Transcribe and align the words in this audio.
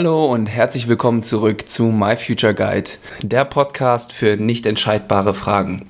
Hallo 0.00 0.26
und 0.26 0.46
herzlich 0.46 0.86
willkommen 0.86 1.24
zurück 1.24 1.68
zu 1.68 1.86
My 1.86 2.14
Future 2.14 2.54
Guide, 2.54 2.90
der 3.20 3.44
Podcast 3.44 4.12
für 4.12 4.36
nicht 4.36 4.64
entscheidbare 4.64 5.34
Fragen. 5.34 5.86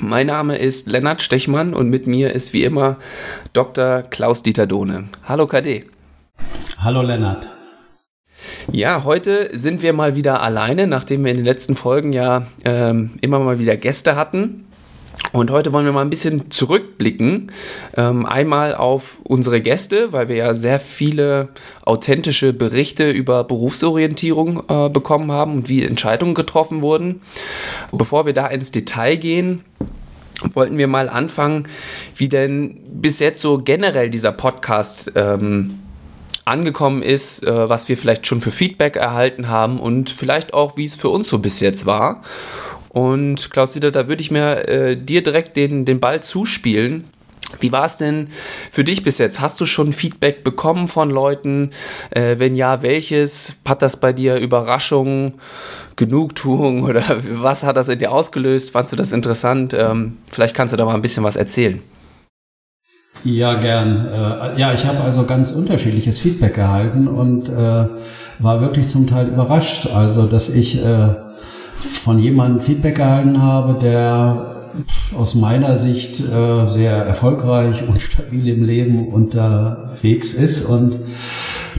Mein 0.00 0.26
Name 0.26 0.58
ist 0.58 0.90
Lennart 0.90 1.22
Stechmann 1.22 1.72
und 1.72 1.88
mit 1.88 2.08
mir 2.08 2.32
ist 2.32 2.52
wie 2.52 2.64
immer 2.64 2.96
Dr. 3.52 4.02
Klaus-Dieter 4.02 4.66
Dohne. 4.66 5.04
Hallo 5.22 5.46
KD. 5.46 5.84
Hallo 6.78 7.02
Lennart. 7.02 7.48
Ja, 8.72 9.04
heute 9.04 9.56
sind 9.56 9.82
wir 9.82 9.92
mal 9.92 10.16
wieder 10.16 10.42
alleine, 10.42 10.88
nachdem 10.88 11.22
wir 11.22 11.30
in 11.30 11.36
den 11.36 11.46
letzten 11.46 11.76
Folgen 11.76 12.12
ja 12.12 12.48
ähm, 12.64 13.20
immer 13.20 13.38
mal 13.38 13.60
wieder 13.60 13.76
Gäste 13.76 14.16
hatten. 14.16 14.66
Und 15.32 15.50
heute 15.50 15.72
wollen 15.72 15.86
wir 15.86 15.92
mal 15.92 16.02
ein 16.02 16.10
bisschen 16.10 16.50
zurückblicken. 16.50 17.52
Ähm, 17.96 18.26
einmal 18.26 18.74
auf 18.74 19.16
unsere 19.24 19.62
Gäste, 19.62 20.12
weil 20.12 20.28
wir 20.28 20.36
ja 20.36 20.54
sehr 20.54 20.78
viele 20.78 21.48
authentische 21.84 22.52
Berichte 22.52 23.10
über 23.10 23.44
Berufsorientierung 23.44 24.62
äh, 24.68 24.88
bekommen 24.90 25.32
haben 25.32 25.54
und 25.54 25.68
wie 25.68 25.84
Entscheidungen 25.84 26.34
getroffen 26.34 26.82
wurden. 26.82 27.22
Bevor 27.92 28.26
wir 28.26 28.34
da 28.34 28.46
ins 28.46 28.72
Detail 28.72 29.16
gehen, 29.16 29.62
wollten 30.52 30.76
wir 30.76 30.86
mal 30.86 31.08
anfangen, 31.08 31.66
wie 32.16 32.28
denn 32.28 32.80
bis 32.92 33.18
jetzt 33.18 33.40
so 33.40 33.58
generell 33.58 34.10
dieser 34.10 34.32
Podcast 34.32 35.12
ähm, 35.14 35.78
angekommen 36.44 37.02
ist, 37.02 37.46
äh, 37.46 37.68
was 37.68 37.88
wir 37.88 37.96
vielleicht 37.96 38.26
schon 38.26 38.40
für 38.40 38.50
Feedback 38.50 38.96
erhalten 38.96 39.48
haben 39.48 39.78
und 39.80 40.10
vielleicht 40.10 40.52
auch, 40.54 40.76
wie 40.76 40.84
es 40.84 40.94
für 40.94 41.08
uns 41.08 41.28
so 41.28 41.38
bis 41.38 41.60
jetzt 41.60 41.86
war. 41.86 42.22
Und 42.92 43.50
Klaus-Dieter, 43.50 43.90
da 43.90 44.06
würde 44.06 44.20
ich 44.20 44.30
mir 44.30 44.68
äh, 44.68 44.96
dir 44.96 45.22
direkt 45.22 45.56
den, 45.56 45.86
den 45.86 45.98
Ball 45.98 46.22
zuspielen. 46.22 47.04
Wie 47.60 47.72
war 47.72 47.86
es 47.86 47.96
denn 47.96 48.28
für 48.70 48.84
dich 48.84 49.02
bis 49.02 49.16
jetzt? 49.16 49.40
Hast 49.40 49.60
du 49.60 49.66
schon 49.66 49.94
Feedback 49.94 50.44
bekommen 50.44 50.88
von 50.88 51.10
Leuten? 51.10 51.70
Äh, 52.10 52.36
wenn 52.38 52.54
ja, 52.54 52.82
welches? 52.82 53.54
Hat 53.66 53.80
das 53.80 53.96
bei 53.96 54.12
dir 54.12 54.36
Überraschung, 54.36 55.34
Genugtuung 55.96 56.82
oder 56.88 57.02
was 57.32 57.64
hat 57.64 57.78
das 57.78 57.88
in 57.88 57.98
dir 57.98 58.12
ausgelöst? 58.12 58.72
Fandest 58.72 58.92
du 58.92 58.96
das 58.96 59.12
interessant? 59.12 59.72
Ähm, 59.74 60.18
vielleicht 60.28 60.54
kannst 60.54 60.72
du 60.72 60.76
da 60.76 60.84
mal 60.84 60.94
ein 60.94 61.02
bisschen 61.02 61.24
was 61.24 61.36
erzählen. 61.36 61.80
Ja, 63.24 63.54
gern. 63.54 64.06
Äh, 64.06 64.60
ja, 64.60 64.72
ich 64.74 64.84
habe 64.84 65.00
also 65.00 65.24
ganz 65.24 65.52
unterschiedliches 65.52 66.18
Feedback 66.18 66.58
erhalten 66.58 67.08
und 67.08 67.48
äh, 67.48 67.86
war 68.38 68.60
wirklich 68.60 68.88
zum 68.88 69.06
Teil 69.06 69.28
überrascht. 69.28 69.86
Also, 69.94 70.26
dass 70.26 70.48
ich 70.48 70.84
äh, 70.84 71.08
von 71.90 72.18
jemandem 72.18 72.60
Feedback 72.60 72.98
erhalten 72.98 73.42
habe, 73.42 73.74
der 73.74 74.52
aus 75.16 75.34
meiner 75.34 75.76
Sicht 75.76 76.20
äh, 76.20 76.66
sehr 76.66 76.96
erfolgreich 76.96 77.86
und 77.86 78.00
stabil 78.00 78.48
im 78.48 78.64
Leben 78.64 79.08
unterwegs 79.08 80.32
ist 80.32 80.64
und 80.66 81.00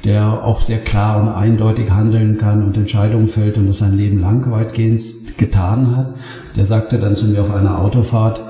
der 0.03 0.43
auch 0.43 0.61
sehr 0.61 0.79
klar 0.79 1.21
und 1.21 1.29
eindeutig 1.29 1.89
handeln 1.89 2.37
kann 2.37 2.63
und 2.63 2.77
Entscheidungen 2.77 3.27
fällt 3.27 3.57
und 3.57 3.67
das 3.67 3.77
sein 3.79 3.97
Leben 3.97 4.19
lang 4.19 4.51
weitgehend 4.51 5.01
getan 5.37 5.95
hat. 5.95 6.13
Der 6.55 6.65
sagte 6.65 6.99
dann 6.99 7.15
zu 7.15 7.25
mir 7.25 7.41
auf 7.41 7.53
einer 7.53 7.79
Autofahrt 7.79 8.41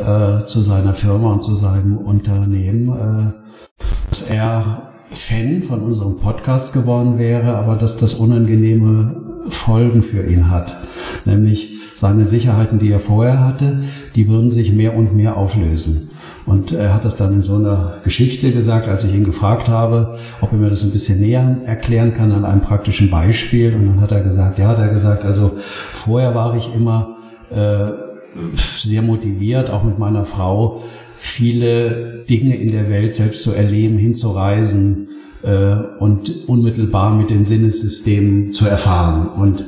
äh, 0.00 0.46
zu 0.46 0.60
seiner 0.60 0.94
Firma 0.94 1.32
und 1.32 1.42
zu 1.42 1.54
seinem 1.54 1.98
Unternehmen, 1.98 2.88
äh, 2.88 3.84
dass 4.08 4.22
er 4.22 4.92
Fan 5.10 5.62
von 5.62 5.80
unserem 5.80 6.18
Podcast 6.18 6.72
geworden 6.72 7.18
wäre, 7.18 7.56
aber 7.56 7.76
dass 7.76 7.98
das 7.98 8.14
unangenehme 8.14 9.42
Folgen 9.50 10.02
für 10.02 10.24
ihn 10.24 10.50
hat. 10.50 10.76
Nämlich 11.24 11.70
seine 11.94 12.24
Sicherheiten, 12.24 12.78
die 12.78 12.90
er 12.90 13.00
vorher 13.00 13.44
hatte, 13.44 13.84
die 14.14 14.28
würden 14.28 14.50
sich 14.50 14.72
mehr 14.72 14.96
und 14.96 15.14
mehr 15.14 15.36
auflösen. 15.36 16.10
Und 16.44 16.72
er 16.72 16.92
hat 16.92 17.04
das 17.04 17.14
dann 17.14 17.34
in 17.34 17.42
so 17.42 17.54
einer 17.54 17.98
Geschichte 18.02 18.50
gesagt, 18.50 18.88
als 18.88 19.04
ich 19.04 19.14
ihn 19.14 19.24
gefragt 19.24 19.68
habe, 19.68 20.18
ob 20.40 20.52
er 20.52 20.58
mir 20.58 20.70
das 20.70 20.82
ein 20.82 20.90
bisschen 20.90 21.20
näher 21.20 21.60
erklären 21.64 22.14
kann 22.14 22.32
an 22.32 22.44
einem 22.44 22.62
praktischen 22.62 23.10
Beispiel. 23.10 23.74
Und 23.74 23.86
dann 23.86 24.00
hat 24.00 24.12
er 24.12 24.22
gesagt, 24.22 24.58
ja, 24.58 24.68
hat 24.68 24.78
er 24.78 24.88
gesagt, 24.88 25.24
also 25.24 25.52
vorher 25.92 26.34
war 26.34 26.56
ich 26.56 26.74
immer 26.74 27.16
äh, 27.50 27.92
sehr 28.56 29.02
motiviert, 29.02 29.70
auch 29.70 29.84
mit 29.84 29.98
meiner 29.98 30.24
Frau, 30.24 30.82
viele 31.16 32.24
Dinge 32.28 32.56
in 32.56 32.72
der 32.72 32.88
Welt 32.88 33.14
selbst 33.14 33.42
zu 33.42 33.52
erleben, 33.52 33.96
hinzureisen 33.96 35.08
äh, 35.42 35.74
und 35.98 36.48
unmittelbar 36.48 37.14
mit 37.14 37.30
den 37.30 37.44
Sinnessystemen 37.44 38.52
zu 38.52 38.66
erfahren. 38.66 39.28
Und 39.28 39.64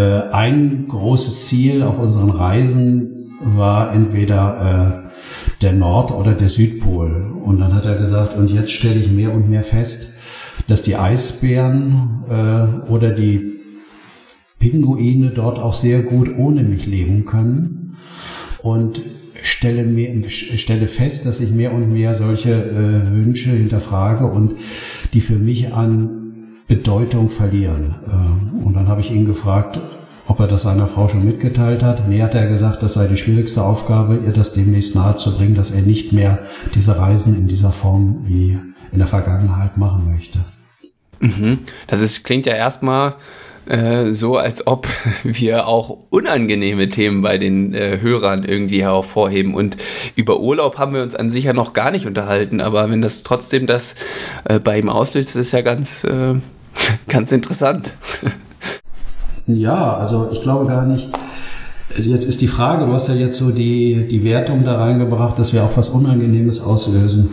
ein 0.00 0.86
großes 0.88 1.46
Ziel 1.46 1.82
auf 1.82 1.98
unseren 1.98 2.30
Reisen 2.30 3.32
war 3.40 3.92
entweder 3.92 5.04
äh, 5.04 5.62
der 5.62 5.72
Nord- 5.72 6.12
oder 6.12 6.34
der 6.34 6.48
Südpol. 6.48 7.32
Und 7.42 7.60
dann 7.60 7.74
hat 7.74 7.86
er 7.86 7.96
gesagt, 7.96 8.36
und 8.36 8.50
jetzt 8.50 8.72
stelle 8.72 9.00
ich 9.00 9.10
mehr 9.10 9.32
und 9.32 9.48
mehr 9.48 9.62
fest, 9.62 10.14
dass 10.66 10.82
die 10.82 10.96
Eisbären 10.96 12.24
äh, 12.28 12.90
oder 12.90 13.10
die 13.10 13.58
Pinguine 14.58 15.30
dort 15.30 15.58
auch 15.58 15.74
sehr 15.74 16.02
gut 16.02 16.36
ohne 16.36 16.62
mich 16.62 16.86
leben 16.86 17.24
können. 17.24 17.96
Und 18.62 19.00
stelle, 19.40 19.84
mehr, 19.84 20.14
stelle 20.28 20.88
fest, 20.88 21.26
dass 21.26 21.40
ich 21.40 21.50
mehr 21.50 21.72
und 21.72 21.92
mehr 21.92 22.14
solche 22.14 22.52
äh, 22.52 23.10
Wünsche 23.12 23.50
hinterfrage 23.50 24.26
und 24.26 24.54
die 25.12 25.20
für 25.20 25.38
mich 25.38 25.72
an 25.72 26.27
Bedeutung 26.68 27.30
verlieren. 27.30 27.96
Äh, 28.06 28.64
und 28.64 28.74
dann 28.74 28.88
habe 28.88 29.00
ich 29.00 29.10
ihn 29.10 29.26
gefragt, 29.26 29.80
ob 30.26 30.40
er 30.40 30.46
das 30.46 30.62
seiner 30.62 30.86
Frau 30.86 31.08
schon 31.08 31.24
mitgeteilt 31.24 31.82
hat. 31.82 32.06
Nee, 32.08 32.22
hat 32.22 32.34
er 32.34 32.46
gesagt, 32.46 32.82
das 32.82 32.92
sei 32.92 33.06
die 33.06 33.16
schwierigste 33.16 33.62
Aufgabe, 33.62 34.20
ihr 34.24 34.32
das 34.32 34.52
demnächst 34.52 34.94
nahezubringen, 34.94 35.54
dass 35.54 35.70
er 35.70 35.82
nicht 35.82 36.12
mehr 36.12 36.38
diese 36.74 36.98
Reisen 36.98 37.34
in 37.34 37.48
dieser 37.48 37.72
Form 37.72 38.20
wie 38.24 38.58
in 38.92 38.98
der 38.98 39.06
Vergangenheit 39.06 39.78
machen 39.78 40.06
möchte. 40.06 40.38
Mhm. 41.20 41.60
Das 41.86 42.00
ist, 42.00 42.24
klingt 42.24 42.46
ja 42.46 42.54
erstmal 42.54 43.14
äh, 43.66 44.12
so, 44.12 44.36
als 44.36 44.66
ob 44.66 44.86
wir 45.24 45.66
auch 45.66 45.98
unangenehme 46.10 46.90
Themen 46.90 47.22
bei 47.22 47.38
den 47.38 47.74
äh, 47.74 47.98
Hörern 48.00 48.44
irgendwie 48.44 48.82
hervorheben. 48.82 49.54
Und 49.54 49.76
über 50.14 50.40
Urlaub 50.40 50.78
haben 50.78 50.94
wir 50.94 51.02
uns 51.02 51.14
an 51.14 51.30
sich 51.30 51.44
ja 51.44 51.54
noch 51.54 51.72
gar 51.72 51.90
nicht 51.90 52.06
unterhalten, 52.06 52.60
aber 52.60 52.90
wenn 52.90 53.02
das 53.02 53.22
trotzdem 53.22 53.66
das 53.66 53.94
äh, 54.44 54.58
bei 54.58 54.78
ihm 54.78 54.90
auslöst, 54.90 55.36
ist 55.36 55.52
ja 55.52 55.62
ganz 55.62 56.04
äh, 56.04 56.34
Ganz 57.08 57.32
interessant. 57.32 57.92
Ja, 59.46 59.96
also 59.96 60.28
ich 60.32 60.42
glaube 60.42 60.66
gar 60.66 60.84
nicht. 60.84 61.08
Jetzt 61.96 62.26
ist 62.26 62.42
die 62.42 62.48
Frage, 62.48 62.84
du 62.84 62.92
hast 62.92 63.08
ja 63.08 63.14
jetzt 63.14 63.38
so 63.38 63.50
die, 63.50 64.06
die 64.08 64.22
Wertung 64.22 64.64
da 64.64 64.76
reingebracht, 64.76 65.38
dass 65.38 65.54
wir 65.54 65.64
auch 65.64 65.74
was 65.76 65.88
Unangenehmes 65.88 66.60
auslösen. 66.60 67.30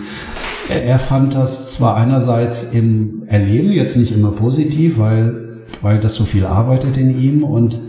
Er, 0.69 0.83
er 0.83 0.99
fand 0.99 1.33
das 1.33 1.73
zwar 1.73 1.97
einerseits 1.97 2.71
im 2.73 3.23
Erleben 3.27 3.71
jetzt 3.71 3.97
nicht 3.97 4.13
immer 4.13 4.31
positiv, 4.31 4.97
weil, 4.97 5.57
weil 5.81 5.99
das 5.99 6.15
so 6.15 6.23
viel 6.23 6.45
arbeitet 6.45 6.95
in 6.95 7.19
ihm 7.19 7.43
und 7.43 7.79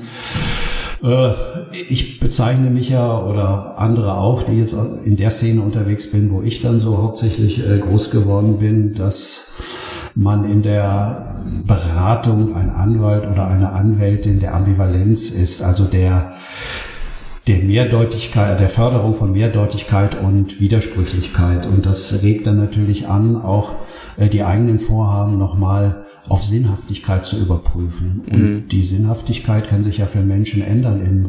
äh, 1.04 1.30
ich 1.88 2.18
bezeichne 2.18 2.70
mich 2.70 2.88
ja 2.88 3.22
oder 3.22 3.78
andere 3.78 4.16
auch, 4.16 4.42
die 4.42 4.58
jetzt 4.58 4.74
in 5.04 5.16
der 5.16 5.30
Szene 5.30 5.60
unterwegs 5.60 6.10
bin, 6.10 6.30
wo 6.30 6.42
ich 6.42 6.60
dann 6.60 6.80
so 6.80 6.98
hauptsächlich 6.98 7.66
äh, 7.68 7.78
groß 7.78 8.10
geworden 8.10 8.58
bin, 8.58 8.94
dass 8.94 9.54
man 10.16 10.44
in 10.44 10.62
der 10.62 11.36
Beratung 11.66 12.56
ein 12.56 12.70
Anwalt 12.70 13.26
oder 13.26 13.46
eine 13.46 13.72
Anwältin 13.72 14.40
der 14.40 14.54
Ambivalenz 14.54 15.30
ist, 15.30 15.62
also 15.62 15.84
der 15.84 16.32
der 17.46 17.58
Mehrdeutigkeit, 17.58 18.58
der 18.58 18.68
Förderung 18.68 19.14
von 19.14 19.32
Mehrdeutigkeit 19.32 20.20
und 20.20 20.60
Widersprüchlichkeit. 20.60 21.66
Und 21.66 21.86
das 21.86 22.22
regt 22.22 22.46
dann 22.46 22.56
natürlich 22.56 23.08
an, 23.08 23.36
auch 23.36 23.74
äh, 24.16 24.28
die 24.28 24.42
eigenen 24.42 24.80
Vorhaben 24.80 25.38
nochmal 25.38 26.04
auf 26.28 26.42
Sinnhaftigkeit 26.42 27.24
zu 27.24 27.38
überprüfen. 27.38 28.22
Und 28.28 28.42
mhm. 28.42 28.68
die 28.68 28.82
Sinnhaftigkeit 28.82 29.68
kann 29.68 29.84
sich 29.84 29.98
ja 29.98 30.06
für 30.06 30.22
Menschen 30.22 30.60
ändern 30.60 31.00
im 31.00 31.26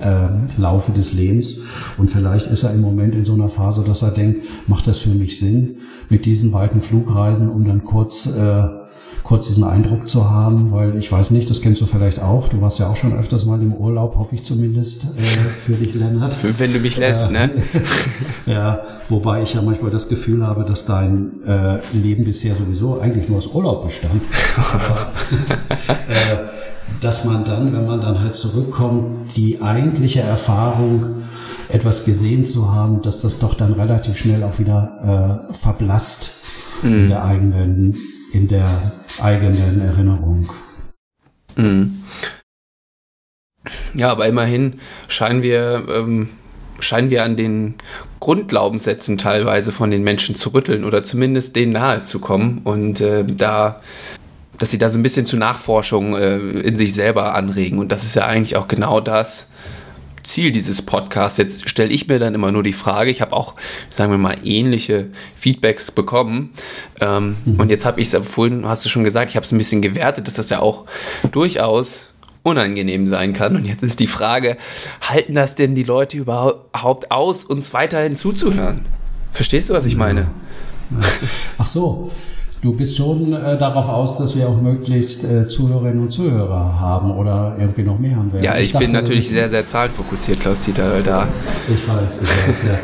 äh, 0.00 0.60
Laufe 0.60 0.92
des 0.92 1.12
Lebens. 1.12 1.58
Und 1.98 2.10
vielleicht 2.10 2.46
ist 2.46 2.62
er 2.62 2.72
im 2.72 2.80
Moment 2.80 3.14
in 3.14 3.26
so 3.26 3.34
einer 3.34 3.50
Phase, 3.50 3.84
dass 3.84 4.00
er 4.00 4.12
denkt, 4.12 4.46
macht 4.66 4.86
das 4.86 4.98
für 4.98 5.10
mich 5.10 5.38
Sinn, 5.38 5.76
mit 6.08 6.24
diesen 6.24 6.54
weiten 6.54 6.80
Flugreisen, 6.80 7.50
um 7.50 7.66
dann 7.66 7.84
kurz 7.84 8.34
äh, 8.34 8.83
kurz 9.24 9.46
diesen 9.46 9.64
Eindruck 9.64 10.06
zu 10.06 10.30
haben, 10.30 10.70
weil 10.70 10.96
ich 10.96 11.10
weiß 11.10 11.30
nicht, 11.30 11.48
das 11.48 11.62
kennst 11.62 11.80
du 11.80 11.86
vielleicht 11.86 12.20
auch, 12.20 12.48
du 12.48 12.60
warst 12.60 12.78
ja 12.78 12.88
auch 12.88 12.94
schon 12.94 13.14
öfters 13.14 13.46
mal 13.46 13.60
im 13.60 13.72
Urlaub, 13.72 14.16
hoffe 14.16 14.34
ich 14.34 14.44
zumindest, 14.44 15.04
äh, 15.04 15.50
für 15.50 15.72
dich, 15.72 15.94
Lennart. 15.94 16.36
Wenn 16.58 16.74
du 16.74 16.78
mich 16.78 16.98
lässt, 16.98 17.30
äh, 17.30 17.32
ne? 17.32 17.50
ja, 18.46 18.82
wobei 19.08 19.42
ich 19.42 19.54
ja 19.54 19.62
manchmal 19.62 19.90
das 19.90 20.08
Gefühl 20.08 20.46
habe, 20.46 20.64
dass 20.64 20.84
dein 20.84 21.42
äh, 21.46 21.78
Leben 21.94 22.24
bisher 22.24 22.54
sowieso 22.54 23.00
eigentlich 23.00 23.28
nur 23.28 23.38
aus 23.38 23.46
Urlaub 23.46 23.82
bestand. 23.82 24.22
Aber, 24.72 25.12
äh, 25.88 26.36
dass 27.00 27.24
man 27.24 27.44
dann, 27.44 27.72
wenn 27.72 27.86
man 27.86 28.02
dann 28.02 28.20
halt 28.20 28.34
zurückkommt, 28.34 29.34
die 29.36 29.62
eigentliche 29.62 30.20
Erfahrung, 30.20 31.22
etwas 31.70 32.04
gesehen 32.04 32.44
zu 32.44 32.72
haben, 32.72 33.00
dass 33.00 33.22
das 33.22 33.38
doch 33.38 33.54
dann 33.54 33.72
relativ 33.72 34.18
schnell 34.18 34.42
auch 34.44 34.58
wieder 34.58 35.48
äh, 35.50 35.54
verblasst 35.54 36.30
mhm. 36.82 36.92
in 36.92 37.08
der 37.08 37.24
eigenen 37.24 37.96
in 38.34 38.48
der 38.48 38.92
eigenen 39.20 39.80
Erinnerung. 39.80 40.50
Mhm. 41.56 42.02
Ja, 43.94 44.10
aber 44.10 44.26
immerhin 44.26 44.80
scheinen 45.08 45.42
wir, 45.42 45.86
ähm, 45.88 46.28
scheinen 46.80 47.10
wir 47.10 47.24
an 47.24 47.36
den 47.36 47.76
Grundglaubenssätzen 48.20 49.16
teilweise 49.16 49.72
von 49.72 49.90
den 49.90 50.02
Menschen 50.02 50.34
zu 50.34 50.50
rütteln 50.50 50.84
oder 50.84 51.04
zumindest 51.04 51.56
denen 51.56 51.72
nahe 51.72 52.02
zu 52.02 52.18
kommen. 52.18 52.60
Und 52.64 53.00
äh, 53.00 53.24
da 53.24 53.78
dass 54.58 54.70
sie 54.70 54.78
da 54.78 54.88
so 54.88 54.98
ein 54.98 55.02
bisschen 55.02 55.26
zu 55.26 55.36
Nachforschung 55.36 56.14
äh, 56.14 56.36
in 56.36 56.76
sich 56.76 56.94
selber 56.94 57.34
anregen. 57.34 57.78
Und 57.78 57.90
das 57.90 58.04
ist 58.04 58.14
ja 58.14 58.26
eigentlich 58.26 58.56
auch 58.56 58.68
genau 58.68 59.00
das 59.00 59.48
Ziel 60.24 60.50
dieses 60.50 60.82
Podcasts. 60.82 61.38
Jetzt 61.38 61.68
stelle 61.68 61.90
ich 61.90 62.08
mir 62.08 62.18
dann 62.18 62.34
immer 62.34 62.50
nur 62.50 62.62
die 62.62 62.72
Frage, 62.72 63.10
ich 63.10 63.20
habe 63.20 63.32
auch, 63.32 63.54
sagen 63.90 64.10
wir 64.10 64.18
mal, 64.18 64.36
ähnliche 64.42 65.08
Feedbacks 65.36 65.90
bekommen. 65.90 66.52
Ähm, 67.00 67.36
mhm. 67.44 67.60
Und 67.60 67.70
jetzt 67.70 67.84
habe 67.84 68.00
ich 68.00 68.12
es, 68.12 68.26
vorhin 68.26 68.66
hast 68.66 68.84
du 68.84 68.88
schon 68.88 69.04
gesagt, 69.04 69.30
ich 69.30 69.36
habe 69.36 69.44
es 69.44 69.52
ein 69.52 69.58
bisschen 69.58 69.82
gewertet, 69.82 70.26
dass 70.26 70.34
das 70.34 70.50
ja 70.50 70.60
auch 70.60 70.84
durchaus 71.30 72.10
unangenehm 72.42 73.06
sein 73.06 73.32
kann. 73.32 73.56
Und 73.56 73.64
jetzt 73.64 73.82
ist 73.82 74.00
die 74.00 74.06
Frage, 74.06 74.56
halten 75.00 75.34
das 75.34 75.54
denn 75.54 75.74
die 75.74 75.82
Leute 75.82 76.16
überhaupt 76.16 77.10
aus, 77.10 77.44
uns 77.44 77.72
weiterhin 77.72 78.14
zuzuhören? 78.14 78.84
Verstehst 79.32 79.70
du, 79.70 79.74
was 79.74 79.84
ich 79.84 79.96
meine? 79.96 80.28
Ach 81.58 81.66
so. 81.66 82.12
Du 82.64 82.72
bist 82.72 82.96
schon 82.96 83.34
äh, 83.34 83.58
darauf 83.58 83.90
aus, 83.90 84.16
dass 84.16 84.34
wir 84.38 84.48
auch 84.48 84.58
möglichst 84.58 85.22
äh, 85.22 85.46
Zuhörerinnen 85.46 86.00
und 86.00 86.10
Zuhörer 86.10 86.80
haben 86.80 87.10
oder 87.10 87.56
irgendwie 87.58 87.82
noch 87.82 87.98
mehr 87.98 88.16
haben 88.16 88.32
werden. 88.32 88.42
Ja, 88.42 88.56
ich, 88.56 88.62
ich 88.62 88.72
dachte, 88.72 88.86
bin 88.86 88.94
natürlich 88.94 89.28
sehr, 89.28 89.50
sehr 89.50 89.66
zahlenfokussiert, 89.66 90.40
Klaus-Dieter, 90.40 91.02
da. 91.02 91.28
Ich 91.68 91.86
weiß, 91.86 92.22
ich 92.22 92.48
weiß, 92.48 92.64
ja. 92.68 92.78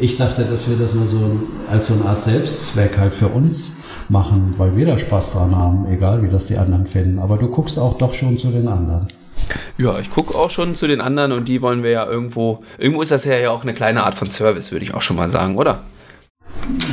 Ich 0.00 0.16
dachte, 0.16 0.46
dass 0.46 0.66
wir 0.70 0.78
das 0.78 0.94
mal 0.94 1.06
so 1.06 1.38
als 1.70 1.88
so 1.88 1.92
eine 1.92 2.06
Art 2.06 2.22
Selbstzweck 2.22 2.96
halt 2.96 3.14
für 3.14 3.28
uns 3.28 3.82
machen, 4.08 4.54
weil 4.56 4.74
wir 4.74 4.86
da 4.86 4.96
Spaß 4.96 5.32
dran 5.32 5.54
haben, 5.54 5.86
egal 5.86 6.22
wie 6.22 6.28
das 6.28 6.46
die 6.46 6.56
anderen 6.56 6.86
finden. 6.86 7.18
Aber 7.18 7.36
du 7.36 7.48
guckst 7.48 7.78
auch 7.78 7.98
doch 7.98 8.14
schon 8.14 8.38
zu 8.38 8.50
den 8.50 8.68
anderen. 8.68 9.06
Ja, 9.76 9.98
ich 9.98 10.10
gucke 10.10 10.34
auch 10.34 10.48
schon 10.48 10.76
zu 10.76 10.86
den 10.86 11.02
anderen 11.02 11.32
und 11.32 11.46
die 11.46 11.60
wollen 11.60 11.82
wir 11.82 11.90
ja 11.90 12.06
irgendwo, 12.06 12.60
irgendwo 12.78 13.02
ist 13.02 13.12
das 13.12 13.26
ja 13.26 13.50
auch 13.50 13.64
eine 13.64 13.74
kleine 13.74 14.02
Art 14.02 14.14
von 14.14 14.28
Service, 14.28 14.72
würde 14.72 14.86
ich 14.86 14.94
auch 14.94 15.02
schon 15.02 15.16
mal 15.16 15.28
sagen, 15.28 15.58
oder? 15.58 15.82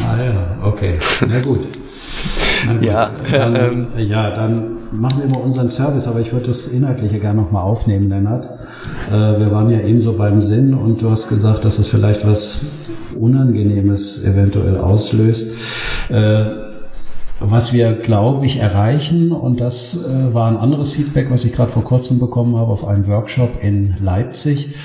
Ah 0.06 0.22
ja, 0.22 0.68
okay. 0.68 1.00
Na 1.26 1.40
gut. 1.40 1.66
Ja, 2.82 3.10
dann, 3.32 3.56
ähm, 3.56 3.88
ja, 3.98 4.32
dann 4.32 4.78
machen 4.92 5.22
wir 5.22 5.30
mal 5.30 5.46
unseren 5.46 5.70
Service, 5.70 6.08
aber 6.08 6.20
ich 6.20 6.32
würde 6.32 6.48
das 6.48 6.68
Inhaltliche 6.68 7.20
gerne 7.20 7.42
nochmal 7.42 7.64
aufnehmen, 7.64 8.10
Lennart. 8.10 8.46
Äh, 9.10 9.12
wir 9.12 9.52
waren 9.52 9.70
ja 9.70 9.80
eben 9.82 10.02
so 10.02 10.14
beim 10.14 10.42
Sinn 10.42 10.74
und 10.74 11.02
du 11.02 11.10
hast 11.10 11.30
gesagt, 11.30 11.66
dass 11.66 11.80
es 11.80 11.88
vielleicht 11.88 12.28
was 12.28 12.86
Unangenehmes 13.20 14.26
eventuell 14.26 14.78
auslöst. 14.78 15.54
Äh, 16.10 16.46
was 17.40 17.74
wir, 17.74 17.94
glaube 17.94 18.46
ich, 18.46 18.60
erreichen, 18.60 19.32
und 19.32 19.60
das 19.60 20.06
äh, 20.06 20.34
war 20.34 20.48
ein 20.50 20.58
anderes 20.58 20.94
Feedback, 20.94 21.30
was 21.30 21.44
ich 21.44 21.52
gerade 21.52 21.72
vor 21.72 21.84
kurzem 21.84 22.20
bekommen 22.20 22.56
habe 22.56 22.72
auf 22.72 22.88
einem 22.88 23.08
Workshop 23.08 23.62
in 23.62 23.96
Leipzig. 24.02 24.76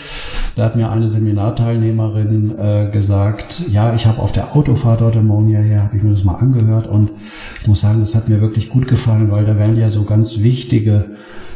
Da 0.59 0.65
hat 0.65 0.75
mir 0.75 0.91
eine 0.91 1.09
Seminarteilnehmerin 1.09 2.59
äh, 2.59 2.91
gesagt, 2.91 3.63
ja, 3.71 3.95
ich 3.95 4.07
habe 4.07 4.19
auf 4.19 4.33
der 4.33 4.57
Autofahrt 4.57 5.01
heute 5.01 5.23
Morgen 5.23 5.47
hierher, 5.47 5.85
habe 5.85 5.97
ich 5.97 6.03
mir 6.03 6.11
das 6.11 6.25
mal 6.25 6.35
angehört 6.35 6.89
und 6.89 7.13
ich 7.61 7.69
muss 7.69 7.79
sagen, 7.79 8.01
das 8.01 8.17
hat 8.17 8.29
mir 8.29 8.41
wirklich 8.41 8.69
gut 8.69 8.89
gefallen, 8.89 9.31
weil 9.31 9.45
da 9.45 9.57
werden 9.57 9.79
ja 9.79 9.89
so 9.89 10.03
ganz 10.03 10.43
wichtige 10.43 11.11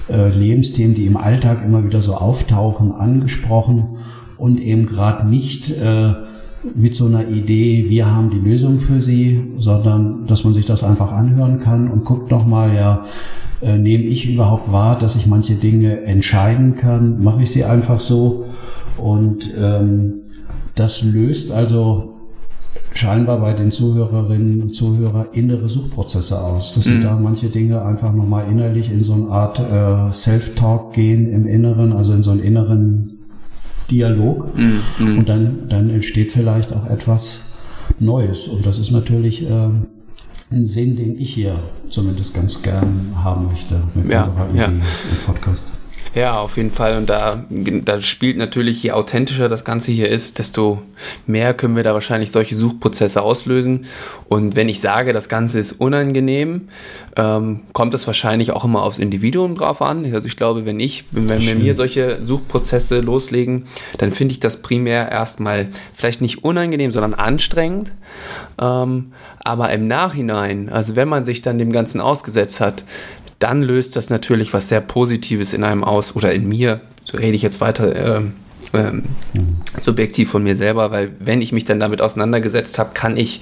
äh, 0.09 0.31
Lebensthemen, 0.31 0.95
die 0.95 1.07
im 1.07 1.17
Alltag 1.17 1.65
immer 1.65 1.85
wieder 1.85 2.01
so 2.01 2.15
auftauchen, 2.15 2.93
angesprochen 2.93 3.97
und 4.39 4.61
eben 4.61 4.87
gerade 4.87 5.27
nicht 5.27 5.69
äh, 5.71 6.13
mit 6.73 6.95
so 6.95 7.07
einer 7.07 7.27
Idee, 7.27 7.87
wir 7.89 8.09
haben 8.15 8.31
die 8.31 8.39
Lösung 8.39 8.79
für 8.79 9.01
sie, 9.01 9.53
sondern 9.57 10.29
dass 10.29 10.45
man 10.45 10.55
sich 10.55 10.65
das 10.65 10.85
einfach 10.85 11.11
anhören 11.11 11.59
kann 11.59 11.91
und 11.91 12.05
guckt 12.05 12.31
nochmal, 12.31 12.73
ja, 12.73 13.05
äh, 13.63 13.79
nehme 13.79 14.05
ich 14.05 14.33
überhaupt 14.33 14.71
wahr, 14.71 14.97
dass 14.97 15.17
ich 15.17 15.27
manche 15.27 15.57
Dinge 15.57 16.03
entscheiden 16.03 16.77
kann, 16.77 17.21
mache 17.21 17.43
ich 17.43 17.51
sie 17.51 17.65
einfach 17.65 17.99
so 17.99 18.45
und 19.03 19.51
ähm, 19.59 20.15
das 20.75 21.03
löst 21.03 21.51
also 21.51 22.13
scheinbar 22.95 23.41
bei 23.41 23.53
den 23.53 23.71
Zuhörerinnen 23.71 24.63
und 24.63 24.75
Zuhörern 24.75 25.27
innere 25.33 25.69
Suchprozesse 25.69 26.41
aus, 26.41 26.75
dass 26.75 26.85
sie 26.85 26.93
mhm. 26.93 27.03
da 27.03 27.17
manche 27.17 27.49
Dinge 27.49 27.83
einfach 27.83 28.13
nochmal 28.13 28.47
innerlich 28.51 28.93
in 28.93 29.03
so 29.03 29.15
eine 29.15 29.29
Art 29.29 29.59
äh, 29.59 30.13
Self-Talk 30.13 30.93
gehen 30.93 31.31
im 31.31 31.47
Inneren, 31.47 31.93
also 31.93 32.13
in 32.13 32.23
so 32.23 32.31
einen 32.31 32.41
inneren 32.41 33.13
Dialog. 33.91 34.57
Mhm. 34.57 34.81
mhm. 34.99 35.19
Und 35.19 35.29
dann, 35.29 35.59
dann 35.69 35.91
entsteht 35.91 36.33
vielleicht 36.33 36.73
auch 36.73 36.87
etwas 36.87 37.57
Neues. 37.99 38.47
Und 38.47 38.67
das 38.67 38.79
ist 38.79 38.93
natürlich 38.93 39.49
äh, 39.51 39.69
ein 40.51 40.67
Sinn, 40.67 40.97
den 40.97 41.19
ich 41.19 41.35
hier 41.35 41.57
zumindest 41.89 42.35
ganz 42.35 42.63
gern 42.63 43.13
haben 43.17 43.47
möchte 43.47 43.83
mit 43.95 44.09
ja, 44.09 44.21
unserer 44.21 44.49
Idee 44.51 44.59
ja. 44.61 44.67
im 44.67 45.27
Podcast. 45.27 45.81
Ja, 46.14 46.41
auf 46.41 46.59
jeden 46.59 46.70
Fall. 46.70 46.99
Und 46.99 47.09
da, 47.09 47.43
da 47.49 48.00
spielt 48.03 48.37
natürlich, 48.37 48.82
je 48.82 48.91
authentischer 48.91 49.49
das 49.49 49.64
Ganze 49.64 49.93
hier 49.93 50.11
ist, 50.11 50.38
desto 50.38 50.82
mehr 51.26 51.55
können 51.55 51.75
wir 51.75 51.82
da 51.82 51.94
wahrscheinlich 51.94 52.31
solche 52.31 52.55
Suchprozesse 52.55 53.23
auslösen. 53.23 53.87
Und 54.29 54.55
wenn 54.55 54.69
ich 54.69 54.81
sage, 54.81 55.14
das 55.14 55.31
Ganze 55.31 55.59
ist 55.59 55.73
unangenehm, 55.73 56.69
ähm, 57.17 57.61
kommt 57.73 57.94
es 57.94 58.06
wahrscheinlich 58.06 58.50
auch 58.50 58.64
immer 58.64 58.82
aufs 58.82 58.99
Individuum 58.99 59.55
drauf 59.55 59.81
an. 59.81 60.05
Also 60.12 60.26
ich 60.26 60.37
glaube, 60.37 60.67
wenn 60.67 60.81
ich, 60.81 61.05
wenn 61.12 61.41
wir 61.41 61.55
mir 61.55 61.75
solche 61.75 62.23
Suchprozesse 62.23 63.00
loslegen, 63.00 63.65
dann 63.97 64.12
finde 64.12 64.32
ich 64.32 64.41
das 64.41 64.61
primär 64.61 65.11
erstmal 65.11 65.69
vielleicht 65.94 66.20
nicht 66.20 66.44
unangenehm, 66.44 66.93
sondern 66.93 67.15
anstrengend. 67.15 67.94
Ähm, 68.61 69.12
aber 69.44 69.70
im 69.70 69.87
Nachhinein, 69.87 70.69
also 70.69 70.94
wenn 70.94 71.08
man 71.08 71.25
sich 71.25 71.41
dann 71.41 71.56
dem 71.56 71.73
Ganzen 71.73 72.03
ausgesetzt 72.03 72.61
hat, 72.61 72.85
dann 73.43 73.62
löst 73.62 73.97
das 73.97 74.11
natürlich 74.11 74.53
was 74.53 74.69
sehr 74.69 74.81
Positives 74.81 75.53
in 75.53 75.65
einem 75.65 75.83
aus 75.85 76.15
oder 76.15 76.33
in 76.33 76.49
mir. 76.49 76.81
So 77.05 77.19
rede 77.19 77.35
ich 77.35 77.43
jetzt 77.43 77.61
weiter 77.61 78.21
äh, 78.21 78.23
äh, 78.73 78.93
subjektiv 79.81 80.31
von 80.31 80.43
mir 80.44 80.55
selber, 80.55 80.93
weil 80.93 81.11
wenn 81.19 81.43
ich 81.43 81.53
mich 81.53 81.65
dann 81.65 81.81
damit 81.81 82.00
auseinandergesetzt 82.00 82.79
habe, 82.79 82.91
kann 82.94 83.17
ich 83.17 83.41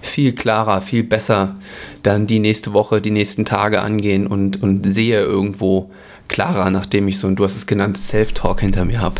viel 0.00 0.32
klarer, 0.32 0.80
viel 0.80 1.04
besser 1.04 1.54
dann 2.02 2.26
die 2.26 2.38
nächste 2.38 2.72
Woche, 2.72 3.02
die 3.02 3.10
nächsten 3.10 3.44
Tage 3.44 3.82
angehen 3.82 4.26
und, 4.26 4.62
und 4.62 4.84
sehe 4.86 5.20
irgendwo 5.20 5.90
klarer, 6.28 6.70
nachdem 6.70 7.06
ich 7.08 7.18
so 7.18 7.26
ein, 7.26 7.36
du 7.36 7.44
hast 7.44 7.56
es 7.56 7.66
genannt, 7.66 7.98
Self-Talk 7.98 8.60
hinter 8.60 8.86
mir 8.86 9.02
habe. 9.02 9.16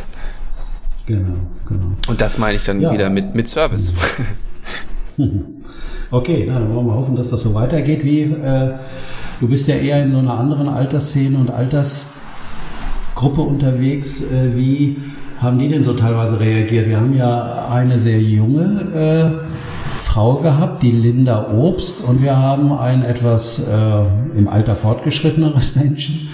Genau, 1.07 1.35
genau. 1.69 1.93
Und 2.09 2.21
das 2.21 2.39
meine 2.39 2.57
ich 2.57 2.65
dann 2.65 2.81
ja. 2.81 2.93
wieder 2.93 3.11
mit, 3.11 3.35
mit 3.35 3.49
Service. 3.49 3.93
Okay, 6.13 6.45
na, 6.47 6.59
dann 6.59 6.75
wollen 6.75 6.87
wir 6.87 6.95
hoffen, 6.95 7.17
dass 7.17 7.31
das 7.31 7.41
so 7.41 7.55
weitergeht. 7.55 8.05
Wie 8.05 8.21
äh, 8.21 8.75
Du 9.43 9.49
bist 9.49 9.67
ja 9.67 9.75
eher 9.75 10.01
in 10.01 10.09
so 10.13 10.19
einer 10.19 10.39
anderen 10.39 10.69
Altersszene 10.69 11.37
und 11.37 11.51
Altersgruppe 11.51 13.41
unterwegs. 13.41 14.31
Äh, 14.31 14.57
wie 14.57 14.99
haben 15.39 15.59
die 15.59 15.67
denn 15.67 15.83
so 15.83 15.95
teilweise 15.95 16.39
reagiert? 16.39 16.87
Wir 16.87 16.99
haben 16.99 17.13
ja 17.13 17.67
eine 17.69 17.99
sehr 17.99 18.23
junge 18.23 19.43
äh, 19.43 20.01
Frau 20.01 20.37
gehabt, 20.37 20.85
die 20.85 20.93
Linda 20.93 21.51
Obst, 21.51 22.05
und 22.05 22.23
wir 22.23 22.39
haben 22.39 22.73
einen 22.73 23.03
etwas 23.03 23.67
äh, 23.67 24.39
im 24.39 24.47
Alter 24.47 24.77
fortgeschritteneres 24.77 25.75
Menschen 25.75 26.29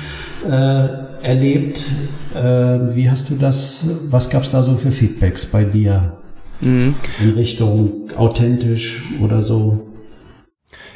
äh, 0.47 0.89
erlebt. 1.23 1.87
Äh, 2.35 2.95
wie 2.95 3.11
hast 3.11 3.31
du 3.31 3.37
das, 3.37 3.87
was 4.11 4.29
gab 4.29 4.43
es 4.43 4.51
da 4.51 4.63
so 4.63 4.77
für 4.77 4.91
Feedbacks 4.91 5.47
bei 5.47 5.65
dir? 5.65 6.13
Mhm. 6.61 6.95
In 7.23 7.31
Richtung 7.31 8.11
authentisch 8.19 9.03
oder 9.23 9.41
so? 9.41 9.88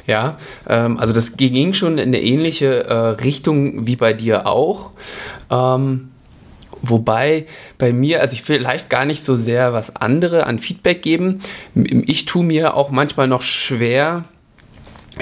Ja, 0.06 0.38
ähm, 0.68 0.98
also 0.98 1.12
das 1.12 1.36
ging 1.36 1.74
schon 1.74 1.98
in 1.98 2.08
eine 2.08 2.20
ähnliche 2.20 2.84
äh, 2.84 2.94
Richtung 2.94 3.86
wie 3.86 3.96
bei 3.96 4.12
dir 4.12 4.46
auch. 4.46 4.90
Ähm, 5.50 6.10
wobei 6.82 7.46
bei 7.78 7.92
mir, 7.92 8.20
also 8.20 8.34
ich 8.34 8.42
vielleicht 8.42 8.90
gar 8.90 9.04
nicht 9.04 9.22
so 9.22 9.36
sehr 9.36 9.72
was 9.72 9.96
andere 9.96 10.46
an 10.46 10.58
Feedback 10.58 11.02
geben. 11.02 11.40
Ich 11.74 12.24
tue 12.24 12.44
mir 12.44 12.74
auch 12.74 12.90
manchmal 12.90 13.28
noch 13.28 13.42
schwer, 13.42 14.24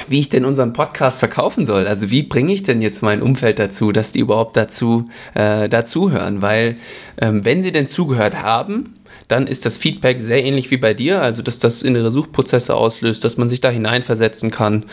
wie 0.09 0.21
ich 0.21 0.29
denn 0.29 0.45
unseren 0.45 0.73
Podcast 0.73 1.19
verkaufen 1.19 1.67
soll. 1.67 1.87
Also 1.87 2.11
wie 2.11 2.23
bringe 2.23 2.53
ich 2.53 2.63
denn 2.63 2.81
jetzt 2.81 3.03
mein 3.03 3.23
Umfeld 3.23 3.59
dazu, 3.59 3.93
dass 3.93 4.13
die 4.13 4.21
überhaupt 4.21 4.57
dazu 4.57 5.11
äh, 5.35 5.69
dazuhören? 5.69 6.43
Weil 6.43 6.77
ähm, 7.21 7.45
wenn 7.45 7.63
sie 7.63 7.73
denn 7.73 7.87
zugehört 7.87 8.43
haben, 8.43 8.95
dann 9.31 9.47
ist 9.47 9.65
das 9.65 9.77
Feedback 9.77 10.21
sehr 10.21 10.45
ähnlich 10.45 10.71
wie 10.71 10.77
bei 10.77 10.95
dir, 10.95 11.23
also 11.23 11.43
dass 11.43 11.59
das 11.59 11.83
innere 11.83 12.11
Suchprozesse 12.11 12.75
auslöst, 12.75 13.25
dass 13.25 13.37
man 13.37 13.49
sich 13.49 13.61
da 13.61 13.71
hineinversetzen 13.71 14.51
kann. 14.51 14.85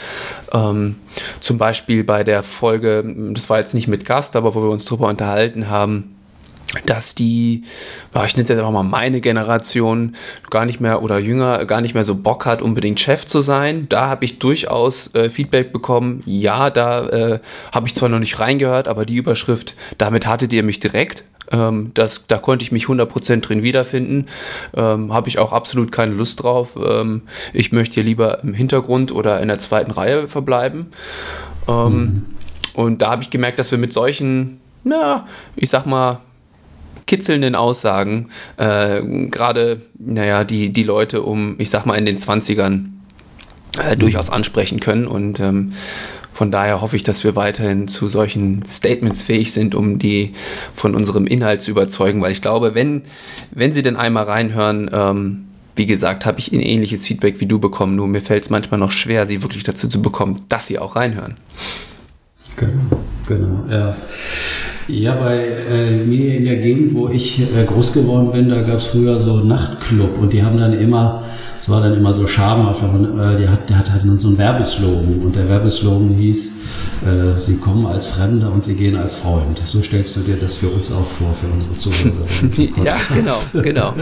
Ähm, 0.54 0.96
zum 1.40 1.58
Beispiel 1.58 2.04
bei 2.04 2.24
der 2.24 2.44
Folge, 2.44 3.04
das 3.34 3.50
war 3.50 3.60
jetzt 3.60 3.74
nicht 3.74 3.88
mit 3.88 4.06
Gast, 4.06 4.36
aber 4.36 4.54
wo 4.56 4.62
wir 4.62 4.70
uns 4.70 4.86
drüber 4.86 5.08
unterhalten 5.08 5.70
haben, 5.70 6.16
dass 6.86 7.16
die, 7.16 7.64
ich 8.14 8.36
nenne 8.36 8.44
es 8.44 8.50
jetzt 8.50 8.52
einfach 8.52 8.72
mal 8.72 8.84
meine 8.84 9.22
Generation, 9.22 10.16
gar 10.50 10.66
nicht 10.66 10.80
mehr 10.80 11.02
oder 11.02 11.18
jünger, 11.18 11.66
gar 11.66 11.82
nicht 11.82 11.94
mehr 11.94 12.04
so 12.04 12.16
Bock 12.16 12.46
hat, 12.46 12.62
unbedingt 12.62 13.00
Chef 13.00 13.26
zu 13.26 13.42
sein. 13.42 13.88
Da 13.90 14.08
habe 14.10 14.26
ich 14.26 14.40
durchaus 14.40 15.14
äh, 15.16 15.30
Feedback 15.30 15.72
bekommen. 15.72 16.22
Ja, 16.26 16.70
da 16.70 17.08
äh, 17.08 17.40
habe 17.72 17.88
ich 17.88 17.96
zwar 17.96 18.10
noch 18.10 18.20
nicht 18.20 18.40
reingehört, 18.40 18.88
aber 18.88 19.06
die 19.06 19.16
Überschrift, 19.16 19.76
damit 19.98 20.28
hattet 20.28 20.52
ihr 20.54 20.64
mich 20.64 20.80
direkt. 20.80 21.24
Ähm, 21.52 21.92
das, 21.94 22.26
da 22.28 22.38
konnte 22.38 22.64
ich 22.64 22.72
mich 22.72 22.86
100% 22.86 23.42
drin 23.42 23.64
wiederfinden. 23.64 24.28
Ähm, 24.76 25.14
Habe 25.14 25.30
ich 25.30 25.40
auch 25.40 25.54
absolut 25.54 25.92
keine 25.92 26.14
Lust 26.14 26.44
drauf. 26.44 26.78
Ähm, 26.84 27.24
ich 27.54 27.72
möchte 27.72 27.96
hier 27.96 28.04
lieber 28.04 28.44
im 28.44 28.54
Hintergrund 28.54 29.12
oder 29.12 29.42
in 29.42 29.48
der 29.48 29.60
zweiten 29.60 29.92
Reihe 29.92 30.28
verbleiben. 30.28 30.88
Mhm. 31.68 32.24
Und 32.74 33.02
da 33.02 33.10
habe 33.10 33.24
ich 33.24 33.30
gemerkt, 33.30 33.60
dass 33.60 33.72
wir 33.72 33.78
mit 33.78 33.92
solchen, 33.92 34.62
na, 34.84 35.28
ich 35.56 35.70
sag 35.70 35.86
mal, 35.86 36.22
kitzelnden 37.08 37.56
Aussagen 37.56 38.30
äh, 38.58 39.02
gerade, 39.30 39.82
naja, 39.98 40.44
die, 40.44 40.72
die 40.72 40.84
Leute 40.84 41.24
um, 41.24 41.56
ich 41.58 41.70
sag 41.70 41.86
mal, 41.86 41.96
in 41.96 42.06
den 42.06 42.18
20ern 42.18 42.86
äh, 43.80 43.98
durchaus 43.98 44.30
ansprechen 44.30 44.80
können. 44.80 45.08
Und 45.08 45.40
ähm, 45.40 45.74
von 46.38 46.52
daher 46.52 46.82
hoffe 46.82 46.96
ich, 46.96 47.02
dass 47.02 47.24
wir 47.24 47.36
weiterhin 47.36 47.88
zu 47.88 48.08
solchen 48.10 48.64
Statements 48.64 49.24
fähig 49.24 49.52
sind, 49.52 49.74
um 49.74 49.98
die 49.98 50.34
von 50.76 50.94
unserem 50.94 51.26
Inhalt 51.26 51.64
zu 51.64 51.72
überzeugen, 51.72 52.22
weil 52.22 52.32
ich 52.32 52.44
glaube, 52.44 52.76
wenn, 52.76 53.02
wenn 53.50 53.74
sie 53.74 53.82
denn 53.82 53.96
einmal 53.96 54.26
reinhören, 54.26 54.88
ähm, 54.94 55.46
wie 55.76 55.88
gesagt, 55.88 56.28
habe 56.28 56.38
ich 56.38 56.52
ein 56.52 56.60
ähnliches 56.60 57.08
Feedback 57.08 57.40
wie 57.40 57.48
du 57.48 57.58
bekommen, 57.58 57.96
nur 57.96 58.08
mir 58.08 58.22
fällt 58.22 58.44
es 58.44 58.52
manchmal 58.52 58.80
noch 58.80 58.92
schwer, 58.92 59.26
sie 59.26 59.42
wirklich 59.42 59.64
dazu 59.64 59.88
zu 59.88 60.00
bekommen, 60.00 60.44
dass 60.48 60.68
sie 60.68 60.78
auch 60.78 60.96
reinhören. 60.96 61.38
Genau, 62.56 63.02
genau, 63.28 63.64
ja. 63.72 63.98
Ja, 64.88 65.16
bei 65.16 65.40
äh, 65.40 65.96
mir 65.96 66.38
in 66.38 66.46
der 66.46 66.58
Gegend, 66.58 66.94
wo 66.94 67.10
ich 67.10 67.42
äh, 67.42 67.66
groß 67.66 67.94
geworden 67.94 68.32
bin, 68.32 68.50
da 68.50 68.62
gab 68.62 68.76
es 68.76 68.86
früher 68.86 69.18
so 69.18 69.38
Nachtclub 69.38 70.20
und 70.20 70.32
die 70.32 70.44
haben 70.44 70.60
dann 70.60 70.80
immer 70.80 71.24
es 71.68 71.74
war 71.74 71.82
dann 71.82 71.98
immer 71.98 72.14
so 72.14 72.26
schamhaft, 72.28 72.82
aber 72.82 73.34
äh, 73.34 73.38
der, 73.40 73.52
hat, 73.52 73.70
der 73.70 73.78
hat 73.78 73.92
halt 73.92 74.04
so 74.22 74.30
einen 74.30 74.38
Werbeslogan 74.38 75.20
und 75.22 75.36
der 75.36 75.50
Werbeslogan 75.50 76.16
hieß, 76.16 76.64
äh, 77.06 77.38
Sie 77.42 77.58
kommen 77.58 77.86
als 77.86 78.06
Fremder 78.06 78.54
und 78.54 78.64
Sie 78.64 78.74
gehen 78.76 78.96
als 78.96 79.16
Freund. 79.16 79.60
So 79.62 79.82
stellst 79.82 80.16
du 80.16 80.22
dir 80.22 80.38
das 80.38 80.56
für 80.56 80.70
uns 80.70 80.90
auch 80.94 81.06
vor, 81.06 81.34
für 81.34 81.48
unsere 81.48 81.78
Zuhörer. 81.78 82.26
ja, 82.86 82.96
genau, 83.14 83.64
genau. 83.64 83.94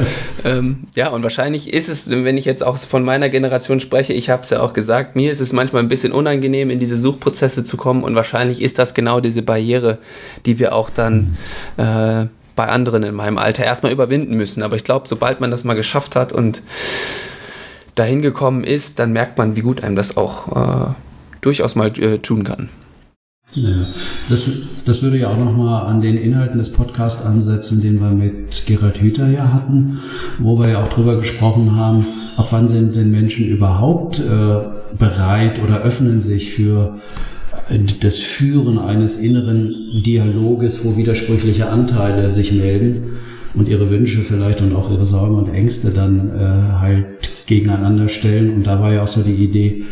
ähm, 0.44 0.84
ja, 0.94 1.10
und 1.10 1.24
wahrscheinlich 1.24 1.74
ist 1.74 1.90
es, 1.90 2.08
wenn 2.08 2.38
ich 2.38 2.46
jetzt 2.46 2.64
auch 2.64 2.78
von 2.78 3.04
meiner 3.04 3.30
Generation 3.30 3.80
spreche, 3.80 4.14
ich 4.14 4.30
habe 4.30 4.44
es 4.44 4.52
ja 4.52 4.60
auch 4.60 4.74
gesagt, 4.74 5.16
mir 5.16 5.32
ist 5.32 5.42
es 5.42 5.52
manchmal 5.52 5.82
ein 5.82 5.88
bisschen 5.88 6.12
unangenehm, 6.12 6.70
in 6.70 6.78
diese 6.78 6.98
Suchprozesse 6.98 7.64
zu 7.64 7.78
kommen 7.78 8.04
und 8.04 8.14
wahrscheinlich 8.14 8.62
ist 8.62 8.78
das 8.78 8.94
genau 8.94 9.22
diese 9.22 9.42
Barriere, 9.42 9.98
die 10.46 10.60
wir 10.60 10.76
auch 10.76 10.92
dann 10.92 11.36
äh, 11.78 12.28
bei 12.56 12.68
anderen 12.68 13.02
in 13.02 13.16
meinem 13.16 13.40
Alter 13.40 13.66
erstmal 13.66 13.92
überwinden 13.92 14.36
müssen. 14.36 14.62
Aber 14.62 14.76
ich 14.76 14.84
glaube, 14.84 15.08
sobald 15.08 15.42
man 15.42 15.50
das 15.50 15.64
mal 15.64 15.74
geschafft 15.74 16.16
hat 16.16 16.32
und 16.32 16.62
dahin 17.96 18.22
gekommen 18.22 18.64
ist, 18.64 19.00
dann 19.00 19.14
merkt 19.14 19.38
man, 19.38 19.56
wie 19.56 19.62
gut 19.62 19.84
einem 19.84 19.96
das 19.96 20.18
auch 20.18 20.56
äh, 20.56 20.94
durchaus 21.42 21.76
mal 21.76 21.88
äh, 22.00 22.20
tun 22.20 22.44
kann. 22.44 22.70
Ja, 23.54 23.88
das, 24.28 24.50
das 24.86 25.02
würde 25.02 25.18
ja 25.18 25.30
auch 25.30 25.38
nochmal 25.38 25.86
an 25.86 26.02
den 26.02 26.18
Inhalten 26.18 26.60
des 26.60 26.74
Podcasts 26.74 27.26
ansetzen, 27.26 27.82
den 27.82 28.02
wir 28.02 28.10
mit 28.10 28.66
Gerald 28.66 29.00
Hüther 29.00 29.30
ja 29.30 29.54
hatten, 29.54 30.00
wo 30.40 30.60
wir 30.60 30.70
ja 30.70 30.84
auch 30.84 30.90
drüber 30.90 31.16
gesprochen 31.16 31.74
haben, 31.74 32.06
ab 32.36 32.48
wann 32.52 32.68
sind 32.68 32.98
denn 32.98 33.12
Menschen 33.12 33.48
überhaupt 33.48 34.20
äh, 34.20 34.96
bereit 34.98 35.64
oder 35.64 35.82
öffnen 35.82 36.20
sich 36.20 36.52
für 36.52 37.00
das 38.02 38.20
Führen 38.20 38.78
eines 38.78 39.16
inneren 39.16 40.04
Dialoges, 40.06 40.86
wo 40.86 40.98
widersprüchliche 40.98 41.70
Anteile 41.70 42.30
sich 42.30 42.52
melden 42.52 43.18
und 43.56 43.68
ihre 43.68 43.90
Wünsche 43.90 44.22
vielleicht 44.22 44.62
und 44.62 44.76
auch 44.76 44.92
ihre 44.92 45.06
Sorgen 45.06 45.36
und 45.36 45.50
Ängste 45.50 45.92
dann 45.92 46.30
äh, 46.30 46.80
halt 46.80 47.06
gegeneinander 47.46 48.08
stellen. 48.08 48.54
Und 48.54 48.64
da 48.66 48.80
war 48.80 48.94
ja 48.94 49.04
auch 49.04 49.08
so 49.08 49.22
die 49.22 49.34
Idee, 49.34 49.84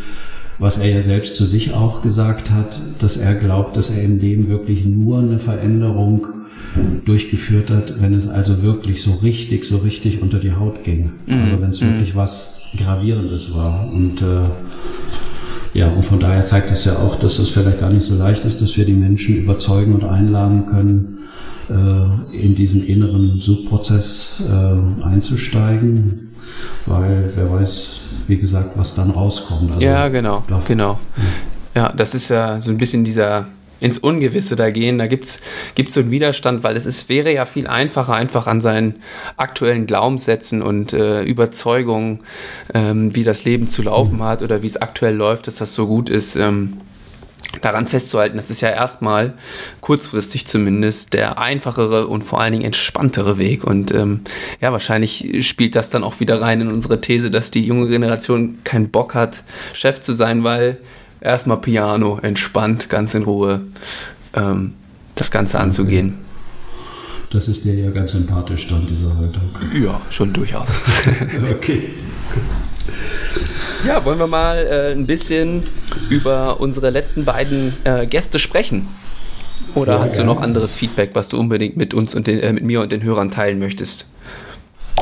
was 0.59 0.77
er 0.77 0.89
ja 0.89 1.01
selbst 1.01 1.35
zu 1.35 1.45
sich 1.45 1.73
auch 1.73 2.01
gesagt 2.01 2.51
hat, 2.51 2.79
dass 2.99 3.17
er 3.17 3.35
glaubt, 3.35 3.75
dass 3.77 3.89
er 3.89 4.03
in 4.03 4.19
dem 4.19 4.47
wirklich 4.47 4.85
nur 4.85 5.19
eine 5.19 5.39
Veränderung 5.39 6.27
durchgeführt 7.05 7.69
hat, 7.69 8.01
wenn 8.01 8.13
es 8.13 8.27
also 8.27 8.61
wirklich 8.61 9.01
so 9.01 9.13
richtig, 9.15 9.65
so 9.65 9.77
richtig 9.77 10.21
unter 10.21 10.39
die 10.39 10.53
Haut 10.53 10.83
ging. 10.83 11.11
Mhm. 11.25 11.33
Also 11.33 11.61
wenn 11.61 11.69
es 11.69 11.81
mhm. 11.81 11.85
wirklich 11.87 12.15
was 12.15 12.67
Gravierendes 12.77 13.53
war. 13.53 13.91
Und 13.91 14.21
äh, 14.21 14.25
ja, 15.73 15.87
und 15.87 16.03
von 16.03 16.19
daher 16.19 16.45
zeigt 16.45 16.71
es 16.71 16.85
ja 16.85 16.97
auch, 16.97 17.15
dass 17.15 17.39
es 17.39 17.49
vielleicht 17.49 17.79
gar 17.79 17.91
nicht 17.91 18.03
so 18.03 18.15
leicht 18.15 18.45
ist, 18.45 18.61
dass 18.61 18.77
wir 18.77 18.85
die 18.85 18.93
Menschen 18.93 19.37
überzeugen 19.37 19.93
und 19.93 20.03
einladen 20.03 20.65
können, 20.67 21.19
äh, 21.69 22.35
in 22.37 22.55
diesen 22.55 22.85
inneren 22.85 23.39
Suchprozess 23.39 24.43
äh, 24.47 25.03
einzusteigen 25.05 26.33
weil 26.85 27.31
wer 27.35 27.51
weiß, 27.51 28.01
wie 28.27 28.37
gesagt, 28.37 28.77
was 28.77 28.95
dann 28.95 29.11
rauskommt. 29.11 29.71
Also 29.73 29.85
ja, 29.85 30.07
genau, 30.09 30.43
genau. 30.67 30.99
Ja, 31.75 31.91
das 31.95 32.13
ist 32.13 32.29
ja 32.29 32.61
so 32.61 32.71
ein 32.71 32.77
bisschen 32.77 33.03
dieser 33.03 33.45
ins 33.83 33.97
Ungewisse 33.97 34.55
da 34.55 34.71
gehen, 34.71 34.97
da 34.97 35.07
gibt 35.07 35.25
es 35.25 35.41
so 35.89 35.99
einen 35.99 36.09
Widerstand, 36.09 36.63
weil 36.63 36.77
es 36.77 36.85
ist, 36.85 37.09
wäre 37.09 37.33
ja 37.33 37.45
viel 37.45 37.67
einfacher, 37.67 38.13
einfach 38.13 38.47
an 38.47 38.61
seinen 38.61 38.95
aktuellen 39.35 39.87
Glaubenssätzen 39.87 40.61
und 40.61 40.93
äh, 40.93 41.23
Überzeugungen, 41.23 42.21
ähm, 42.73 43.13
wie 43.13 43.25
das 43.25 43.43
Leben 43.43 43.67
zu 43.67 43.81
laufen 43.81 44.23
hat 44.23 44.41
oder 44.41 44.63
wie 44.63 44.67
es 44.67 44.81
aktuell 44.81 45.15
läuft, 45.15 45.47
dass 45.47 45.57
das 45.57 45.73
so 45.73 45.85
gut 45.85 46.09
ist, 46.09 46.37
ähm, 46.37 46.77
daran 47.61 47.89
festzuhalten, 47.89 48.37
das 48.37 48.49
ist 48.49 48.61
ja 48.61 48.69
erstmal 48.69 49.33
kurzfristig 49.81 50.47
zumindest 50.47 51.13
der 51.13 51.37
einfachere 51.37 52.07
und 52.07 52.23
vor 52.23 52.39
allen 52.39 52.53
Dingen 52.53 52.65
entspanntere 52.65 53.37
Weg. 53.37 53.65
Und 53.65 53.93
ähm, 53.93 54.21
ja, 54.61 54.71
wahrscheinlich 54.71 55.45
spielt 55.45 55.75
das 55.75 55.89
dann 55.89 56.05
auch 56.05 56.21
wieder 56.21 56.39
rein 56.39 56.61
in 56.61 56.71
unsere 56.71 57.01
These, 57.01 57.29
dass 57.29 57.51
die 57.51 57.65
junge 57.65 57.89
Generation 57.89 58.59
keinen 58.63 58.89
Bock 58.89 59.13
hat, 59.13 59.43
Chef 59.73 59.99
zu 59.99 60.13
sein, 60.13 60.45
weil 60.45 60.77
erstmal 61.23 61.57
Piano, 61.57 62.19
entspannt, 62.21 62.89
ganz 62.89 63.13
in 63.13 63.23
Ruhe 63.23 63.61
ähm, 64.33 64.73
das 65.15 65.31
Ganze 65.31 65.59
anzugehen. 65.59 66.15
Das 67.31 67.47
ist 67.47 67.65
dir 67.65 67.73
ja 67.73 67.89
ganz 67.89 68.11
sympathisch 68.11 68.67
dann, 68.67 68.85
diese 68.85 69.15
Haltung. 69.17 69.49
Ja, 69.73 69.99
schon 70.11 70.31
durchaus. 70.33 70.79
okay. 71.51 71.89
Ja, 73.87 74.05
wollen 74.05 74.19
wir 74.19 74.27
mal 74.27 74.57
äh, 74.57 74.91
ein 74.91 75.07
bisschen 75.07 75.63
über 76.09 76.59
unsere 76.59 76.89
letzten 76.89 77.25
beiden 77.25 77.73
äh, 77.85 78.05
Gäste 78.05 78.37
sprechen? 78.37 78.87
Oder 79.73 79.93
ja, 79.93 79.99
hast 79.99 80.13
gerne. 80.13 80.29
du 80.29 80.35
noch 80.35 80.41
anderes 80.41 80.75
Feedback, 80.75 81.11
was 81.13 81.27
du 81.27 81.39
unbedingt 81.39 81.75
mit 81.75 81.93
uns 81.93 82.13
und 82.13 82.27
den, 82.27 82.39
äh, 82.39 82.53
mit 82.53 82.63
mir 82.63 82.81
und 82.81 82.91
den 82.91 83.01
Hörern 83.01 83.31
teilen 83.31 83.57
möchtest? 83.57 84.05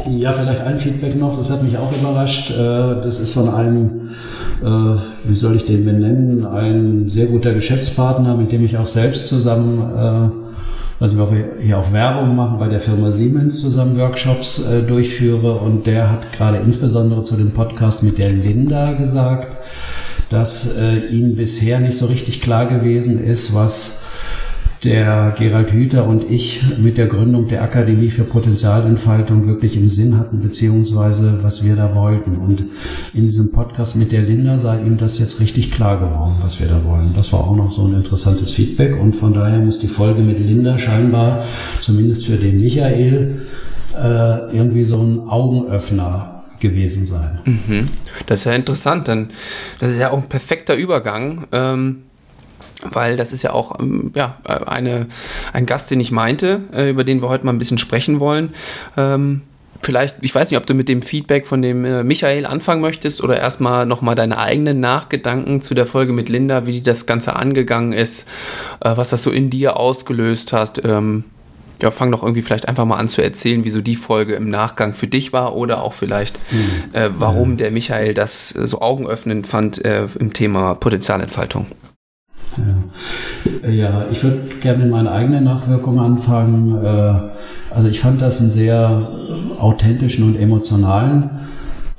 Ja, 0.10 0.32
vielleicht 0.32 0.62
ein 0.62 0.78
Feedback 0.80 1.16
noch, 1.16 1.38
das 1.38 1.52
hat 1.52 1.64
mich 1.64 1.78
auch 1.78 1.92
überrascht. 1.92 2.52
Äh, 2.52 2.56
das 3.04 3.20
ist 3.20 3.34
von 3.34 3.50
einem, 3.50 4.10
äh, 4.64 4.98
wie 5.26 5.36
soll 5.36 5.56
ich 5.56 5.66
den 5.66 5.86
benennen, 5.86 6.46
ein 6.46 7.08
sehr 7.08 7.28
guter 7.28 7.54
Geschäftspartner, 7.54 8.36
mit 8.36 8.52
dem 8.52 8.64
ich 8.64 8.78
auch 8.78 8.88
selbst 8.88 9.28
zusammen 9.28 10.40
was 11.00 11.18
wir 11.18 11.28
hier 11.60 11.80
auch 11.80 11.92
Werbung 11.94 12.36
machen, 12.36 12.60
bei 12.60 12.68
der 12.68 12.80
Firma 12.80 13.10
Siemens 13.10 13.60
zusammen 13.60 13.98
Workshops 13.98 14.64
durchführe. 14.88 15.54
Und 15.54 15.88
der 15.88 16.12
hat 16.12 16.32
gerade 16.32 16.58
insbesondere 16.58 17.24
zu 17.24 17.38
dem 17.38 17.54
Podcast 17.54 18.04
mit 18.04 18.20
der 18.20 18.30
Linda 18.30 18.94
gesagt, 18.94 19.58
dass 20.30 20.76
ihm 21.10 21.36
bisher 21.36 21.80
nicht 21.80 21.98
so 21.98 22.06
richtig 22.06 22.40
klar 22.40 22.68
gewesen 22.68 23.20
ist, 23.20 23.56
was 23.56 24.02
der 24.84 25.36
Gerald 25.38 25.72
Hüther 25.72 26.08
und 26.08 26.24
ich 26.24 26.64
mit 26.80 26.98
der 26.98 27.06
Gründung 27.06 27.48
der 27.48 27.62
Akademie 27.62 28.10
für 28.10 28.24
Potenzialentfaltung 28.24 29.46
wirklich 29.46 29.78
im 29.78 29.90
Sinn 29.90 30.18
hatten, 30.18 30.40
beziehungsweise 30.40 31.44
was 31.44 31.64
wir 31.64 31.76
da 31.76 31.94
wollten. 31.94 32.38
Und 32.38 32.64
in 33.14 33.28
diesem 33.28 33.52
Podcast 33.52 33.96
mit 33.96 34.12
der 34.12 34.24
Linda 34.24 34.58
sei 34.58 34.82
ihm 34.82 34.98
das 34.98 35.20
jetzt 35.20 35.40
richtig 35.40 35.72
klar 35.72 36.00
geworden, 36.00 36.38
was 36.42 36.60
wir 36.60 36.68
da 36.68 36.84
wollen. 36.84 37.14
Das 37.16 37.32
war 37.32 37.42
auch 37.42 37.56
noch 37.56 37.70
so 37.70 37.86
ein 37.86 37.94
interessantes 37.94 38.52
Feedback 38.52 39.00
und 39.00 39.16
von 39.16 39.34
daher 39.34 39.60
muss 39.60 39.78
die 39.78 39.88
Folge 39.88 40.24
mit 40.24 40.40
Linda 40.40 40.80
scheinbar, 40.80 41.44
zumindest 41.80 42.26
für 42.26 42.38
den 42.38 42.60
Michael, 42.60 43.42
äh, 43.96 44.56
irgendwie 44.56 44.84
so 44.84 45.00
ein 45.00 45.20
Augenöffner 45.30 46.44
gewesen 46.60 47.06
sein. 47.06 47.40
Mhm. 47.46 47.86
Das 48.26 48.42
ist 48.42 48.46
ja 48.46 48.54
interessant, 48.54 49.08
denn 49.08 49.30
das 49.80 49.92
ist 49.92 49.98
ja 49.98 50.10
auch 50.10 50.18
ein 50.18 50.30
perfekter 50.30 50.76
Übergang. 50.76 51.48
Ähm 51.52 51.98
weil 52.90 53.18
das 53.18 53.32
ist 53.32 53.44
ja 53.44 53.54
auch 53.54 53.80
ähm, 53.80 54.12
ja, 54.16 54.38
eine, 54.44 55.08
ein 55.54 55.66
Gast, 55.66 55.92
den 55.92 56.00
ich 56.00 56.12
meinte, 56.12 56.62
äh, 56.74 56.90
über 56.90 57.04
den 57.04 57.22
wir 57.22 57.30
heute 57.30 57.46
mal 57.46 57.54
ein 57.54 57.58
bisschen 57.58 57.78
sprechen 57.78 58.20
wollen. 58.20 58.54
Ähm, 58.98 59.42
vielleicht, 59.84 60.18
ich 60.22 60.34
weiß 60.34 60.52
nicht, 60.52 60.58
ob 60.58 60.66
du 60.66 60.74
mit 60.74 60.88
dem 60.90 61.02
Feedback 61.02 61.48
von 61.48 61.62
dem 61.62 61.86
äh, 61.86 62.04
Michael 62.04 62.46
anfangen 62.46 62.82
möchtest 62.82 63.24
oder 63.24 63.38
erstmal 63.38 63.86
nochmal 63.86 64.16
deine 64.16 64.38
eigenen 64.38 64.80
Nachgedanken 64.80 65.62
zu 65.62 65.74
der 65.74 65.86
Folge 65.86 66.14
mit 66.14 66.30
Linda, 66.30 66.66
wie 66.66 66.82
das 66.82 67.06
Ganze 67.06 67.36
angegangen 67.36 67.94
ist, 67.94 68.28
äh, 68.82 68.96
was 68.96 69.10
das 69.10 69.24
so 69.24 69.32
in 69.32 69.50
dir 69.50 69.78
ausgelöst 69.78 70.54
hast. 70.54 70.84
Ähm, 70.84 71.26
ja, 71.82 71.90
fang 71.90 72.12
doch 72.12 72.22
irgendwie 72.22 72.44
vielleicht 72.44 72.68
einfach 72.68 72.86
mal 72.86 72.98
an 72.98 73.08
zu 73.08 73.24
erzählen, 73.24 73.64
wieso 73.64 73.82
die 73.82 73.96
Folge 73.96 74.36
im 74.36 74.50
Nachgang 74.50 74.94
für 74.94 75.08
dich 75.08 75.34
war 75.34 75.56
oder 75.56 75.82
auch 75.82 75.94
vielleicht, 75.94 76.38
äh, 76.94 77.10
warum 77.18 77.58
der 77.58 77.72
Michael 77.72 78.14
das 78.14 78.50
so 78.50 78.82
augenöffnend 78.82 79.48
fand 79.48 79.84
äh, 79.84 80.06
im 80.20 80.32
Thema 80.32 80.76
Potenzialentfaltung. 80.76 81.66
Ja, 82.58 83.70
ja 83.70 84.06
ich 84.12 84.24
würde 84.24 84.56
gerne 84.62 84.84
mit 84.84 84.92
meiner 84.92 85.12
eigenen 85.12 85.44
Nachwirkung 85.44 86.00
anfangen. 86.00 86.84
Äh, 86.84 87.74
also 87.74 87.88
ich 87.88 88.00
fand 88.00 88.22
das 88.22 88.40
einen 88.40 88.50
sehr 88.50 89.10
authentischen 89.60 90.26
und 90.26 90.36
emotionalen 90.36 91.30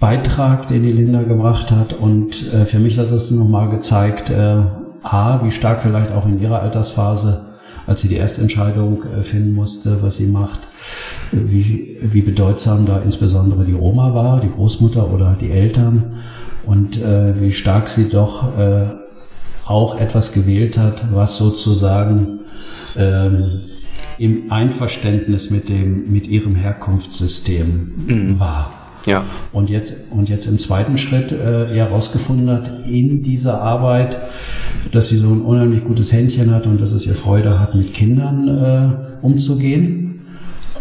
Beitrag, 0.01 0.67
den 0.67 0.83
die 0.83 0.93
Linda 0.93 1.23
gebracht 1.23 1.71
hat. 1.71 1.95
Und 1.95 2.53
äh, 2.53 2.67
für 2.67 2.79
mich 2.79 2.99
hat 2.99 3.11
das 3.11 3.31
nochmal 3.31 3.69
gezeigt, 3.69 4.31
äh, 4.31 4.63
A, 5.03 5.41
wie 5.43 5.51
stark 5.51 5.83
vielleicht 5.83 6.13
auch 6.13 6.27
in 6.27 6.41
ihrer 6.41 6.61
Altersphase, 6.61 7.47
als 7.87 8.03
sie 8.03 8.09
die 8.09 8.17
Erstentscheidung 8.17 9.03
finden 9.23 9.55
musste, 9.55 10.01
was 10.01 10.15
sie 10.15 10.29
macht, 10.29 10.61
wie, 11.33 11.99
wie 12.01 12.23
bedeutsam 12.23 12.87
da 12.87 13.01
insbesondere 13.01 13.65
die 13.65 13.75
Oma 13.75 14.15
war, 14.15 14.39
die 14.39 14.51
Großmutter 14.51 15.13
oder 15.13 15.37
die 15.41 15.51
Eltern 15.51 16.13
und 16.65 17.01
wie 17.01 17.51
stark 17.51 17.89
sie 17.89 18.11
doch 18.11 18.53
auch 19.67 19.99
etwas 20.01 20.33
gewählt 20.33 20.79
hat, 20.79 21.13
was 21.13 21.37
sozusagen 21.37 22.41
ähm, 22.97 23.61
im 24.19 24.53
Einverständnis 24.53 25.51
mit 25.51 25.69
dem 25.69 26.11
mit 26.13 26.27
ihrem 26.27 26.55
Herkunftssystem 26.55 27.93
mhm. 28.07 28.41
war. 28.41 28.73
Ja. 29.07 29.25
Und 29.53 29.69
jetzt 29.69 30.13
und 30.13 30.29
jetzt 30.29 30.47
im 30.47 30.59
zweiten 30.59 30.97
Schritt 30.97 31.33
äh, 31.33 31.75
herausgefunden 31.75 32.51
hat 32.51 32.87
in 32.87 33.23
dieser 33.23 33.61
Arbeit, 33.61 34.17
dass 34.93 35.09
sie 35.09 35.17
so 35.17 35.29
ein 35.29 35.43
unheimlich 35.43 35.85
gutes 35.85 36.13
Händchen 36.13 36.55
hat 36.55 36.67
und 36.67 36.81
dass 36.81 36.93
es 36.93 37.07
ihr 37.07 37.15
Freude 37.15 37.59
hat, 37.59 37.75
mit 37.75 37.95
Kindern 37.95 38.49
äh, 38.49 39.25
umzugehen. 39.25 40.09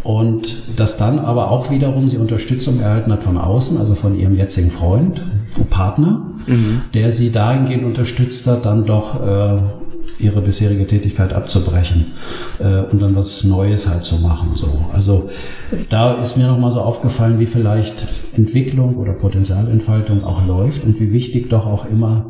Und 0.04 0.56
dass 0.78 0.98
dann 0.98 1.20
aber 1.20 1.52
auch 1.52 1.70
wiederum 1.70 2.10
sie 2.10 2.18
Unterstützung 2.18 2.80
erhalten 2.80 3.12
hat 3.12 3.24
von 3.24 3.38
außen, 3.38 3.78
also 3.78 3.94
von 3.94 4.20
ihrem 4.20 4.36
jetzigen 4.36 4.72
Freund 4.72 5.22
und 5.22 5.40
Partner, 5.70 6.22
mhm. 6.48 6.81
der 6.93 7.12
sie 7.12 7.31
dahingehend 7.31 7.84
unterstützt 7.84 8.48
hat, 8.48 8.65
dann 8.65 8.86
doch 8.86 9.25
äh, 9.25 9.60
ihre 10.24 10.42
bisherige 10.42 10.88
Tätigkeit 10.88 11.34
abzubrechen 11.34 12.13
äh, 12.60 12.82
und 12.92 13.01
dann 13.01 13.16
was 13.16 13.44
Neues 13.44 13.88
halt 13.88 14.04
zu 14.04 14.18
machen. 14.18 14.51
So. 14.56 14.86
Also 14.94 15.30
da 15.90 16.13
ist 16.13 16.38
mir 16.38 16.48
nochmal 16.48 16.72
so 16.72 16.82
aufgefallen, 16.82 17.40
wie 17.40 17.46
vielleicht 17.46 18.06
Entwicklung 18.36 18.98
oder 18.98 19.13
Potenzialentfaltung 19.13 20.24
auch 20.24 20.46
läuft 20.46 20.84
und 20.84 21.00
wie 21.00 21.12
wichtig 21.12 21.50
doch 21.50 21.66
auch 21.66 21.86
immer 21.86 22.25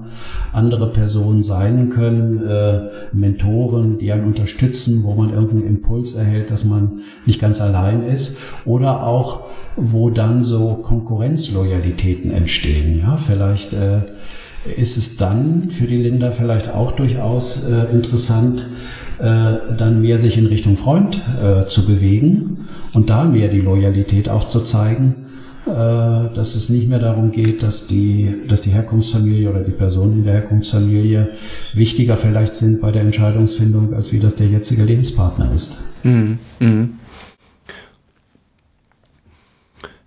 andere 0.53 0.91
Personen 0.91 1.43
sein 1.43 1.89
können, 1.89 2.45
äh, 2.45 2.81
Mentoren, 3.13 3.97
die 3.97 4.11
einen 4.11 4.25
unterstützen, 4.25 5.03
wo 5.03 5.13
man 5.13 5.31
irgendeinen 5.31 5.67
Impuls 5.67 6.15
erhält, 6.15 6.51
dass 6.51 6.65
man 6.65 7.01
nicht 7.25 7.39
ganz 7.39 7.61
allein 7.61 8.03
ist 8.03 8.39
oder 8.65 9.03
auch 9.05 9.41
wo 9.75 10.09
dann 10.09 10.43
so 10.43 10.75
Konkurrenzloyalitäten 10.81 12.31
entstehen. 12.31 12.99
Ja, 12.99 13.17
vielleicht 13.17 13.73
äh, 13.73 14.01
ist 14.77 14.97
es 14.97 15.17
dann 15.17 15.69
für 15.69 15.87
die 15.87 15.97
Linda 15.97 16.31
vielleicht 16.31 16.73
auch 16.73 16.91
durchaus 16.91 17.69
äh, 17.69 17.91
interessant, 17.93 18.65
äh, 19.19 19.75
dann 19.77 20.01
mehr 20.01 20.17
sich 20.17 20.37
in 20.37 20.45
Richtung 20.45 20.77
Freund 20.77 21.21
äh, 21.41 21.67
zu 21.67 21.85
bewegen 21.85 22.67
und 22.93 23.09
da 23.09 23.25
mehr 23.25 23.47
die 23.47 23.61
Loyalität 23.61 24.29
auch 24.29 24.43
zu 24.43 24.61
zeigen, 24.61 25.15
äh, 25.65 25.69
dass 25.69 26.55
es 26.55 26.69
nicht 26.69 26.89
mehr 26.89 26.99
darum 26.99 27.31
geht, 27.31 27.61
dass 27.61 27.87
die, 27.87 28.41
dass 28.47 28.61
die 28.61 28.71
Herkunftsfamilie 28.71 29.49
oder 29.49 29.61
die 29.61 29.71
Personen 29.71 30.19
in 30.19 30.23
der 30.23 30.33
Herkunftsfamilie 30.33 31.29
wichtiger 31.73 32.17
vielleicht 32.17 32.55
sind 32.55 32.81
bei 32.81 32.91
der 32.91 33.03
Entscheidungsfindung, 33.03 33.93
als 33.93 34.11
wie 34.11 34.19
das 34.19 34.35
der 34.35 34.47
jetzige 34.47 34.83
Lebenspartner 34.83 35.51
ist. 35.53 35.77
Mhm. 36.03 36.39
Mhm. 36.59 36.89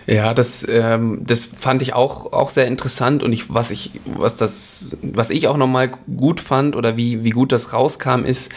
Ja, 0.06 0.34
das, 0.34 0.66
ähm, 0.68 1.22
das 1.26 1.46
fand 1.46 1.80
ich 1.80 1.94
auch, 1.94 2.32
auch 2.32 2.50
sehr 2.50 2.66
interessant 2.66 3.22
und 3.22 3.32
ich, 3.32 3.52
was 3.52 3.70
ich, 3.70 3.92
was 4.04 4.36
das, 4.36 4.96
was 5.00 5.30
ich 5.30 5.48
auch 5.48 5.56
nochmal 5.56 5.92
gut 6.16 6.40
fand 6.40 6.76
oder 6.76 6.96
wie, 6.98 7.24
wie 7.24 7.30
gut 7.30 7.52
das 7.52 7.72
rauskam, 7.72 8.24
ist, 8.24 8.52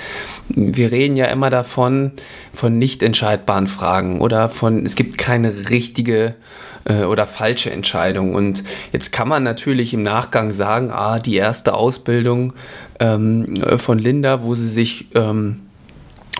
wir 0.49 0.91
reden 0.91 1.15
ja 1.15 1.27
immer 1.27 1.49
davon, 1.49 2.11
von 2.53 2.77
nicht 2.77 3.01
entscheidbaren 3.01 3.67
Fragen 3.67 4.19
oder 4.19 4.49
von, 4.49 4.85
es 4.85 4.95
gibt 4.95 5.17
keine 5.17 5.69
richtige 5.69 6.35
äh, 6.83 7.03
oder 7.03 7.25
falsche 7.27 7.71
Entscheidung. 7.71 8.35
Und 8.35 8.63
jetzt 8.91 9.11
kann 9.11 9.27
man 9.27 9.43
natürlich 9.43 9.93
im 9.93 10.01
Nachgang 10.01 10.51
sagen, 10.51 10.91
ah, 10.91 11.19
die 11.19 11.35
erste 11.35 11.73
Ausbildung 11.75 12.53
ähm, 12.99 13.55
von 13.77 13.99
Linda, 13.99 14.43
wo 14.43 14.55
sie 14.55 14.67
sich 14.67 15.07
ähm, 15.15 15.61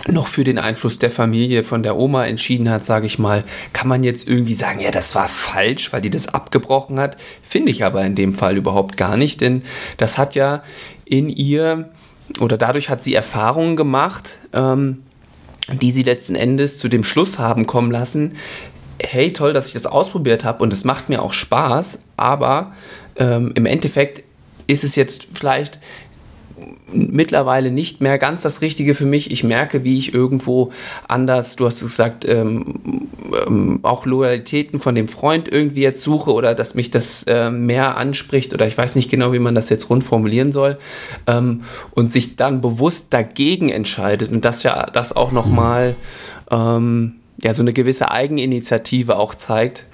noch 0.06 0.28
für 0.28 0.44
den 0.44 0.58
Einfluss 0.58 0.98
der 0.98 1.10
Familie 1.10 1.64
von 1.64 1.82
der 1.82 1.96
Oma 1.96 2.26
entschieden 2.26 2.70
hat, 2.70 2.84
sage 2.84 3.06
ich 3.06 3.18
mal, 3.18 3.44
kann 3.72 3.88
man 3.88 4.04
jetzt 4.04 4.28
irgendwie 4.28 4.54
sagen, 4.54 4.80
ja, 4.80 4.90
das 4.90 5.14
war 5.14 5.28
falsch, 5.28 5.92
weil 5.92 6.00
die 6.00 6.10
das 6.10 6.28
abgebrochen 6.28 7.00
hat. 7.00 7.16
Finde 7.42 7.72
ich 7.72 7.84
aber 7.84 8.04
in 8.04 8.14
dem 8.14 8.34
Fall 8.34 8.56
überhaupt 8.56 8.96
gar 8.96 9.16
nicht, 9.16 9.40
denn 9.40 9.62
das 9.96 10.16
hat 10.16 10.34
ja 10.34 10.62
in 11.04 11.28
ihr 11.28 11.88
oder 12.40 12.56
dadurch 12.56 12.90
hat 12.90 13.02
sie 13.02 13.14
Erfahrungen 13.14 13.76
gemacht, 13.76 14.38
ähm, 14.52 15.02
die 15.80 15.90
sie 15.90 16.02
letzten 16.02 16.34
Endes 16.34 16.78
zu 16.78 16.88
dem 16.88 17.04
Schluss 17.04 17.38
haben 17.38 17.66
kommen 17.66 17.90
lassen, 17.90 18.36
hey, 19.00 19.32
toll, 19.32 19.52
dass 19.52 19.68
ich 19.68 19.72
das 19.72 19.86
ausprobiert 19.86 20.44
habe 20.44 20.62
und 20.62 20.72
es 20.72 20.84
macht 20.84 21.08
mir 21.08 21.22
auch 21.22 21.32
Spaß, 21.32 22.02
aber 22.16 22.72
ähm, 23.16 23.52
im 23.54 23.66
Endeffekt 23.66 24.24
ist 24.66 24.84
es 24.84 24.96
jetzt 24.96 25.26
vielleicht 25.32 25.80
mittlerweile 26.92 27.70
nicht 27.70 28.00
mehr 28.00 28.18
ganz 28.18 28.42
das 28.42 28.60
Richtige 28.60 28.94
für 28.94 29.04
mich. 29.04 29.30
Ich 29.30 29.44
merke, 29.44 29.84
wie 29.84 29.98
ich 29.98 30.14
irgendwo 30.14 30.70
anders, 31.06 31.56
du 31.56 31.66
hast 31.66 31.80
gesagt, 31.80 32.26
ähm, 32.26 33.08
ähm, 33.46 33.80
auch 33.82 34.06
Loyalitäten 34.06 34.78
von 34.78 34.94
dem 34.94 35.08
Freund 35.08 35.48
irgendwie 35.50 35.82
jetzt 35.82 36.02
suche 36.02 36.32
oder 36.32 36.54
dass 36.54 36.74
mich 36.74 36.90
das 36.90 37.24
äh, 37.24 37.50
mehr 37.50 37.96
anspricht 37.96 38.54
oder 38.54 38.66
ich 38.66 38.76
weiß 38.76 38.96
nicht 38.96 39.10
genau, 39.10 39.32
wie 39.32 39.38
man 39.38 39.54
das 39.54 39.68
jetzt 39.68 39.90
rund 39.90 40.04
formulieren 40.04 40.52
soll 40.52 40.78
ähm, 41.26 41.62
und 41.92 42.10
sich 42.10 42.36
dann 42.36 42.60
bewusst 42.60 43.12
dagegen 43.12 43.68
entscheidet 43.68 44.32
und 44.32 44.44
das 44.44 44.62
ja 44.62 44.86
das 44.90 45.14
auch 45.14 45.32
nochmal 45.32 45.96
ähm, 46.50 47.16
ja 47.42 47.54
so 47.54 47.62
eine 47.62 47.72
gewisse 47.72 48.10
Eigeninitiative 48.10 49.16
auch 49.16 49.34
zeigt 49.34 49.84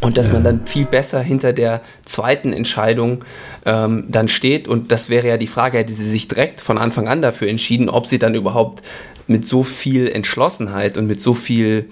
und 0.00 0.16
dass 0.16 0.32
man 0.32 0.42
dann 0.42 0.66
viel 0.66 0.86
besser 0.86 1.20
hinter 1.20 1.52
der 1.52 1.82
zweiten 2.04 2.52
Entscheidung 2.52 3.24
ähm, 3.66 4.06
dann 4.08 4.28
steht. 4.28 4.66
Und 4.66 4.92
das 4.92 5.10
wäre 5.10 5.28
ja 5.28 5.36
die 5.36 5.46
Frage, 5.46 5.78
hätte 5.78 5.92
sie 5.92 6.08
sich 6.08 6.28
direkt 6.28 6.60
von 6.60 6.78
Anfang 6.78 7.06
an 7.06 7.20
dafür 7.22 7.48
entschieden, 7.48 7.88
ob 7.88 8.06
sie 8.06 8.18
dann 8.18 8.34
überhaupt 8.34 8.82
mit 9.26 9.46
so 9.46 9.62
viel 9.62 10.08
Entschlossenheit 10.08 10.96
und 10.96 11.06
mit 11.06 11.20
so 11.20 11.34
viel 11.34 11.90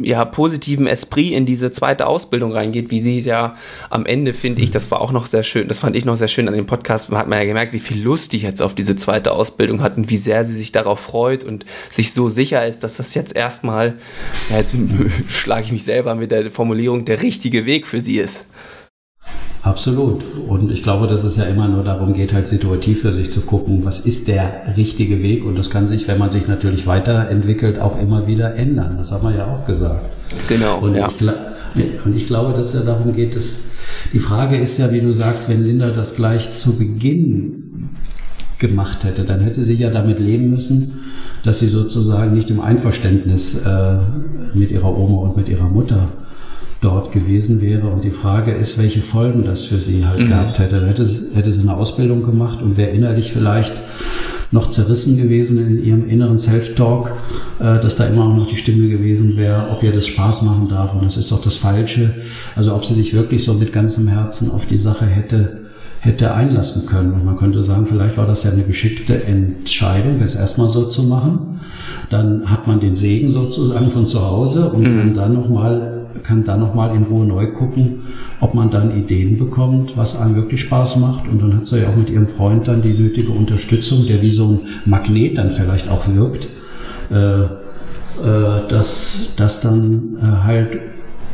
ja, 0.00 0.24
positiven 0.24 0.86
Esprit 0.86 1.32
in 1.32 1.46
diese 1.46 1.70
zweite 1.70 2.06
Ausbildung 2.06 2.52
reingeht, 2.52 2.90
wie 2.90 3.00
sie 3.00 3.18
es 3.18 3.26
ja 3.26 3.56
am 3.90 4.06
Ende, 4.06 4.32
finde 4.32 4.62
ich, 4.62 4.70
das 4.70 4.90
war 4.90 5.00
auch 5.00 5.12
noch 5.12 5.26
sehr 5.26 5.42
schön, 5.42 5.68
das 5.68 5.80
fand 5.80 5.96
ich 5.96 6.04
noch 6.04 6.16
sehr 6.16 6.28
schön 6.28 6.48
an 6.48 6.54
dem 6.54 6.66
Podcast, 6.66 7.10
hat 7.10 7.28
man 7.28 7.38
ja 7.38 7.44
gemerkt, 7.44 7.72
wie 7.72 7.78
viel 7.80 8.02
Lust 8.02 8.32
die 8.32 8.38
jetzt 8.38 8.62
auf 8.62 8.74
diese 8.74 8.96
zweite 8.96 9.32
Ausbildung 9.32 9.82
hat 9.82 9.96
und 9.96 10.10
wie 10.10 10.16
sehr 10.16 10.44
sie 10.44 10.56
sich 10.56 10.72
darauf 10.72 11.00
freut 11.00 11.44
und 11.44 11.64
sich 11.90 12.12
so 12.12 12.28
sicher 12.28 12.66
ist, 12.66 12.84
dass 12.84 12.96
das 12.96 13.14
jetzt 13.14 13.36
erstmal, 13.36 13.94
ja, 14.50 14.58
jetzt 14.58 14.74
schlage 15.28 15.64
ich 15.64 15.72
mich 15.72 15.84
selber 15.84 16.14
mit 16.14 16.30
der 16.30 16.50
Formulierung, 16.50 17.04
der 17.04 17.22
richtige 17.22 17.66
Weg 17.66 17.86
für 17.86 18.00
sie 18.00 18.18
ist. 18.18 18.46
Absolut. 19.64 20.22
Und 20.46 20.70
ich 20.70 20.82
glaube, 20.82 21.06
dass 21.06 21.24
es 21.24 21.36
ja 21.36 21.44
immer 21.44 21.68
nur 21.68 21.82
darum 21.82 22.12
geht, 22.12 22.34
halt 22.34 22.46
situativ 22.46 23.00
für 23.00 23.14
sich 23.14 23.30
zu 23.30 23.40
gucken, 23.40 23.86
was 23.86 24.00
ist 24.00 24.28
der 24.28 24.74
richtige 24.76 25.22
Weg. 25.22 25.42
Und 25.42 25.58
das 25.58 25.70
kann 25.70 25.86
sich, 25.86 26.06
wenn 26.06 26.18
man 26.18 26.30
sich 26.30 26.46
natürlich 26.48 26.86
weiterentwickelt, 26.86 27.78
auch 27.80 27.98
immer 27.98 28.26
wieder 28.26 28.56
ändern. 28.56 28.96
Das 28.98 29.10
haben 29.10 29.26
wir 29.26 29.34
ja 29.34 29.46
auch 29.46 29.66
gesagt. 29.66 30.04
Genau. 30.48 30.80
Und, 30.80 30.96
ja. 30.96 31.08
ich, 31.08 32.04
und 32.04 32.14
ich 32.14 32.26
glaube, 32.26 32.52
dass 32.52 32.68
es 32.68 32.74
ja 32.74 32.80
darum 32.82 33.14
geht, 33.14 33.36
dass 33.36 33.70
die 34.12 34.18
Frage 34.18 34.58
ist 34.58 34.76
ja, 34.76 34.92
wie 34.92 35.00
du 35.00 35.12
sagst, 35.12 35.48
wenn 35.48 35.64
Linda 35.64 35.90
das 35.90 36.14
gleich 36.14 36.52
zu 36.52 36.76
Beginn 36.76 37.88
gemacht 38.58 39.04
hätte, 39.04 39.24
dann 39.24 39.40
hätte 39.40 39.62
sie 39.62 39.74
ja 39.74 39.88
damit 39.88 40.20
leben 40.20 40.50
müssen, 40.50 40.92
dass 41.42 41.60
sie 41.60 41.68
sozusagen 41.68 42.34
nicht 42.34 42.50
im 42.50 42.60
Einverständnis 42.60 43.64
äh, 43.64 43.98
mit 44.52 44.72
ihrer 44.72 44.94
Oma 44.94 45.26
und 45.26 45.38
mit 45.38 45.48
ihrer 45.48 45.70
Mutter 45.70 46.10
dort 46.84 47.12
gewesen 47.12 47.60
wäre. 47.60 47.88
Und 47.88 48.04
die 48.04 48.10
Frage 48.10 48.52
ist, 48.52 48.78
welche 48.78 49.02
Folgen 49.02 49.44
das 49.44 49.64
für 49.64 49.78
sie 49.78 50.06
halt 50.06 50.20
mhm. 50.20 50.28
gehabt 50.28 50.58
hätte. 50.58 50.80
Dann 50.80 50.86
hätte, 50.86 51.06
hätte 51.34 51.50
sie 51.50 51.62
eine 51.62 51.76
Ausbildung 51.76 52.22
gemacht 52.22 52.60
und 52.62 52.76
wäre 52.76 52.90
innerlich 52.90 53.32
vielleicht 53.32 53.80
noch 54.50 54.70
zerrissen 54.70 55.16
gewesen 55.16 55.58
in 55.58 55.84
ihrem 55.84 56.08
inneren 56.08 56.38
Self-Talk, 56.38 57.12
äh, 57.58 57.80
dass 57.80 57.96
da 57.96 58.04
immer 58.04 58.26
auch 58.26 58.36
noch 58.36 58.46
die 58.46 58.56
Stimme 58.56 58.88
gewesen 58.88 59.36
wäre, 59.36 59.70
ob 59.70 59.82
ihr 59.82 59.92
das 59.92 60.06
Spaß 60.06 60.42
machen 60.42 60.68
darf. 60.68 60.94
Und 60.94 61.02
das 61.02 61.16
ist 61.16 61.32
doch 61.32 61.40
das 61.40 61.56
Falsche. 61.56 62.14
Also 62.54 62.74
ob 62.74 62.84
sie 62.84 62.94
sich 62.94 63.14
wirklich 63.14 63.42
so 63.42 63.54
mit 63.54 63.72
ganzem 63.72 64.06
Herzen 64.06 64.50
auf 64.50 64.66
die 64.66 64.78
Sache 64.78 65.06
hätte 65.06 65.64
hätte 66.04 66.34
einlassen 66.34 66.84
können. 66.84 67.14
Und 67.14 67.24
man 67.24 67.36
könnte 67.36 67.62
sagen, 67.62 67.86
vielleicht 67.86 68.18
war 68.18 68.26
das 68.26 68.42
ja 68.42 68.50
eine 68.50 68.62
geschickte 68.62 69.24
Entscheidung, 69.24 70.20
das 70.20 70.34
erstmal 70.34 70.68
so 70.68 70.84
zu 70.84 71.04
machen. 71.04 71.60
Dann 72.10 72.50
hat 72.50 72.66
man 72.66 72.78
den 72.78 72.94
Segen 72.94 73.30
sozusagen 73.30 73.90
von 73.90 74.06
zu 74.06 74.20
Hause 74.20 74.68
und 74.68 74.82
mhm. 74.82 74.98
kann 74.98 75.14
dann 75.14 75.32
nochmal 75.32 75.93
kann 76.24 76.42
dann 76.42 76.60
nochmal 76.60 76.96
in 76.96 77.04
Ruhe 77.04 77.26
neu 77.26 77.48
gucken, 77.52 78.00
ob 78.40 78.54
man 78.54 78.70
dann 78.70 78.96
Ideen 78.96 79.38
bekommt, 79.38 79.96
was 79.96 80.18
einem 80.18 80.34
wirklich 80.34 80.60
Spaß 80.62 80.96
macht. 80.96 81.28
Und 81.28 81.40
dann 81.40 81.54
hat 81.54 81.66
sie 81.66 81.80
ja 81.80 81.90
auch 81.90 81.96
mit 81.96 82.10
ihrem 82.10 82.26
Freund 82.26 82.66
dann 82.66 82.82
die 82.82 82.94
nötige 82.94 83.30
Unterstützung, 83.30 84.06
der 84.06 84.22
wie 84.22 84.30
so 84.30 84.48
ein 84.48 84.60
Magnet 84.86 85.38
dann 85.38 85.50
vielleicht 85.50 85.88
auch 85.90 86.08
wirkt, 86.08 86.48
äh, 87.12 87.42
äh, 87.44 88.68
dass 88.68 89.34
das 89.36 89.60
dann 89.60 90.16
äh, 90.18 90.44
halt 90.44 90.78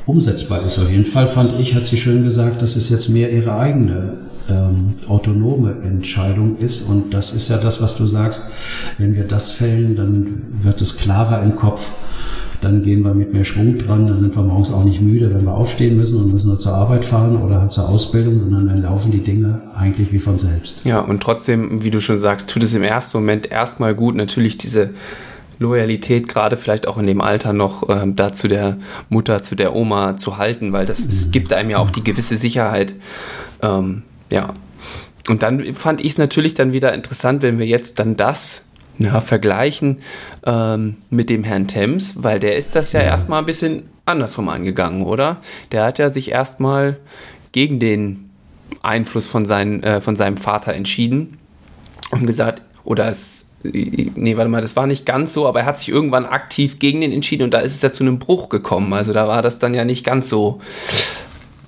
umsetzbar 0.06 0.64
ist. 0.64 0.78
Auf 0.78 0.90
jeden 0.90 1.04
Fall 1.04 1.28
fand 1.28 1.58
ich, 1.58 1.74
hat 1.74 1.86
sie 1.86 1.96
schön 1.96 2.24
gesagt, 2.24 2.60
dass 2.60 2.74
es 2.74 2.88
jetzt 2.88 3.08
mehr 3.08 3.32
ihre 3.32 3.56
eigene 3.56 4.18
ähm, 4.48 4.94
autonome 5.08 5.76
Entscheidung 5.82 6.58
ist. 6.58 6.82
Und 6.82 7.14
das 7.14 7.32
ist 7.32 7.48
ja 7.48 7.58
das, 7.58 7.80
was 7.80 7.94
du 7.94 8.06
sagst. 8.06 8.50
Wenn 8.98 9.14
wir 9.14 9.24
das 9.24 9.52
fällen, 9.52 9.94
dann 9.94 10.42
wird 10.62 10.82
es 10.82 10.96
klarer 10.96 11.42
im 11.42 11.54
Kopf 11.54 11.92
dann 12.60 12.82
gehen 12.82 13.02
wir 13.02 13.14
mit 13.14 13.32
mehr 13.32 13.44
Schwung 13.44 13.78
dran, 13.78 14.06
dann 14.06 14.18
sind 14.18 14.36
wir 14.36 14.42
morgens 14.42 14.70
auch 14.70 14.84
nicht 14.84 15.00
müde, 15.00 15.32
wenn 15.34 15.44
wir 15.44 15.54
aufstehen 15.54 15.96
müssen 15.96 16.20
und 16.20 16.32
müssen 16.32 16.48
nur 16.48 16.58
zur 16.58 16.74
Arbeit 16.74 17.04
fahren 17.04 17.36
oder 17.36 17.60
halt 17.60 17.72
zur 17.72 17.88
Ausbildung, 17.88 18.38
sondern 18.38 18.66
dann 18.66 18.82
laufen 18.82 19.12
die 19.12 19.22
Dinge 19.22 19.62
eigentlich 19.74 20.12
wie 20.12 20.18
von 20.18 20.38
selbst. 20.38 20.82
Ja, 20.84 21.00
und 21.00 21.22
trotzdem, 21.22 21.82
wie 21.82 21.90
du 21.90 22.00
schon 22.00 22.18
sagst, 22.18 22.50
tut 22.50 22.62
es 22.62 22.74
im 22.74 22.82
ersten 22.82 23.16
Moment 23.16 23.50
erstmal 23.50 23.94
gut, 23.94 24.14
natürlich 24.14 24.58
diese 24.58 24.90
Loyalität 25.58 26.26
gerade 26.26 26.56
vielleicht 26.56 26.88
auch 26.88 26.98
in 26.98 27.06
dem 27.06 27.20
Alter 27.20 27.52
noch 27.52 27.88
ähm, 27.88 28.16
da 28.16 28.32
zu 28.32 28.48
der 28.48 28.78
Mutter, 29.08 29.42
zu 29.42 29.54
der 29.54 29.74
Oma 29.76 30.16
zu 30.16 30.38
halten, 30.38 30.72
weil 30.72 30.86
das 30.86 31.26
mhm. 31.26 31.30
gibt 31.30 31.52
einem 31.52 31.70
ja 31.70 31.78
auch 31.78 31.90
die 31.90 32.02
gewisse 32.02 32.36
Sicherheit. 32.36 32.94
Ähm, 33.62 34.02
ja. 34.30 34.54
Und 35.28 35.42
dann 35.42 35.74
fand 35.74 36.00
ich 36.00 36.12
es 36.12 36.18
natürlich 36.18 36.54
dann 36.54 36.72
wieder 36.72 36.94
interessant, 36.94 37.42
wenn 37.42 37.58
wir 37.58 37.66
jetzt 37.66 37.98
dann 37.98 38.16
das 38.16 38.64
ja, 38.98 39.20
vergleichen 39.20 39.98
ähm, 40.44 40.96
mit 41.08 41.30
dem 41.30 41.44
Herrn 41.44 41.68
Thames, 41.68 42.22
weil 42.22 42.38
der 42.38 42.56
ist 42.56 42.74
das 42.74 42.92
ja, 42.92 43.00
ja 43.00 43.06
erstmal 43.06 43.40
ein 43.40 43.46
bisschen 43.46 43.84
andersrum 44.04 44.48
angegangen, 44.48 45.04
oder? 45.04 45.38
Der 45.72 45.84
hat 45.84 45.98
ja 45.98 46.10
sich 46.10 46.30
erstmal 46.30 46.96
gegen 47.52 47.80
den 47.80 48.30
Einfluss 48.82 49.26
von, 49.26 49.46
seinen, 49.46 49.82
äh, 49.82 50.00
von 50.00 50.16
seinem 50.16 50.36
Vater 50.36 50.74
entschieden 50.74 51.38
und 52.10 52.26
gesagt, 52.26 52.62
oder 52.84 53.08
es, 53.08 53.48
nee, 53.62 54.36
warte 54.36 54.50
mal, 54.50 54.62
das 54.62 54.76
war 54.76 54.86
nicht 54.86 55.06
ganz 55.06 55.32
so, 55.32 55.46
aber 55.46 55.60
er 55.60 55.66
hat 55.66 55.78
sich 55.78 55.88
irgendwann 55.88 56.26
aktiv 56.26 56.78
gegen 56.78 57.00
den 57.00 57.12
entschieden 57.12 57.44
und 57.44 57.54
da 57.54 57.58
ist 57.58 57.74
es 57.74 57.82
ja 57.82 57.92
zu 57.92 58.04
einem 58.04 58.18
Bruch 58.18 58.48
gekommen. 58.48 58.92
Also 58.92 59.12
da 59.12 59.28
war 59.28 59.42
das 59.42 59.58
dann 59.58 59.74
ja 59.74 59.84
nicht 59.84 60.04
ganz 60.04 60.28
so 60.28 60.60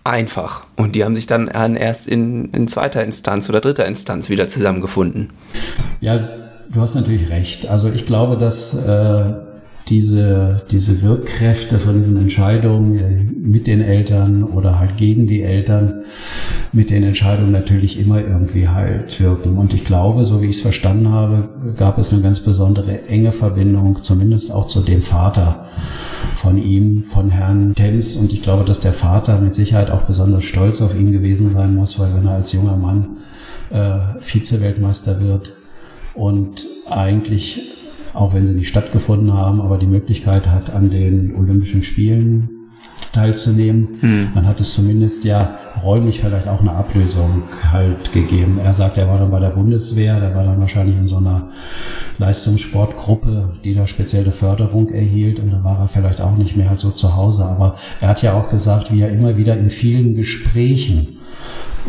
einfach. 0.05 0.67
Und 0.77 0.95
die 0.97 1.05
haben 1.05 1.15
sich 1.15 1.27
dann 1.27 1.49
erst 1.49 2.09
in, 2.09 2.51
in 2.53 2.67
zweiter 2.67 3.05
Instanz 3.05 3.49
oder 3.49 3.61
dritter 3.61 3.87
Instanz 3.87 4.31
wieder 4.31 4.49
zusammengefunden. 4.49 5.31
Ja, 6.01 6.42
du 6.73 6.81
hast 6.81 6.95
natürlich 6.95 7.31
recht. 7.31 7.69
Also 7.69 7.91
ich 7.91 8.07
glaube, 8.07 8.37
dass 8.37 8.75
äh, 8.87 9.35
diese, 9.89 10.63
diese 10.71 11.03
Wirkkräfte 11.03 11.79
von 11.79 11.99
diesen 11.99 12.17
Entscheidungen 12.17 12.99
äh, 12.99 13.25
mit 13.25 13.67
den 13.67 13.81
Eltern 13.81 14.45
oder 14.45 14.79
halt 14.79 14.97
gegen 14.97 15.27
die 15.27 15.43
Eltern 15.43 16.03
mit 16.73 16.91
den 16.91 17.03
Entscheidungen 17.03 17.53
natürlich 17.53 17.99
immer 17.99 18.21
irgendwie 18.21 18.69
halt 18.69 19.21
wirken. 19.21 19.59
Und 19.59 19.75
ich 19.75 19.85
glaube, 19.85 20.25
so 20.25 20.41
wie 20.41 20.47
ich 20.47 20.57
es 20.57 20.63
verstanden 20.63 21.11
habe, 21.11 21.49
gab 21.77 21.99
es 21.99 22.13
eine 22.13 22.23
ganz 22.23 22.41
besondere 22.41 23.07
enge 23.07 23.33
Verbindung, 23.33 24.03
zumindest 24.03 24.53
auch 24.53 24.67
zu 24.67 24.81
dem 24.81 25.03
Vater 25.03 25.67
von 26.35 26.57
ihm, 26.57 27.05
von 27.05 27.31
Herrn 27.31 27.75
Thames. 27.75 28.17
Und 28.17 28.33
ich 28.33 28.43
glaube, 28.43 28.65
dass 28.65 28.81
der 28.81 28.95
Vater 28.95 29.41
mit 29.41 29.55
Sicherheit 29.55 29.91
auch 29.91 30.03
besonders 30.03 30.45
stolz 30.45 30.81
auf 30.81 30.95
ihn 30.95 31.13
gewesen 31.13 31.51
sein 31.51 31.75
muss, 31.75 31.99
weil 31.99 32.15
wenn 32.15 32.27
er 32.27 32.35
als 32.35 32.53
junger 32.53 32.77
Mann 32.77 33.19
äh, 33.71 34.21
Vize-Weltmeister 34.21 35.21
wird 35.21 35.53
und 36.15 36.67
eigentlich 36.89 37.73
auch 38.15 38.35
wenn 38.35 38.47
sie 38.47 38.55
nicht 38.55 38.69
stattgefunden 38.69 39.33
haben, 39.33 39.61
aber 39.61 39.79
die 39.79 39.87
Möglichkeit 39.87 40.49
hat, 40.49 40.75
an 40.75 40.91
den 40.91 41.35
Olympischen 41.35 41.83
Spielen 41.83 42.49
teilzunehmen. 43.13 43.99
Hm. 44.01 44.29
Dann 44.35 44.47
hat 44.47 44.61
es 44.61 44.73
zumindest 44.73 45.25
ja 45.25 45.57
räumlich 45.83 46.21
vielleicht 46.21 46.49
auch 46.49 46.61
eine 46.61 46.73
Ablösung 46.73 47.45
halt 47.71 48.13
gegeben. 48.13 48.59
Er 48.63 48.73
sagt, 48.73 48.97
er 48.97 49.07
war 49.09 49.19
dann 49.19 49.31
bei 49.31 49.41
der 49.41 49.51
Bundeswehr, 49.51 50.19
der 50.19 50.35
war 50.35 50.45
dann 50.45 50.61
wahrscheinlich 50.61 50.97
in 50.97 51.09
so 51.09 51.19
einer 51.19 51.51
Leistungssportgruppe, 52.19 53.55
die 53.65 53.75
da 53.75 53.87
spezielle 53.87 54.33
Förderung 54.33 54.89
erhielt 54.89 55.41
und 55.41 55.53
dann 55.53 55.63
war 55.63 55.79
er 55.79 55.89
vielleicht 55.89 56.23
auch 56.23 56.37
nicht 56.37 56.57
mehr 56.57 56.71
halt 56.71 56.81
so 56.81 56.91
zu 56.91 57.15
Hause. 57.17 57.45
Aber 57.45 57.77
er 58.01 58.09
hat 58.09 58.23
ja 58.23 58.33
auch 58.33 58.49
gesagt, 58.49 58.93
wie 58.93 59.03
er 59.03 59.11
immer 59.11 59.37
wieder 59.37 59.59
in 59.59 59.69
vielen 59.69 60.15
Gesprächen 60.15 61.19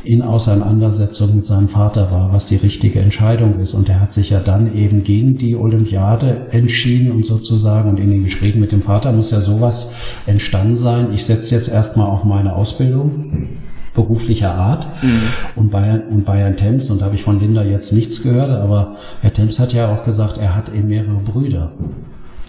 in 0.03 0.21
Auseinandersetzung 0.21 1.35
mit 1.35 1.45
seinem 1.45 1.67
Vater 1.67 2.11
war, 2.11 2.33
was 2.33 2.45
die 2.45 2.55
richtige 2.55 2.99
Entscheidung 2.99 3.59
ist. 3.59 3.73
Und 3.73 3.89
er 3.89 4.01
hat 4.01 4.13
sich 4.13 4.31
ja 4.31 4.39
dann 4.39 4.75
eben 4.75 5.03
gegen 5.03 5.37
die 5.37 5.55
Olympiade 5.55 6.47
entschieden 6.51 7.11
und 7.11 7.25
sozusagen, 7.25 7.89
und 7.89 7.99
in 7.99 8.09
den 8.09 8.23
Gesprächen 8.23 8.59
mit 8.59 8.71
dem 8.71 8.81
Vater 8.81 9.11
muss 9.11 9.31
ja 9.31 9.41
sowas 9.41 9.93
entstanden 10.25 10.75
sein. 10.75 11.07
Ich 11.13 11.25
setze 11.25 11.55
jetzt 11.55 11.69
erstmal 11.69 12.07
auf 12.07 12.23
meine 12.23 12.55
Ausbildung 12.55 13.47
beruflicher 13.93 14.53
Art 14.55 14.87
mhm. 15.03 15.21
und 15.55 15.69
Bayern 15.69 16.01
und 16.09 16.25
Bayern 16.25 16.57
Thames 16.57 16.89
und 16.89 17.01
da 17.01 17.05
habe 17.05 17.15
ich 17.15 17.23
von 17.23 17.39
Linda 17.39 17.63
jetzt 17.63 17.93
nichts 17.93 18.23
gehört, 18.23 18.49
aber 18.49 18.95
Herr 19.21 19.31
Thames 19.31 19.59
hat 19.59 19.71
ja 19.73 19.93
auch 19.93 20.03
gesagt, 20.03 20.39
er 20.39 20.55
hat 20.55 20.73
eben 20.73 20.87
mehrere 20.87 21.19
Brüder 21.19 21.71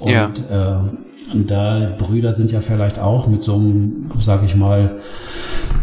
und 0.01 0.11
ja. 0.11 0.31
äh, 0.51 0.79
und 1.33 1.51
da 1.51 1.95
Brüder 1.99 2.33
sind 2.33 2.53
ja 2.53 2.61
vielleicht 2.61 2.99
auch 2.99 3.27
mit 3.27 3.43
so 3.43 3.55
einem, 3.55 4.11
sage 4.21 4.47
ich 4.47 4.57
mal, 4.57 5.01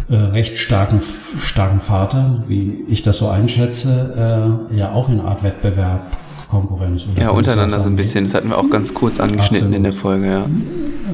äh, 0.10 0.16
recht 0.16 0.58
starken, 0.58 1.00
starken 1.38 1.80
Vater, 1.80 2.44
wie 2.48 2.84
ich 2.88 3.02
das 3.02 3.18
so 3.18 3.30
einschätze, 3.30 4.68
äh, 4.72 4.78
ja 4.78 4.92
auch 4.92 5.10
in 5.10 5.20
Art 5.20 5.44
Wettbewerb 5.44 6.18
Konkurrenz. 6.52 7.08
ja, 7.18 7.30
untereinander 7.30 7.80
so 7.80 7.88
ein 7.88 7.96
bisschen. 7.96 8.26
Das 8.26 8.34
hatten 8.34 8.50
wir 8.50 8.58
auch 8.58 8.70
ganz 8.70 8.94
kurz 8.94 9.22
angeschnitten 9.22 9.74
Absolut. 9.74 9.76
in 9.78 9.84
der 9.84 9.94
Folge, 9.94 10.28
ja. 10.28 10.46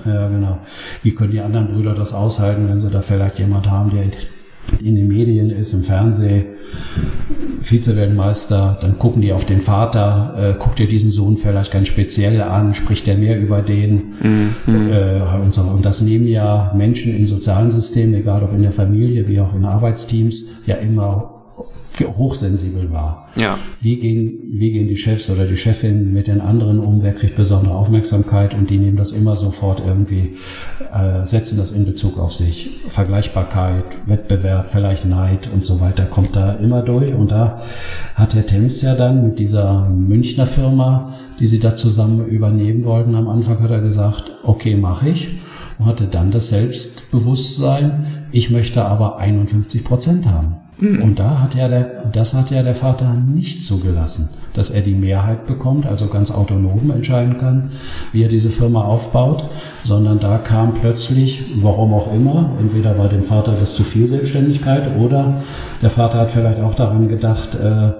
Ja, 0.05 0.27
genau. 0.29 0.57
Wie 1.03 1.13
können 1.13 1.31
die 1.31 1.41
anderen 1.41 1.67
Brüder 1.67 1.93
das 1.93 2.13
aushalten, 2.13 2.67
wenn 2.67 2.79
sie 2.79 2.89
da 2.89 3.01
vielleicht 3.01 3.37
jemand 3.37 3.69
haben, 3.69 3.91
der 3.91 4.03
in 4.83 4.95
den 4.95 5.07
Medien 5.07 5.49
ist, 5.49 5.73
im 5.73 5.83
Fernsehen, 5.83 6.45
Vize-Weltmeister, 7.61 8.77
dann 8.81 8.97
gucken 8.97 9.21
die 9.21 9.33
auf 9.33 9.45
den 9.45 9.61
Vater, 9.61 10.35
äh, 10.37 10.59
guckt 10.59 10.79
ihr 10.79 10.87
diesen 10.87 11.11
Sohn 11.11 11.37
vielleicht 11.37 11.71
ganz 11.71 11.87
speziell 11.87 12.41
an, 12.41 12.73
spricht 12.73 13.07
er 13.07 13.17
mehr 13.17 13.39
über 13.39 13.61
den 13.61 14.13
mhm. 14.21 14.55
äh, 14.67 15.21
und, 15.43 15.53
so. 15.53 15.61
und 15.61 15.85
das 15.85 16.01
nehmen 16.01 16.27
ja 16.27 16.73
Menschen 16.75 17.15
in 17.15 17.25
sozialen 17.25 17.71
Systemen, 17.71 18.13
egal 18.13 18.43
ob 18.43 18.53
in 18.53 18.61
der 18.61 18.71
Familie 18.71 19.27
wie 19.27 19.39
auch 19.39 19.55
in 19.55 19.65
Arbeitsteams, 19.65 20.47
ja 20.65 20.75
immer 20.75 21.36
hochsensibel 22.05 22.91
war. 22.91 23.27
Ja. 23.35 23.57
Wie 23.81 23.97
gehen, 23.97 24.39
wie 24.51 24.71
gehen 24.71 24.87
die 24.87 24.95
Chefs 24.95 25.29
oder 25.29 25.45
die 25.45 25.57
Chefin 25.57 26.13
mit 26.13 26.27
den 26.27 26.41
anderen 26.41 26.79
um? 26.79 27.03
Wer 27.03 27.13
kriegt 27.13 27.35
besondere 27.35 27.75
Aufmerksamkeit? 27.75 28.53
Und 28.53 28.69
die 28.69 28.77
nehmen 28.77 28.97
das 28.97 29.11
immer 29.11 29.35
sofort 29.35 29.81
irgendwie, 29.85 30.37
äh, 30.93 31.25
setzen 31.25 31.57
das 31.57 31.71
in 31.71 31.85
Bezug 31.85 32.19
auf 32.19 32.33
sich. 32.33 32.81
Vergleichbarkeit, 32.89 33.85
Wettbewerb, 34.05 34.67
vielleicht 34.67 35.05
Neid 35.05 35.49
und 35.53 35.65
so 35.65 35.79
weiter 35.79 36.05
kommt 36.05 36.35
da 36.35 36.53
immer 36.53 36.81
durch. 36.81 37.13
Und 37.13 37.31
da 37.31 37.61
hat 38.15 38.33
Herr 38.35 38.45
Thames 38.45 38.81
ja 38.81 38.95
dann 38.95 39.23
mit 39.23 39.39
dieser 39.39 39.89
Münchner 39.89 40.45
Firma, 40.45 41.13
die 41.39 41.47
sie 41.47 41.59
da 41.59 41.75
zusammen 41.75 42.25
übernehmen 42.25 42.83
wollten, 42.83 43.15
am 43.15 43.27
Anfang 43.27 43.61
hat 43.61 43.71
er 43.71 43.81
gesagt, 43.81 44.31
okay, 44.43 44.75
mache 44.75 45.09
ich. 45.09 45.39
Und 45.79 45.85
hatte 45.85 46.07
dann 46.07 46.31
das 46.31 46.49
Selbstbewusstsein, 46.49 48.27
ich 48.31 48.49
möchte 48.49 48.83
aber 48.83 49.19
51 49.19 49.83
Prozent 49.83 50.27
haben. 50.27 50.55
Mhm. 50.79 51.01
Und 51.01 51.19
da 51.19 51.41
hat 51.41 51.55
ja 51.55 51.67
der, 51.67 52.05
das 52.11 52.33
hat 52.33 52.51
ja 52.51 52.61
der 52.63 52.75
Vater 52.75 53.13
nicht 53.13 53.63
zugelassen, 53.63 54.29
dass 54.53 54.69
er 54.69 54.81
die 54.81 54.93
Mehrheit 54.93 55.47
bekommt, 55.47 55.85
also 55.85 56.07
ganz 56.07 56.31
autonom 56.31 56.91
entscheiden 56.91 57.37
kann, 57.37 57.71
wie 58.11 58.23
er 58.23 58.29
diese 58.29 58.51
Firma 58.51 58.83
aufbaut, 58.83 59.49
sondern 59.83 60.19
da 60.19 60.37
kam 60.37 60.73
plötzlich, 60.73 61.43
warum 61.61 61.93
auch 61.93 62.13
immer, 62.13 62.51
entweder 62.59 62.97
war 62.97 63.09
dem 63.09 63.23
Vater 63.23 63.55
das 63.59 63.75
zu 63.75 63.83
viel 63.83 64.07
Selbstständigkeit 64.07 64.97
oder 64.97 65.41
der 65.81 65.89
Vater 65.89 66.19
hat 66.19 66.31
vielleicht 66.31 66.61
auch 66.61 66.75
daran 66.75 67.07
gedacht, 67.07 67.55
äh, 67.55 67.91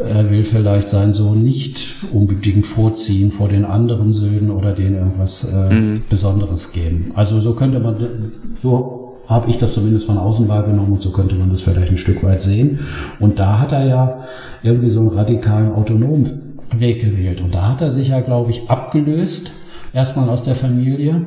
er 0.00 0.30
will 0.30 0.44
vielleicht 0.44 0.88
seinen 0.88 1.12
Sohn 1.12 1.42
nicht 1.42 1.94
unbedingt 2.12 2.66
vorziehen 2.66 3.32
vor 3.32 3.48
den 3.48 3.64
anderen 3.64 4.12
Söhnen 4.12 4.50
oder 4.50 4.72
denen 4.72 4.94
irgendwas 4.94 5.52
äh, 5.52 5.74
mhm. 5.74 6.02
Besonderes 6.08 6.70
geben. 6.70 7.10
Also 7.14 7.40
so 7.40 7.54
könnte 7.54 7.80
man, 7.80 8.30
so 8.62 8.97
habe 9.28 9.50
ich 9.50 9.58
das 9.58 9.74
zumindest 9.74 10.06
von 10.06 10.16
außen 10.16 10.48
wahrgenommen 10.48 10.92
und 10.92 11.02
so 11.02 11.10
könnte 11.10 11.34
man 11.34 11.50
das 11.50 11.60
vielleicht 11.60 11.90
ein 11.90 11.98
Stück 11.98 12.24
weit 12.24 12.42
sehen. 12.42 12.80
Und 13.20 13.38
da 13.38 13.58
hat 13.60 13.72
er 13.72 13.86
ja 13.86 14.24
irgendwie 14.62 14.88
so 14.88 15.00
einen 15.00 15.10
radikalen 15.10 15.72
autonomen 15.72 16.56
Weg 16.74 17.00
gewählt. 17.00 17.40
Und 17.42 17.54
da 17.54 17.68
hat 17.68 17.82
er 17.82 17.90
sich 17.90 18.08
ja, 18.08 18.20
glaube 18.20 18.50
ich, 18.50 18.68
abgelöst, 18.70 19.52
erstmal 19.92 20.28
aus 20.30 20.42
der 20.42 20.54
Familie 20.54 21.26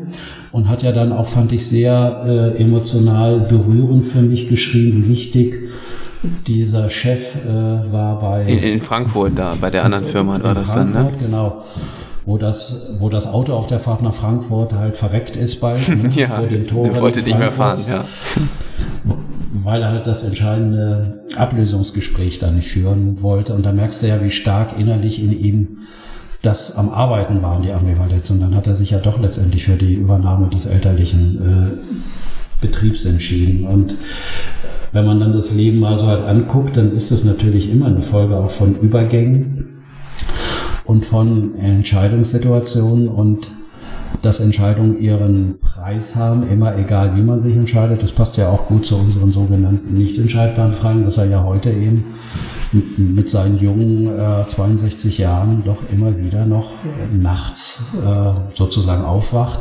und 0.52 0.68
hat 0.68 0.82
ja 0.82 0.92
dann 0.92 1.12
auch, 1.12 1.28
fand 1.28 1.52
ich, 1.52 1.66
sehr 1.66 2.24
äh, 2.26 2.62
emotional 2.62 3.40
berührend 3.42 4.06
für 4.06 4.22
mich 4.22 4.50
geschrieben, 4.50 5.06
wie 5.06 5.12
wichtig 5.12 5.70
dieser 6.48 6.90
Chef 6.90 7.36
äh, 7.46 7.92
war 7.92 8.20
bei... 8.20 8.44
In, 8.44 8.60
in, 8.60 8.82
Frankfurt 8.82 9.34
da, 9.36 9.56
bei 9.60 9.70
der 9.70 9.86
anderen 9.86 10.06
Firma 10.06 10.42
war 10.42 10.54
das 10.54 10.72
Frankfurt, 10.72 10.96
dann, 10.96 11.12
ne? 11.12 11.18
genau 11.20 11.64
wo 12.26 12.38
das, 12.38 12.96
wo 13.00 13.10
das 13.10 13.28
Auto 13.28 13.54
auf 13.54 13.68
der 13.68 13.80
Fahrt 13.80 14.02
nach 14.02 14.14
Frankfurt 14.14 14.74
halt 14.74 14.98
verreckt 14.98 15.36
ist 15.36 15.60
bald. 15.60 15.88
Ne, 15.90 16.10
ja, 16.16 16.28
vor 16.28 16.48
den 16.48 16.68
Toren 16.68 16.96
wollte 17.00 17.22
nicht 17.22 17.38
mehr 17.38 17.52
fahren, 17.52 17.80
ja. 17.90 18.06
Weil 19.64 19.82
er 19.82 19.90
halt 19.90 20.08
das 20.08 20.24
entscheidende 20.24 21.24
Ablösungsgespräch 21.36 22.40
da 22.40 22.52
nicht 22.52 22.70
führen 22.70 23.22
wollte. 23.22 23.54
Und 23.54 23.66
da 23.66 23.72
merkst 23.72 24.02
du 24.02 24.08
ja, 24.08 24.24
wie 24.24 24.32
stark 24.32 24.80
innerlich 24.80 25.22
in 25.22 25.32
ihm 25.38 25.78
das 26.42 26.78
am 26.78 26.90
Arbeiten 26.90 27.44
war, 27.44 27.62
die 27.62 27.72
Ambivalenz. 27.72 28.30
Und 28.32 28.42
dann 28.42 28.56
hat 28.56 28.66
er 28.66 28.76
sich 28.76 28.92
ja 28.92 29.00
doch 29.00 29.20
letztendlich 29.20 29.66
für 29.66 29.76
die 29.76 29.94
Übernahme 29.94 30.48
des 30.48 30.66
elterlichen 30.66 31.38
äh, 31.38 32.62
Betriebs 32.62 33.06
entschieden. 33.06 33.68
Und 33.68 33.96
wenn 34.94 35.06
man 35.06 35.20
dann 35.20 35.34
das 35.34 35.52
Leben 35.52 35.80
mal 35.80 36.00
so 36.00 36.08
halt 36.08 36.26
anguckt, 36.26 36.78
dann 36.78 36.94
ist 36.94 37.12
das 37.12 37.24
natürlich 37.24 37.70
immer 37.70 37.88
eine 37.88 38.02
Folge 38.02 38.38
auch 38.38 38.50
von 38.50 38.76
Übergängen 38.76 39.81
und 40.86 41.06
von 41.06 41.56
Entscheidungssituationen 41.56 43.08
und 43.08 43.52
dass 44.22 44.40
Entscheidungen 44.40 45.00
ihren 45.00 45.60
Preis 45.60 46.16
haben, 46.16 46.48
immer 46.48 46.78
egal 46.78 47.16
wie 47.16 47.22
man 47.22 47.40
sich 47.40 47.56
entscheidet. 47.56 48.04
Das 48.04 48.12
passt 48.12 48.38
ja 48.38 48.50
auch 48.50 48.68
gut 48.68 48.86
zu 48.86 48.98
unseren 48.98 49.32
sogenannten 49.32 49.94
nicht 49.94 50.18
entscheidbaren 50.18 50.74
Fragen, 50.74 51.06
dass 51.06 51.18
er 51.18 51.26
ja 51.26 51.44
heute 51.44 51.72
eben 51.72 52.06
mit 52.98 53.30
seinen 53.30 53.58
jungen 53.58 54.08
äh, 54.08 54.46
62 54.46 55.18
Jahren 55.18 55.64
doch 55.66 55.90
immer 55.92 56.18
wieder 56.18 56.46
noch 56.46 56.74
nachts 57.12 57.94
äh, 57.96 58.56
sozusagen 58.56 59.04
aufwacht 59.04 59.60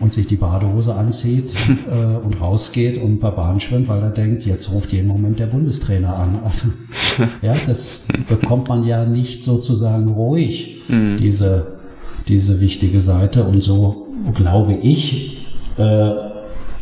und 0.00 0.14
sich 0.14 0.26
die 0.26 0.36
Badehose 0.36 0.94
anzieht 0.94 1.54
äh, 1.90 2.16
und 2.16 2.40
rausgeht 2.40 2.98
und 2.98 3.12
ein 3.12 3.20
paar 3.20 3.34
Bahnen 3.34 3.60
schwimmt, 3.60 3.88
weil 3.88 4.02
er 4.02 4.10
denkt, 4.10 4.44
jetzt 4.44 4.72
ruft 4.72 4.92
jeden 4.92 5.08
Moment 5.08 5.38
der 5.38 5.46
Bundestrainer 5.46 6.16
an. 6.16 6.40
Also 6.42 6.68
ja, 7.42 7.54
das 7.66 8.06
bekommt 8.28 8.68
man 8.68 8.84
ja 8.84 9.04
nicht 9.04 9.44
sozusagen 9.44 10.08
ruhig, 10.08 10.82
mhm. 10.88 11.18
diese, 11.18 11.78
diese 12.28 12.60
wichtige 12.60 13.00
Seite. 13.00 13.44
Und 13.44 13.62
so 13.62 14.08
glaube 14.34 14.74
ich, 14.74 15.46
äh, 15.76 16.10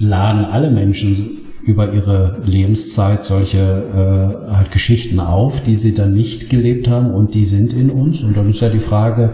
laden 0.00 0.44
alle 0.44 0.70
Menschen 0.70 1.37
über 1.62 1.92
ihre 1.92 2.40
Lebenszeit 2.44 3.24
solche 3.24 3.58
äh, 3.58 4.54
halt 4.54 4.72
Geschichten 4.72 5.20
auf, 5.20 5.62
die 5.62 5.74
sie 5.74 5.94
dann 5.94 6.12
nicht 6.14 6.48
gelebt 6.50 6.88
haben 6.88 7.10
und 7.10 7.34
die 7.34 7.44
sind 7.44 7.72
in 7.72 7.90
uns. 7.90 8.22
Und 8.22 8.36
dann 8.36 8.48
ist 8.48 8.60
ja 8.60 8.68
die 8.68 8.78
Frage, 8.80 9.32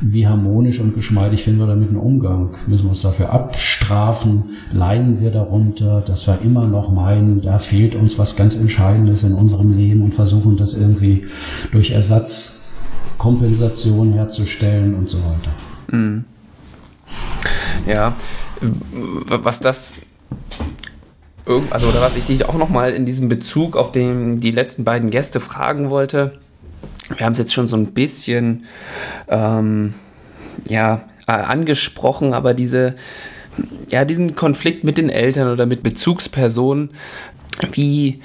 wie 0.00 0.28
harmonisch 0.28 0.80
und 0.80 0.94
geschmeidig 0.94 1.42
finden 1.42 1.60
wir 1.60 1.66
damit 1.66 1.88
einen 1.88 1.98
Umgang? 1.98 2.56
Müssen 2.66 2.84
wir 2.84 2.90
uns 2.90 3.00
dafür 3.02 3.32
abstrafen? 3.32 4.44
Leiden 4.72 5.20
wir 5.20 5.30
darunter, 5.30 6.02
dass 6.02 6.26
wir 6.26 6.40
immer 6.42 6.66
noch 6.66 6.92
meinen, 6.92 7.40
da 7.42 7.58
fehlt 7.58 7.94
uns 7.94 8.18
was 8.18 8.36
ganz 8.36 8.54
Entscheidendes 8.54 9.22
in 9.22 9.32
unserem 9.32 9.72
Leben 9.72 10.02
und 10.02 10.14
versuchen 10.14 10.56
das 10.56 10.72
irgendwie 10.74 11.26
durch 11.72 11.90
Ersatzkompensation 11.90 14.12
herzustellen 14.12 14.94
und 14.94 15.10
so 15.10 15.18
weiter. 15.18 15.50
Mhm. 15.90 16.24
Ja, 17.86 18.14
was 19.28 19.60
das 19.60 19.94
also 21.70 21.88
oder 21.88 22.00
was 22.00 22.16
ich 22.16 22.24
dich 22.24 22.44
auch 22.44 22.56
nochmal 22.56 22.92
in 22.92 23.06
diesem 23.06 23.28
Bezug 23.28 23.76
auf 23.76 23.92
den, 23.92 24.40
die 24.40 24.50
letzten 24.50 24.84
beiden 24.84 25.10
Gäste 25.10 25.40
fragen 25.40 25.90
wollte. 25.90 26.38
Wir 27.16 27.24
haben 27.24 27.32
es 27.32 27.38
jetzt 27.38 27.54
schon 27.54 27.68
so 27.68 27.76
ein 27.76 27.92
bisschen 27.92 28.64
ähm, 29.28 29.94
ja, 30.68 31.04
angesprochen, 31.26 32.34
aber 32.34 32.52
diese, 32.52 32.96
ja, 33.90 34.04
diesen 34.04 34.34
Konflikt 34.34 34.82
mit 34.82 34.98
den 34.98 35.08
Eltern 35.08 35.52
oder 35.52 35.66
mit 35.66 35.84
Bezugspersonen, 35.84 36.90
wie, 37.72 38.20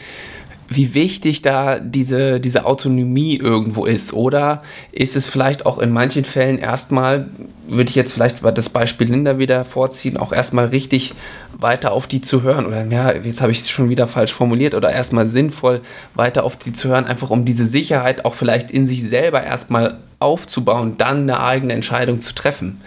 wie 0.68 0.94
wichtig 0.96 1.44
da 1.44 1.80
diese, 1.80 2.40
diese 2.40 2.66
Autonomie 2.66 3.36
irgendwo 3.38 3.86
ist. 3.86 4.14
Oder 4.14 4.64
ist 4.92 5.16
es 5.16 5.28
vielleicht 5.28 5.66
auch 5.68 5.78
in 5.78 5.92
manchen 5.92 6.26
Fällen 6.26 6.58
erstmal, 6.58 7.30
würde 7.68 7.90
ich 7.90 7.96
jetzt 7.96 8.14
vielleicht 8.14 8.38
das 8.44 8.70
Beispiel 8.70 9.12
Linda 9.12 9.38
wieder 9.38 9.64
vorziehen, 9.64 10.18
auch 10.18 10.34
erstmal 10.34 10.68
richtig 10.68 11.14
weiter 11.62 11.92
auf 11.92 12.08
die 12.08 12.22
zu 12.22 12.42
hören. 12.42 12.66
Oder 12.66 12.86
ja, 12.86 13.14
jetzt 13.14 13.42
habe 13.42 13.52
ich 13.52 13.60
es 13.60 13.70
schon 13.70 13.90
wieder 13.90 14.08
falsch 14.08 14.34
formuliert. 14.34 14.76
Oder 14.76 14.92
erstmal 14.92 15.28
sinnvoll 15.28 15.82
weiter 16.14 16.44
auf 16.44 16.58
die 16.58 16.74
zu 16.74 16.90
hören, 16.90 17.06
einfach 17.06 17.30
um 17.30 17.46
diese 17.46 17.66
Sicherheit 17.66 18.26
auch 18.26 18.36
vielleicht 18.36 18.72
in 18.72 18.88
sich 18.88 19.08
selber 19.08 19.44
erstmal 19.44 20.00
aufzubauen, 20.20 20.96
dann 20.98 21.22
eine 21.22 21.40
eigene 21.40 21.74
Entscheidung 21.74 22.22
zu 22.22 22.36
treffen. 22.36 22.82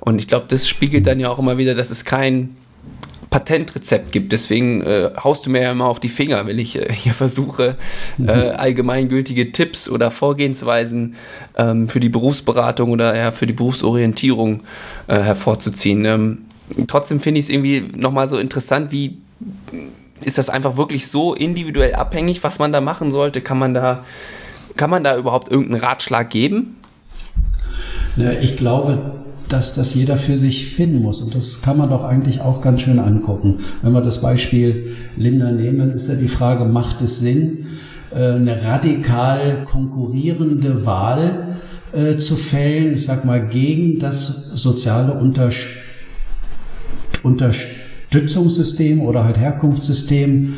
Und 0.00 0.20
ich 0.20 0.28
glaube, 0.28 0.46
das 0.48 0.68
spiegelt 0.68 1.06
dann 1.06 1.20
ja 1.20 1.28
auch 1.28 1.38
immer 1.38 1.58
wieder, 1.58 1.74
dass 1.74 1.90
es 1.90 2.04
kein 2.04 2.56
Patentrezept 3.30 4.10
gibt. 4.10 4.32
Deswegen 4.32 4.82
äh, 4.82 5.10
haust 5.22 5.46
du 5.46 5.50
mir 5.50 5.62
ja 5.62 5.72
immer 5.72 5.86
auf 5.86 6.00
die 6.00 6.08
Finger, 6.08 6.46
wenn 6.46 6.58
ich 6.58 6.76
äh, 6.76 6.92
hier 6.92 7.14
versuche, 7.14 7.76
äh, 8.18 8.22
mhm. 8.22 8.28
allgemeingültige 8.28 9.52
Tipps 9.52 9.88
oder 9.88 10.10
Vorgehensweisen 10.10 11.14
ähm, 11.56 11.88
für 11.88 12.00
die 12.00 12.08
Berufsberatung 12.08 12.90
oder 12.90 13.16
ja, 13.16 13.30
für 13.30 13.46
die 13.46 13.52
Berufsorientierung 13.52 14.62
äh, 15.06 15.18
hervorzuziehen. 15.18 16.04
Ähm, 16.04 16.38
trotzdem 16.86 17.20
finde 17.20 17.40
ich 17.40 17.46
es 17.46 17.50
irgendwie 17.50 17.80
nochmal 17.96 18.28
so 18.28 18.38
interessant, 18.38 18.92
wie 18.92 19.18
ist 20.22 20.38
das 20.38 20.50
einfach 20.50 20.76
wirklich 20.76 21.06
so 21.08 21.34
individuell 21.34 21.94
abhängig, 21.94 22.42
was 22.44 22.58
man 22.58 22.72
da 22.72 22.80
machen 22.80 23.10
sollte? 23.10 23.40
Kann 23.40 23.58
man 23.58 23.74
da, 23.74 24.04
kann 24.76 24.90
man 24.90 25.04
da 25.04 25.16
überhaupt 25.16 25.50
irgendeinen 25.50 25.82
Ratschlag 25.82 26.30
geben? 26.30 26.76
Ja, 28.16 28.32
ich 28.32 28.56
glaube, 28.56 29.12
dass 29.48 29.74
das 29.74 29.94
jeder 29.94 30.16
für 30.16 30.38
sich 30.38 30.66
finden 30.68 31.02
muss. 31.02 31.20
Und 31.20 31.34
das 31.34 31.62
kann 31.62 31.76
man 31.76 31.90
doch 31.90 32.04
eigentlich 32.04 32.40
auch 32.40 32.60
ganz 32.60 32.82
schön 32.82 32.98
angucken. 32.98 33.58
Wenn 33.82 33.92
wir 33.92 34.00
das 34.00 34.20
Beispiel 34.20 34.96
Linda 35.16 35.50
nehmen, 35.50 35.78
dann 35.78 35.90
ist 35.90 36.08
ja 36.08 36.14
die 36.14 36.28
Frage, 36.28 36.64
macht 36.64 37.02
es 37.02 37.18
Sinn, 37.18 37.66
äh, 38.12 38.32
eine 38.32 38.62
radikal 38.64 39.64
konkurrierende 39.64 40.84
Wahl 40.86 41.58
äh, 41.92 42.16
zu 42.16 42.36
fällen, 42.36 42.94
ich 42.94 43.04
sag 43.04 43.24
mal, 43.24 43.48
gegen 43.48 43.98
das 43.98 44.50
soziale 44.54 45.14
Unterstützungssystem 47.22 49.00
oder 49.00 49.24
halt 49.24 49.38
Herkunftssystem 49.38 50.54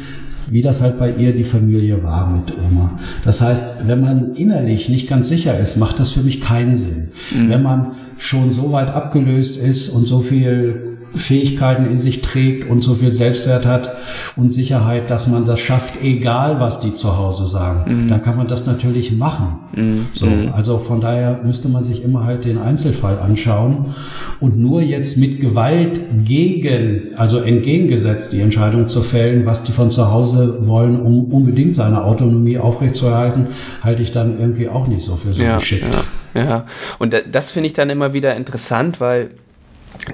wie 0.50 0.60
das 0.60 0.82
halt 0.82 0.98
bei 0.98 1.10
ihr 1.10 1.34
die 1.34 1.44
Familie 1.44 2.02
war 2.02 2.28
mit 2.28 2.52
Oma. 2.52 2.98
Das 3.24 3.40
heißt, 3.40 3.86
wenn 3.86 4.02
man 4.02 4.34
innerlich 4.34 4.90
nicht 4.90 5.08
ganz 5.08 5.28
sicher 5.28 5.58
ist, 5.58 5.76
macht 5.76 5.98
das 5.98 6.10
für 6.10 6.20
mich 6.20 6.42
keinen 6.42 6.76
Sinn. 6.76 7.08
Mhm. 7.34 7.48
Wenn 7.48 7.62
man 7.62 7.92
schon 8.18 8.50
so 8.50 8.70
weit 8.70 8.90
abgelöst 8.90 9.56
ist 9.56 9.88
und 9.88 10.06
so 10.06 10.20
viel 10.20 10.91
Fähigkeiten 11.14 11.86
in 11.86 11.98
sich 11.98 12.22
trägt 12.22 12.68
und 12.68 12.82
so 12.82 12.94
viel 12.94 13.12
Selbstwert 13.12 13.66
hat 13.66 13.94
und 14.36 14.52
Sicherheit, 14.52 15.10
dass 15.10 15.26
man 15.26 15.44
das 15.44 15.60
schafft, 15.60 16.02
egal 16.02 16.60
was 16.60 16.80
die 16.80 16.94
zu 16.94 17.16
Hause 17.18 17.46
sagen. 17.46 18.04
Mhm. 18.04 18.08
Da 18.08 18.18
kann 18.18 18.36
man 18.36 18.48
das 18.48 18.66
natürlich 18.66 19.12
machen. 19.12 19.58
Mhm. 19.74 20.06
So, 20.12 20.26
mhm. 20.26 20.50
also 20.52 20.78
von 20.78 21.00
daher 21.00 21.40
müsste 21.44 21.68
man 21.68 21.84
sich 21.84 22.02
immer 22.02 22.24
halt 22.24 22.44
den 22.44 22.58
Einzelfall 22.58 23.18
anschauen 23.18 23.94
und 24.40 24.58
nur 24.58 24.82
jetzt 24.82 25.18
mit 25.18 25.40
Gewalt 25.40 26.00
gegen, 26.24 27.10
also 27.16 27.38
entgegengesetzt 27.38 28.32
die 28.32 28.40
Entscheidung 28.40 28.88
zu 28.88 29.02
fällen, 29.02 29.46
was 29.46 29.62
die 29.64 29.72
von 29.72 29.90
zu 29.90 30.10
Hause 30.10 30.66
wollen, 30.66 31.00
um 31.00 31.24
unbedingt 31.32 31.74
seine 31.74 32.04
Autonomie 32.04 32.58
aufrechtzuerhalten, 32.58 33.48
halte 33.82 34.02
ich 34.02 34.10
dann 34.10 34.38
irgendwie 34.38 34.68
auch 34.68 34.86
nicht 34.86 35.02
so 35.02 35.16
für 35.16 35.32
so 35.32 35.42
ja, 35.42 35.56
geschickt. 35.56 35.94
Ja, 36.34 36.44
ja. 36.44 36.66
und 36.98 37.14
das 37.30 37.50
finde 37.50 37.66
ich 37.66 37.74
dann 37.74 37.90
immer 37.90 38.12
wieder 38.12 38.34
interessant, 38.34 39.00
weil 39.00 39.30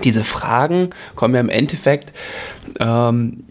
diese 0.05 0.25
Fragen 0.25 0.91
kommen 1.14 1.35
ja 1.35 1.41
im 1.41 1.49
Endeffekt 1.49 2.12
ähm, 2.81 3.45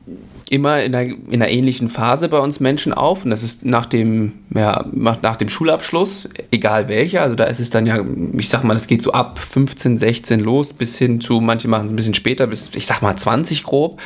immer 0.49 0.81
in 0.81 0.95
einer, 0.95 1.09
in 1.09 1.33
einer 1.33 1.49
ähnlichen 1.49 1.89
Phase 1.89 2.29
bei 2.29 2.39
uns 2.39 2.59
Menschen 2.59 2.93
auf. 2.93 3.25
Und 3.25 3.31
das 3.31 3.43
ist 3.43 3.65
nach 3.65 3.85
dem, 3.85 4.33
ja, 4.53 4.85
nach 4.93 5.35
dem 5.35 5.49
Schulabschluss, 5.49 6.29
egal 6.51 6.87
welcher. 6.87 7.21
Also 7.21 7.35
da 7.35 7.45
ist 7.45 7.59
es 7.59 7.69
dann 7.69 7.85
ja, 7.85 8.03
ich 8.37 8.47
sag 8.47 8.63
mal, 8.63 8.73
das 8.73 8.87
geht 8.87 9.01
so 9.01 9.11
ab 9.11 9.39
15, 9.39 9.97
16 9.97 10.39
los, 10.39 10.73
bis 10.73 10.97
hin 10.97 11.19
zu, 11.19 11.41
manche 11.41 11.67
machen 11.67 11.87
es 11.87 11.91
ein 11.91 11.97
bisschen 11.97 12.13
später, 12.13 12.47
bis, 12.47 12.71
ich 12.75 12.87
sag 12.87 13.01
mal, 13.01 13.15
20 13.15 13.63
grob. 13.63 13.99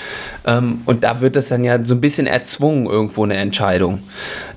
Ähm, 0.45 0.81
und 0.85 1.03
da 1.03 1.21
wird 1.21 1.35
das 1.35 1.49
dann 1.49 1.63
ja 1.63 1.83
so 1.85 1.93
ein 1.93 2.01
bisschen 2.01 2.25
erzwungen, 2.25 2.87
irgendwo 2.87 3.23
eine 3.23 3.35
Entscheidung. 3.35 3.99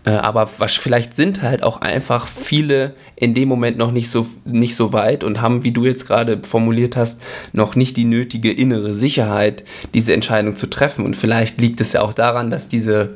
Äh, 0.04 0.10
aber 0.10 0.48
was, 0.58 0.74
vielleicht 0.74 1.14
sind 1.14 1.42
halt 1.42 1.62
auch 1.62 1.80
einfach 1.80 2.26
viele 2.26 2.94
in 3.16 3.34
dem 3.34 3.48
Moment 3.48 3.78
noch 3.78 3.90
nicht 3.90 4.10
so, 4.10 4.26
nicht 4.44 4.76
so 4.76 4.92
weit 4.92 5.24
und 5.24 5.40
haben, 5.40 5.64
wie 5.64 5.72
du 5.72 5.84
jetzt 5.84 6.06
gerade 6.06 6.40
formuliert 6.42 6.96
hast, 6.96 7.22
noch 7.52 7.74
nicht 7.74 7.96
die 7.96 8.04
nötige 8.04 8.52
innere 8.52 8.94
Sicherheit, 8.94 9.64
diese 9.94 10.12
Entscheidung 10.12 10.56
zu 10.56 10.68
treffen. 10.68 11.04
Und 11.04 11.16
vielleicht 11.16 11.60
liegt 11.60 11.80
es 11.80 11.92
ja 11.92 12.02
auch 12.02 12.14
daran, 12.14 12.50
dass 12.50 12.68
diese 12.68 13.14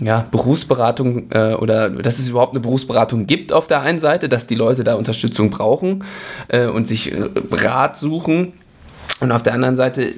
ja, 0.00 0.26
Berufsberatung 0.30 1.30
äh, 1.30 1.54
oder 1.54 1.90
dass 1.90 2.18
es 2.18 2.28
überhaupt 2.28 2.54
eine 2.54 2.60
Berufsberatung 2.60 3.26
gibt 3.26 3.52
auf 3.52 3.66
der 3.66 3.82
einen 3.82 3.98
Seite, 3.98 4.28
dass 4.28 4.46
die 4.46 4.54
Leute 4.54 4.84
da 4.84 4.94
Unterstützung 4.94 5.50
brauchen 5.50 6.04
äh, 6.48 6.66
und 6.66 6.86
sich 6.86 7.12
Rat 7.50 7.98
suchen 7.98 8.52
und 9.18 9.32
auf 9.32 9.42
der 9.42 9.54
anderen 9.54 9.76
Seite 9.76 10.12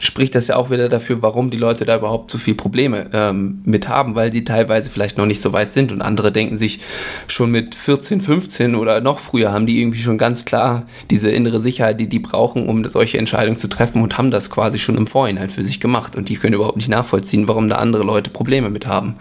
spricht 0.00 0.34
das 0.34 0.46
ja 0.46 0.56
auch 0.56 0.70
wieder 0.70 0.88
dafür, 0.88 1.20
warum 1.20 1.50
die 1.50 1.58
Leute 1.58 1.84
da 1.84 1.96
überhaupt 1.96 2.30
so 2.30 2.38
viel 2.38 2.54
Probleme 2.54 3.10
ähm, 3.12 3.60
mit 3.64 3.88
haben, 3.88 4.14
weil 4.14 4.32
sie 4.32 4.42
teilweise 4.42 4.88
vielleicht 4.88 5.18
noch 5.18 5.26
nicht 5.26 5.42
so 5.42 5.52
weit 5.52 5.70
sind 5.70 5.92
und 5.92 6.00
andere 6.00 6.32
denken 6.32 6.56
sich 6.56 6.80
schon 7.26 7.50
mit 7.50 7.74
14, 7.74 8.22
15 8.22 8.74
oder 8.74 9.02
noch 9.02 9.18
früher 9.18 9.52
haben 9.52 9.66
die 9.66 9.80
irgendwie 9.80 9.98
schon 9.98 10.16
ganz 10.16 10.46
klar 10.46 10.86
diese 11.10 11.30
innere 11.30 11.60
Sicherheit, 11.60 12.00
die 12.00 12.08
die 12.08 12.20
brauchen, 12.20 12.68
um 12.68 12.88
solche 12.88 13.18
Entscheidungen 13.18 13.58
zu 13.58 13.68
treffen 13.68 14.02
und 14.02 14.16
haben 14.16 14.30
das 14.30 14.48
quasi 14.48 14.78
schon 14.78 14.96
im 14.96 15.06
Vorhinein 15.06 15.50
für 15.50 15.62
sich 15.62 15.78
gemacht 15.78 16.16
und 16.16 16.30
die 16.30 16.36
können 16.36 16.54
überhaupt 16.54 16.78
nicht 16.78 16.88
nachvollziehen, 16.88 17.48
warum 17.48 17.68
da 17.68 17.76
andere 17.76 18.02
Leute 18.02 18.30
Probleme 18.30 18.70
mit 18.70 18.86
haben. 18.86 19.16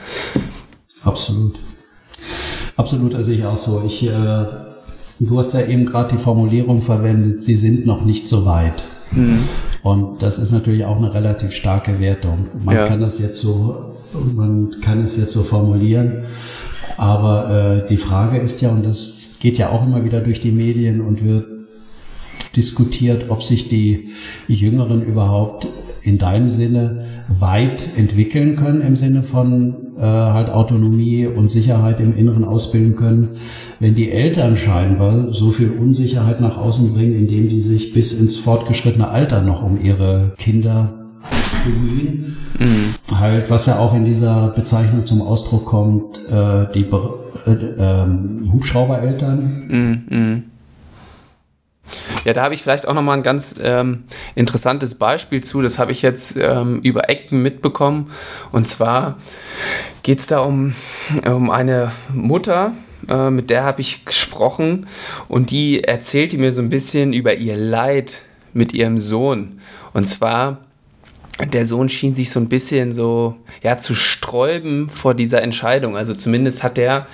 Absolut. 1.03 1.59
Absolut, 2.77 3.13
also 3.13 3.31
ich 3.31 3.43
auch 3.43 3.57
so. 3.57 3.83
Ich, 3.85 4.05
äh, 4.05 4.45
du 5.19 5.37
hast 5.37 5.53
ja 5.53 5.65
eben 5.65 5.85
gerade 5.85 6.15
die 6.15 6.21
Formulierung 6.21 6.81
verwendet, 6.81 7.43
sie 7.43 7.55
sind 7.55 7.85
noch 7.85 8.05
nicht 8.05 8.29
so 8.29 8.45
weit. 8.45 8.85
Mhm. 9.11 9.39
Und 9.83 10.21
das 10.21 10.39
ist 10.39 10.51
natürlich 10.51 10.85
auch 10.85 10.97
eine 10.97 11.13
relativ 11.13 11.51
starke 11.51 11.99
Wertung. 11.99 12.49
Man 12.63 12.75
ja. 12.75 12.87
kann 12.87 12.99
das 12.99 13.19
jetzt 13.19 13.39
so, 13.39 13.95
man 14.13 14.75
kann 14.81 15.03
es 15.03 15.17
jetzt 15.17 15.31
so 15.31 15.43
formulieren. 15.43 16.23
Aber 16.97 17.83
äh, 17.85 17.87
die 17.87 17.97
Frage 17.97 18.37
ist 18.37 18.61
ja, 18.61 18.69
und 18.69 18.85
das 18.85 19.37
geht 19.39 19.57
ja 19.57 19.69
auch 19.69 19.85
immer 19.85 20.03
wieder 20.03 20.21
durch 20.21 20.39
die 20.39 20.51
Medien 20.51 21.01
und 21.01 21.23
wird 21.23 21.56
diskutiert, 22.57 23.29
ob 23.29 23.43
sich 23.43 23.69
die 23.69 24.09
Jüngeren 24.47 25.01
überhaupt 25.01 25.67
in 26.01 26.17
deinem 26.17 26.49
Sinne 26.49 27.05
weit 27.27 27.89
entwickeln 27.97 28.55
können, 28.55 28.81
im 28.81 28.95
Sinne 28.95 29.23
von 29.23 29.75
äh, 29.97 30.01
halt 30.01 30.49
Autonomie 30.49 31.27
und 31.27 31.49
Sicherheit 31.49 31.99
im 31.99 32.17
Inneren 32.17 32.45
ausbilden 32.45 32.95
können, 32.95 33.29
wenn 33.79 33.93
die 33.93 34.11
Eltern 34.11 34.55
scheinbar 34.55 35.33
so 35.33 35.51
viel 35.51 35.69
Unsicherheit 35.71 36.39
nach 36.39 36.57
außen 36.57 36.93
bringen, 36.93 37.15
indem 37.15 37.49
die 37.49 37.59
sich 37.59 37.93
bis 37.93 38.13
ins 38.13 38.37
fortgeschrittene 38.37 39.09
Alter 39.09 39.41
noch 39.41 39.63
um 39.63 39.83
ihre 39.83 40.33
Kinder 40.37 40.93
bemühen. 41.65 42.37
Mhm. 42.57 43.17
Halt, 43.19 43.49
was 43.49 43.65
ja 43.65 43.77
auch 43.77 43.93
in 43.93 44.05
dieser 44.05 44.49
Bezeichnung 44.49 45.05
zum 45.05 45.21
Ausdruck 45.21 45.65
kommt, 45.65 46.19
äh, 46.29 46.67
die 46.73 46.85
äh, 46.85 47.51
äh, 47.51 48.07
Hubschraubereltern. 48.51 50.05
Mhm. 50.09 50.43
Ja, 52.27 52.33
da 52.33 52.43
habe 52.43 52.53
ich 52.53 52.61
vielleicht 52.61 52.89
auch 52.89 52.93
nochmal 52.93 53.15
ein 53.15 53.23
ganz 53.23 53.55
ähm, 53.63 54.03
interessantes 54.35 54.95
Beispiel 54.95 55.41
zu. 55.41 55.61
Das 55.61 55.79
habe 55.79 55.93
ich 55.93 56.01
jetzt 56.01 56.35
ähm, 56.35 56.81
über 56.83 57.09
Ecken 57.09 57.41
mitbekommen. 57.41 58.11
Und 58.51 58.67
zwar 58.67 59.17
geht 60.03 60.19
es 60.19 60.27
da 60.27 60.39
um, 60.39 60.75
um 61.25 61.49
eine 61.49 61.93
Mutter, 62.11 62.73
äh, 63.07 63.29
mit 63.29 63.49
der 63.49 63.63
habe 63.63 63.79
ich 63.79 64.03
gesprochen 64.03 64.87
und 65.29 65.51
die 65.51 65.85
erzählte 65.85 66.37
mir 66.37 66.51
so 66.51 66.61
ein 66.61 66.67
bisschen 66.67 67.13
über 67.13 67.33
ihr 67.33 67.55
Leid 67.55 68.17
mit 68.51 68.73
ihrem 68.73 68.99
Sohn. 68.99 69.61
Und 69.93 70.09
zwar 70.09 70.57
der 71.45 71.65
Sohn 71.65 71.87
schien 71.87 72.13
sich 72.13 72.29
so 72.29 72.41
ein 72.41 72.49
bisschen 72.49 72.93
so, 72.93 73.37
ja, 73.63 73.77
zu 73.77 73.95
sträuben 73.95 74.89
vor 74.89 75.13
dieser 75.13 75.43
Entscheidung. 75.43 75.95
Also 75.95 76.13
zumindest 76.13 76.61
hat 76.61 76.75
der 76.75 77.07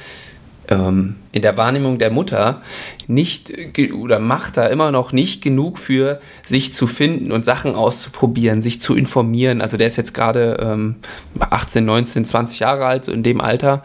ähm, 0.69 1.15
in 1.33 1.41
der 1.41 1.57
Wahrnehmung 1.57 1.97
der 1.97 2.11
Mutter 2.11 2.61
nicht 3.07 3.51
oder 3.93 4.19
macht 4.19 4.55
da 4.55 4.67
immer 4.67 4.91
noch 4.91 5.11
nicht 5.11 5.41
genug 5.41 5.79
für 5.79 6.21
sich 6.45 6.73
zu 6.73 6.85
finden 6.85 7.31
und 7.31 7.43
Sachen 7.43 7.73
auszuprobieren, 7.73 8.61
sich 8.61 8.79
zu 8.79 8.95
informieren. 8.95 9.59
Also 9.59 9.75
der 9.75 9.87
ist 9.87 9.97
jetzt 9.97 10.13
gerade 10.13 10.57
ähm, 10.61 10.95
18, 11.39 11.83
19, 11.83 12.25
20 12.25 12.59
Jahre 12.59 12.85
alt, 12.85 13.05
so 13.05 13.11
in 13.11 13.23
dem 13.23 13.41
Alter, 13.41 13.81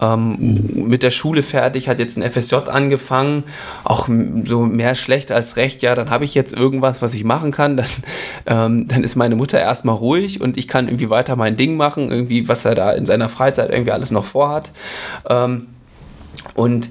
ähm, 0.00 0.36
mhm. 0.38 0.88
mit 0.88 1.02
der 1.02 1.10
Schule 1.10 1.42
fertig, 1.42 1.88
hat 1.88 1.98
jetzt 1.98 2.16
ein 2.16 2.22
FSJ 2.22 2.54
angefangen, 2.68 3.44
auch 3.82 4.08
so 4.44 4.62
mehr 4.62 4.94
schlecht 4.94 5.32
als 5.32 5.56
recht. 5.56 5.82
Ja, 5.82 5.96
dann 5.96 6.08
habe 6.08 6.24
ich 6.24 6.34
jetzt 6.34 6.54
irgendwas, 6.54 7.02
was 7.02 7.14
ich 7.14 7.24
machen 7.24 7.50
kann. 7.50 7.76
Dann, 7.76 7.86
ähm, 8.46 8.88
dann 8.88 9.02
ist 9.02 9.16
meine 9.16 9.34
Mutter 9.34 9.60
erstmal 9.60 9.96
ruhig 9.96 10.40
und 10.40 10.56
ich 10.56 10.68
kann 10.68 10.86
irgendwie 10.86 11.10
weiter 11.10 11.34
mein 11.34 11.56
Ding 11.56 11.76
machen, 11.76 12.10
irgendwie, 12.12 12.48
was 12.48 12.64
er 12.64 12.76
da 12.76 12.92
in 12.92 13.06
seiner 13.06 13.28
Freizeit 13.28 13.70
irgendwie 13.70 13.92
alles 13.92 14.12
noch 14.12 14.24
vorhat. 14.24 14.70
Ähm, 15.28 15.66
und 16.54 16.88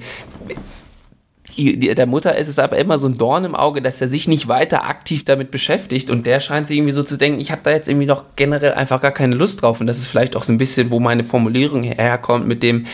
der 1.58 2.06
Mutter 2.06 2.38
ist 2.38 2.48
es 2.48 2.60
aber 2.60 2.78
immer 2.78 2.98
so 2.98 3.08
ein 3.08 3.18
Dorn 3.18 3.46
im 3.46 3.56
Auge, 3.56 3.82
dass 3.82 4.02
er 4.02 4.08
sich 4.08 4.28
nicht 4.28 4.48
weiter 4.48 4.86
aktiv 4.86 5.26
damit 5.26 5.52
beschäftigt 5.52 6.10
und 6.10 6.26
der 6.26 6.40
scheint 6.40 6.68
sich 6.68 6.78
irgendwie 6.78 6.94
so 6.94 7.04
zu 7.04 7.18
denken, 7.18 7.40
ich 7.40 7.52
habe 7.52 7.62
da 7.64 7.72
jetzt 7.72 7.90
irgendwie 7.90 8.06
noch 8.06 8.24
generell 8.36 8.74
einfach 8.74 9.02
gar 9.02 9.12
keine 9.12 9.36
Lust 9.36 9.62
drauf 9.62 9.82
und 9.82 9.88
das 9.88 9.98
ist 9.98 10.08
vielleicht 10.08 10.36
auch 10.36 10.44
so 10.44 10.54
ein 10.54 10.58
bisschen, 10.58 10.92
wo 10.92 11.00
meine 11.00 11.24
Formulierung 11.24 11.84
herkommt 11.84 12.48
mit 12.48 12.64
dem, 12.64 12.86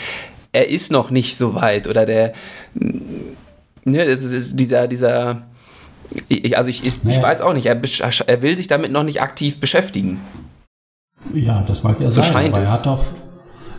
er 0.54 0.70
ist 0.70 0.92
noch 0.92 1.12
nicht 1.12 1.38
so 1.38 1.54
weit 1.56 1.88
oder 1.88 2.06
der, 2.06 2.34
ne, 2.74 4.06
das 4.06 4.24
ist 4.24 4.60
dieser, 4.60 4.88
dieser, 4.88 5.44
ich, 6.30 6.58
also 6.58 6.70
ich, 6.70 6.86
ich, 6.86 6.94
ich 7.04 7.22
weiß 7.22 7.42
auch 7.42 7.54
nicht, 7.54 7.66
er, 7.66 7.80
er, 8.28 8.42
will 8.42 8.58
sich 8.58 8.68
damit 8.68 8.92
noch 8.92 9.04
nicht 9.04 9.22
aktiv 9.22 9.60
beschäftigen. 9.60 10.22
Ja, 11.34 11.64
das 11.68 11.84
mag 11.84 12.00
ja 12.00 12.10
so 12.10 12.22
sein, 12.22 12.32
scheint 12.32 12.56
aber 12.56 12.64
es. 12.64 12.70
er 12.70 12.74
hat 12.74 12.86
doch 12.86 13.04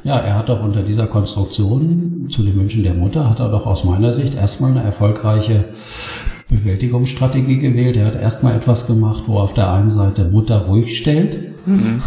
ja, 0.04 0.18
er 0.18 0.34
hat 0.34 0.48
doch 0.48 0.62
unter 0.62 0.82
dieser 0.82 1.06
Konstruktion 1.06 2.26
zu 2.28 2.42
den 2.42 2.54
Wünschen 2.56 2.82
der 2.82 2.94
Mutter, 2.94 3.28
hat 3.28 3.40
er 3.40 3.48
doch 3.48 3.66
aus 3.66 3.84
meiner 3.84 4.12
Sicht 4.12 4.34
erstmal 4.34 4.70
eine 4.70 4.82
erfolgreiche 4.82 5.64
Bewältigungsstrategie 6.48 7.58
gewählt. 7.58 7.96
Er 7.96 8.06
hat 8.06 8.16
erstmal 8.16 8.54
etwas 8.54 8.86
gemacht, 8.86 9.24
wo 9.26 9.38
auf 9.38 9.54
der 9.54 9.72
einen 9.72 9.90
Seite 9.90 10.24
Mutter 10.24 10.66
ruhig 10.66 10.96
stellt. 10.96 11.38
Mhm. 11.66 12.00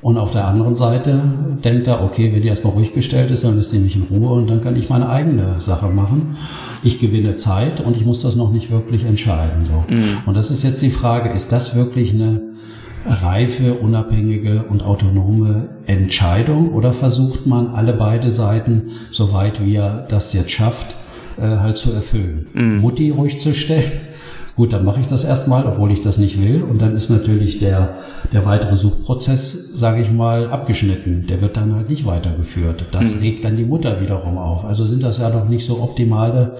Und 0.00 0.18
auf 0.18 0.32
der 0.32 0.46
anderen 0.46 0.74
Seite 0.74 1.18
denkt 1.64 1.86
er, 1.86 2.04
okay, 2.04 2.30
wenn 2.32 2.42
die 2.42 2.48
erstmal 2.48 2.74
ruhig 2.74 2.92
gestellt 2.92 3.30
ist, 3.30 3.42
dann 3.42 3.56
lässt 3.56 3.72
die 3.72 3.78
mich 3.78 3.96
in 3.96 4.02
Ruhe 4.02 4.34
und 4.34 4.50
dann 4.50 4.60
kann 4.60 4.76
ich 4.76 4.90
meine 4.90 5.08
eigene 5.08 5.62
Sache 5.62 5.88
machen. 5.88 6.36
Ich 6.82 7.00
gewinne 7.00 7.36
Zeit 7.36 7.80
und 7.80 7.96
ich 7.96 8.04
muss 8.04 8.20
das 8.20 8.36
noch 8.36 8.52
nicht 8.52 8.70
wirklich 8.70 9.06
entscheiden. 9.06 9.64
So. 9.64 9.84
Mhm. 9.88 10.18
Und 10.26 10.36
das 10.36 10.50
ist 10.50 10.62
jetzt 10.62 10.82
die 10.82 10.90
Frage, 10.90 11.30
ist 11.30 11.52
das 11.52 11.74
wirklich 11.74 12.12
eine 12.12 12.42
reife, 13.06 13.74
unabhängige 13.74 14.64
und 14.68 14.82
autonome 14.82 15.68
Entscheidung 15.86 16.72
oder 16.72 16.92
versucht 16.92 17.46
man 17.46 17.68
alle 17.68 17.92
beide 17.92 18.30
Seiten, 18.30 18.90
soweit 19.10 19.64
wie 19.64 19.76
er 19.76 20.06
das 20.08 20.32
jetzt 20.32 20.50
schafft, 20.50 20.96
äh, 21.38 21.42
halt 21.42 21.76
zu 21.76 21.92
erfüllen? 21.92 22.46
Mhm. 22.54 22.80
Mutti 22.80 23.10
ruhig 23.10 23.40
zu 23.40 23.52
stellen. 23.52 23.92
Gut, 24.56 24.72
dann 24.72 24.84
mache 24.84 25.00
ich 25.00 25.06
das 25.08 25.24
erstmal, 25.24 25.66
obwohl 25.66 25.90
ich 25.90 26.00
das 26.00 26.16
nicht 26.16 26.40
will. 26.40 26.62
Und 26.62 26.80
dann 26.80 26.94
ist 26.94 27.10
natürlich 27.10 27.58
der, 27.58 27.96
der 28.32 28.44
weitere 28.46 28.76
Suchprozess, 28.76 29.72
sage 29.74 30.00
ich 30.00 30.12
mal, 30.12 30.48
abgeschnitten. 30.48 31.26
Der 31.26 31.40
wird 31.40 31.56
dann 31.56 31.74
halt 31.74 31.90
nicht 31.90 32.06
weitergeführt. 32.06 32.84
Das 32.92 33.16
mhm. 33.16 33.22
regt 33.22 33.44
dann 33.44 33.56
die 33.56 33.64
Mutter 33.64 34.00
wiederum 34.00 34.38
auf. 34.38 34.64
Also 34.64 34.86
sind 34.86 35.02
das 35.02 35.18
ja 35.18 35.28
doch 35.28 35.48
nicht 35.48 35.66
so 35.66 35.82
optimale 35.82 36.52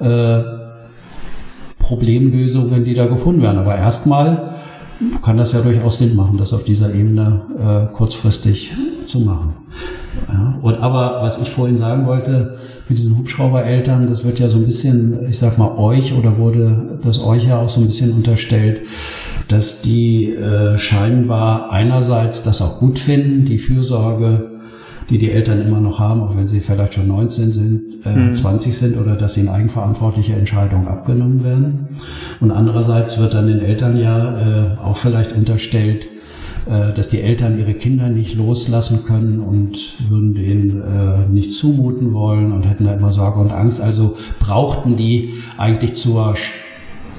äh, 0.00 0.40
Problemlösungen, 1.78 2.86
die 2.86 2.94
da 2.94 3.04
gefunden 3.04 3.42
werden. 3.42 3.58
Aber 3.58 3.76
erstmal 3.76 4.56
kann 5.22 5.36
das 5.36 5.52
ja 5.52 5.60
durchaus 5.60 5.98
Sinn 5.98 6.16
machen, 6.16 6.38
das 6.38 6.52
auf 6.52 6.64
dieser 6.64 6.94
Ebene 6.94 7.42
äh, 7.58 7.94
kurzfristig 7.94 8.74
zu 9.04 9.20
machen. 9.20 9.54
Ja, 10.32 10.58
und 10.62 10.76
aber 10.76 11.22
was 11.22 11.40
ich 11.40 11.50
vorhin 11.50 11.76
sagen 11.76 12.06
wollte 12.06 12.56
mit 12.88 12.98
diesen 12.98 13.18
Hubschraubereltern, 13.18 14.08
das 14.08 14.24
wird 14.24 14.38
ja 14.38 14.48
so 14.48 14.56
ein 14.56 14.64
bisschen, 14.64 15.28
ich 15.28 15.38
sag 15.38 15.58
mal 15.58 15.76
euch 15.76 16.14
oder 16.14 16.38
wurde 16.38 16.98
das 17.02 17.22
euch 17.22 17.46
ja 17.46 17.60
auch 17.60 17.68
so 17.68 17.80
ein 17.80 17.86
bisschen 17.86 18.12
unterstellt, 18.12 18.82
dass 19.48 19.82
die 19.82 20.30
äh, 20.30 20.78
scheinbar 20.78 21.70
einerseits 21.70 22.42
das 22.42 22.62
auch 22.62 22.78
gut 22.78 22.98
finden, 22.98 23.44
die 23.44 23.58
Fürsorge 23.58 24.55
die 25.08 25.18
die 25.18 25.30
Eltern 25.30 25.60
immer 25.60 25.80
noch 25.80 25.98
haben, 25.98 26.20
auch 26.20 26.36
wenn 26.36 26.46
sie 26.46 26.60
vielleicht 26.60 26.94
schon 26.94 27.06
19 27.06 27.52
sind, 27.52 28.04
äh, 28.04 28.10
mhm. 28.10 28.34
20 28.34 28.76
sind 28.76 28.98
oder 28.98 29.14
dass 29.14 29.36
ihnen 29.36 29.48
eigenverantwortliche 29.48 30.34
Entscheidungen 30.34 30.88
abgenommen 30.88 31.44
werden. 31.44 31.88
Und 32.40 32.50
andererseits 32.50 33.18
wird 33.18 33.34
dann 33.34 33.46
den 33.46 33.60
Eltern 33.60 33.98
ja 33.98 34.38
äh, 34.38 34.78
auch 34.82 34.96
vielleicht 34.96 35.32
unterstellt, 35.32 36.08
äh, 36.66 36.92
dass 36.92 37.06
die 37.08 37.20
Eltern 37.20 37.58
ihre 37.58 37.74
Kinder 37.74 38.08
nicht 38.08 38.34
loslassen 38.34 39.04
können 39.04 39.38
und 39.38 39.78
würden 40.10 40.34
denen 40.34 40.82
äh, 40.82 41.32
nicht 41.32 41.52
zumuten 41.52 42.12
wollen 42.12 42.50
und 42.50 42.64
hätten 42.64 42.86
da 42.86 42.94
immer 42.94 43.12
Sorge 43.12 43.38
und 43.38 43.52
Angst. 43.52 43.80
Also 43.80 44.16
brauchten 44.40 44.96
die 44.96 45.34
eigentlich 45.56 45.94
zur 45.94 46.34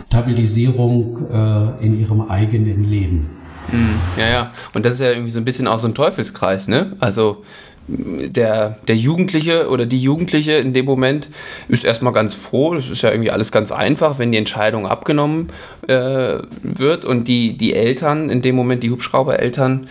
Stabilisierung 0.10 1.30
äh, 1.32 1.86
in 1.86 1.98
ihrem 1.98 2.22
eigenen 2.22 2.84
Leben. 2.84 3.30
Mhm. 3.72 3.96
Ja, 4.18 4.28
ja. 4.28 4.52
Und 4.74 4.86
das 4.86 4.96
ist 4.96 5.00
ja 5.00 5.12
irgendwie 5.12 5.32
so 5.32 5.40
ein 5.40 5.46
bisschen 5.46 5.68
auch 5.68 5.80
so 5.80 5.88
ein 5.88 5.96
Teufelskreis, 5.96 6.68
ne? 6.68 6.98
Also 7.00 7.44
der, 7.88 8.78
der 8.88 8.96
Jugendliche 8.96 9.70
oder 9.70 9.86
die 9.86 10.02
Jugendliche 10.02 10.54
in 10.54 10.74
dem 10.74 10.86
Moment 10.86 11.30
ist 11.70 11.86
erstmal 11.86 12.12
ganz 12.12 12.34
froh. 12.34 12.76
Das 12.76 12.90
ist 12.90 13.02
ja 13.02 13.12
irgendwie 13.12 13.32
alles 13.32 13.52
ganz 13.52 13.72
einfach, 13.72 14.20
wenn 14.20 14.32
die 14.32 14.38
Entscheidung 14.38 14.86
abgenommen 14.86 15.50
äh, 15.88 16.40
wird 16.62 17.06
und 17.06 17.28
die, 17.28 17.58
die 17.58 17.74
Eltern, 17.74 18.30
in 18.30 18.42
dem 18.42 18.56
Moment 18.56 18.84
die 18.84 18.92
Hubschraubereltern, 18.92 19.88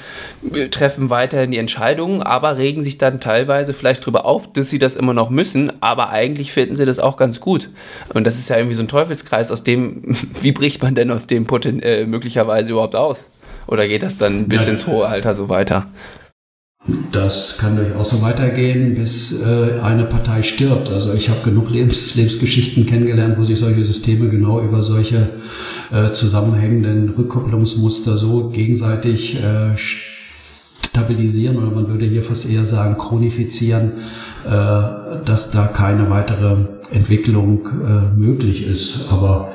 äh, 0.53 0.69
treffen 0.69 1.09
weiterhin 1.09 1.51
die 1.51 1.59
Entscheidungen, 1.59 2.23
aber 2.23 2.59
regen 2.59 2.83
sich 2.83 2.99
dann 2.99 3.19
teilweise 3.19 3.73
vielleicht 3.73 4.03
darüber 4.03 4.27
auf, 4.27 4.53
dass 4.53 4.69
sie 4.69 4.79
das 4.79 4.95
immer 4.95 5.15
noch 5.15 5.31
müssen, 5.31 5.73
aber 5.81 6.11
eigentlich 6.11 6.53
finden 6.53 6.77
sie 6.77 6.85
das 6.85 6.99
auch 6.99 7.17
ganz 7.17 7.41
gut. 7.41 7.71
Und 8.13 8.27
das 8.27 8.39
ist 8.39 8.51
ja 8.51 8.57
irgendwie 8.57 8.77
so 8.77 8.83
ein 8.83 8.89
Teufelskreis, 8.89 9.51
aus 9.51 9.65
dem, 9.65 10.03
wie 10.43 10.53
bricht 10.53 10.83
man 10.83 10.95
denn 10.95 11.11
aus 11.11 11.27
dem 11.27 11.47
Poten 11.47 11.81
äh, 11.81 12.05
möglicherweise 12.05 12.73
überhaupt 12.73 12.97
aus? 12.97 13.27
Oder 13.67 13.89
geht 13.89 14.03
das 14.03 14.19
dann 14.19 14.49
bis 14.49 14.67
ja, 14.67 14.73
ins 14.73 14.87
hohe 14.87 15.07
Alter 15.07 15.35
so 15.35 15.49
weiter? 15.49 15.89
Das 17.11 17.59
kann 17.59 17.77
durchaus 17.77 18.11
so 18.11 18.23
weitergehen, 18.23 18.95
bis 18.95 19.43
äh, 19.43 19.81
eine 19.83 20.05
Partei 20.05 20.43
stirbt. 20.43 20.89
Also 20.89 21.13
ich 21.15 21.29
habe 21.31 21.41
genug 21.43 21.69
Lebens 21.69 22.15
Lebensgeschichten 22.15 22.87
kennengelernt, 22.87 23.37
wo 23.39 23.45
sich 23.45 23.59
solche 23.59 23.83
Systeme 23.83 24.29
genau 24.29 24.61
über 24.61 24.83
solche 24.83 25.31
äh, 25.91 26.13
zusammenhängenden 26.13 27.11
Rückkopplungsmuster 27.11 28.17
so 28.17 28.51
gegenseitig 28.51 29.43
äh, 29.43 29.77
stabilisieren 29.77 31.57
oder 31.57 31.73
man 31.73 31.89
würde 31.89 32.05
hier 32.05 32.23
fast 32.23 32.49
eher 32.49 32.65
sagen 32.65 32.97
chronifizieren, 32.97 33.93
äh, 34.47 34.51
dass 35.25 35.51
da 35.51 35.67
keine 35.67 36.09
weitere 36.09 36.57
Entwicklung 36.93 37.67
äh, 37.67 38.17
möglich 38.17 38.65
ist. 38.65 39.11
Aber 39.11 39.53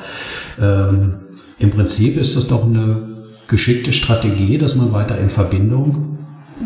ähm, 0.59 1.13
im 1.59 1.71
Prinzip 1.71 2.17
ist 2.17 2.35
das 2.35 2.47
doch 2.47 2.65
eine 2.65 3.07
geschickte 3.47 3.93
Strategie, 3.93 4.57
dass 4.57 4.75
man 4.75 4.91
weiter 4.91 5.17
in 5.17 5.29
Verbindung 5.29 6.10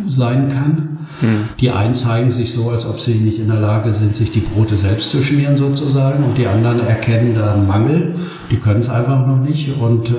sein 0.08 0.50
kann. 0.50 0.98
Hm. 1.22 1.50
Die 1.60 1.72
einen 1.72 1.94
zeigen 1.94 2.32
sich 2.32 2.52
so, 2.52 2.70
als 2.70 2.86
ob 2.86 3.00
sie 3.00 3.16
nicht 3.16 3.40
in 3.40 3.48
der 3.48 3.60
Lage 3.60 3.94
sind, 3.94 4.16
sich 4.16 4.32
die 4.32 4.42
Brote 4.42 4.78
selbst 4.78 5.12
zu 5.12 5.22
schmieren 5.22 5.58
sozusagen 5.58 6.24
und 6.24 6.38
die 6.38 6.48
anderen 6.48 6.80
erkennen 6.86 7.36
da 7.36 7.54
einen 7.54 7.68
Mangel, 7.68 8.16
die 8.52 8.58
können 8.58 8.82
es 8.82 8.90
einfach 8.90 9.26
noch 9.26 9.40
nicht 9.40 9.78
und 9.80 10.12
äh, 10.12 10.14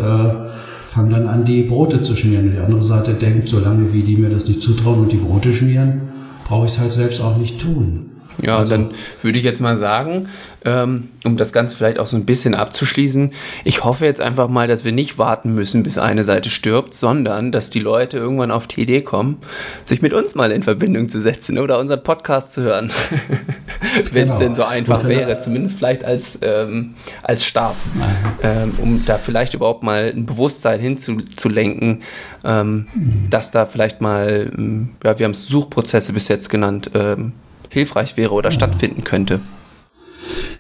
fangen 0.89 1.11
dann 1.11 1.29
an, 1.29 1.45
die 1.45 1.65
Brote 1.65 2.01
zu 2.01 2.17
schmieren. 2.17 2.47
Und 2.47 2.53
die 2.53 2.61
andere 2.61 2.83
Seite 2.83 3.15
denkt, 3.15 3.49
solange 3.49 3.93
wie 3.93 4.03
die 4.03 4.17
mir 4.17 4.31
das 4.31 4.49
nicht 4.49 4.63
zutrauen 4.63 5.01
und 5.01 5.13
die 5.13 5.19
Brote 5.19 5.53
schmieren, 5.53 6.03
brauche 6.45 6.67
ich 6.67 6.73
es 6.73 6.81
halt 6.81 6.93
selbst 6.93 7.21
auch 7.21 7.37
nicht 7.37 7.61
tun. 7.61 8.16
Ja, 8.43 8.59
also, 8.59 8.73
dann 8.73 8.91
würde 9.23 9.39
ich 9.39 9.45
jetzt 9.45 9.61
mal 9.61 9.77
sagen, 9.77 10.29
ähm, 10.67 11.11
um 11.25 11.37
das 11.37 11.53
Ganze 11.53 11.77
vielleicht 11.77 11.99
auch 11.99 12.09
so 12.09 12.17
ein 12.17 12.27
bisschen 12.27 12.55
abzuschließen, 12.55 13.33
ich 13.65 13.85
hoffe 13.85 14.05
jetzt 14.05 14.21
einfach 14.21 14.49
mal, 14.49 14.67
dass 14.67 14.85
wir 14.85 14.93
nicht 14.93 15.17
warten 15.17 15.55
müssen, 15.55 15.85
bis 15.85 15.97
eine 15.97 16.25
Seite 16.25 16.51
stirbt, 16.51 16.95
sondern 16.95 17.53
dass 17.53 17.71
die 17.71 17.79
Leute 17.79 18.19
irgendwann 18.19 18.51
auf 18.51 18.67
die 18.67 18.81
Idee 18.81 19.03
kommen, 19.03 19.39
sich 19.85 20.03
mit 20.03 20.13
uns 20.13 20.35
mal 20.35 20.51
in 20.51 20.65
Verbindung 20.65 21.09
zu 21.09 21.21
setzen 21.21 21.59
oder 21.59 21.79
unseren 21.79 22.03
Podcast 22.03 22.53
zu 22.53 22.63
hören. 22.63 22.93
Wenn 24.13 24.29
es 24.29 24.35
genau. 24.35 24.39
denn 24.39 24.55
so 24.57 24.65
einfach 24.65 25.05
wäre, 25.05 25.39
zumindest 25.39 25.79
vielleicht 25.79 26.05
als, 26.05 26.41
ähm, 26.43 26.95
als 27.23 27.45
Start, 27.45 27.77
ähm, 28.43 28.75
um 28.79 29.05
da 29.07 29.19
vielleicht 29.19 29.55
überhaupt 29.55 29.85
mal 29.85 30.13
ein 30.15 30.27
Bewusstsein 30.27 30.81
hinzulenken, 30.81 32.03
ähm, 32.45 32.87
mhm. 32.93 33.27
dass 33.31 33.53
da 33.53 33.67
vielleicht 33.67 34.01
mal, 34.01 34.51
ähm, 34.57 34.91
ja, 35.05 35.19
wir 35.19 35.25
haben 35.25 35.33
es 35.33 35.47
Suchprozesse 35.47 36.13
bis 36.13 36.27
jetzt 36.29 36.51
genannt, 36.51 36.91
ähm, 36.95 37.33
hilfreich 37.77 38.17
wäre 38.17 38.33
oder 38.33 38.49
ja. 38.49 38.55
stattfinden 38.55 39.05
könnte. 39.05 39.41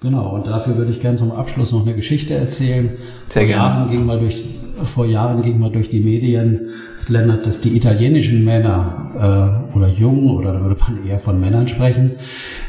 Genau, 0.00 0.34
und 0.34 0.46
dafür 0.46 0.76
würde 0.76 0.92
ich 0.92 1.00
gerne 1.00 1.16
zum 1.16 1.32
Abschluss 1.32 1.72
noch 1.72 1.82
eine 1.82 1.94
Geschichte 1.94 2.34
erzählen. 2.34 2.90
Sehr 3.28 3.42
vor, 3.42 3.48
gerne. 3.48 3.74
Jahren 3.74 3.90
ging 3.90 4.04
mal 4.04 4.20
durch, 4.20 4.44
vor 4.84 5.06
Jahren 5.06 5.40
ging 5.40 5.58
mal 5.58 5.70
durch 5.70 5.88
die 5.88 6.00
Medien, 6.00 6.68
Lennart, 7.08 7.46
dass 7.46 7.60
die 7.60 7.76
italienischen 7.76 8.44
Männer 8.44 9.64
äh, 9.72 9.76
oder 9.76 9.88
Jungen, 9.88 10.36
oder 10.36 10.52
da 10.52 10.60
würde 10.60 10.76
man 10.80 11.06
eher 11.06 11.18
von 11.18 11.40
Männern 11.40 11.68
sprechen, 11.68 12.12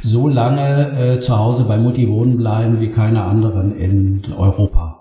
so 0.01 0.27
lange 0.27 1.15
äh, 1.15 1.19
zu 1.19 1.37
Hause 1.37 1.65
bei 1.65 1.77
Mutti 1.77 2.07
wohnen 2.07 2.37
bleiben 2.37 2.79
wie 2.79 2.89
keine 2.89 3.23
anderen 3.23 3.75
in 3.75 4.21
Europa. 4.37 4.96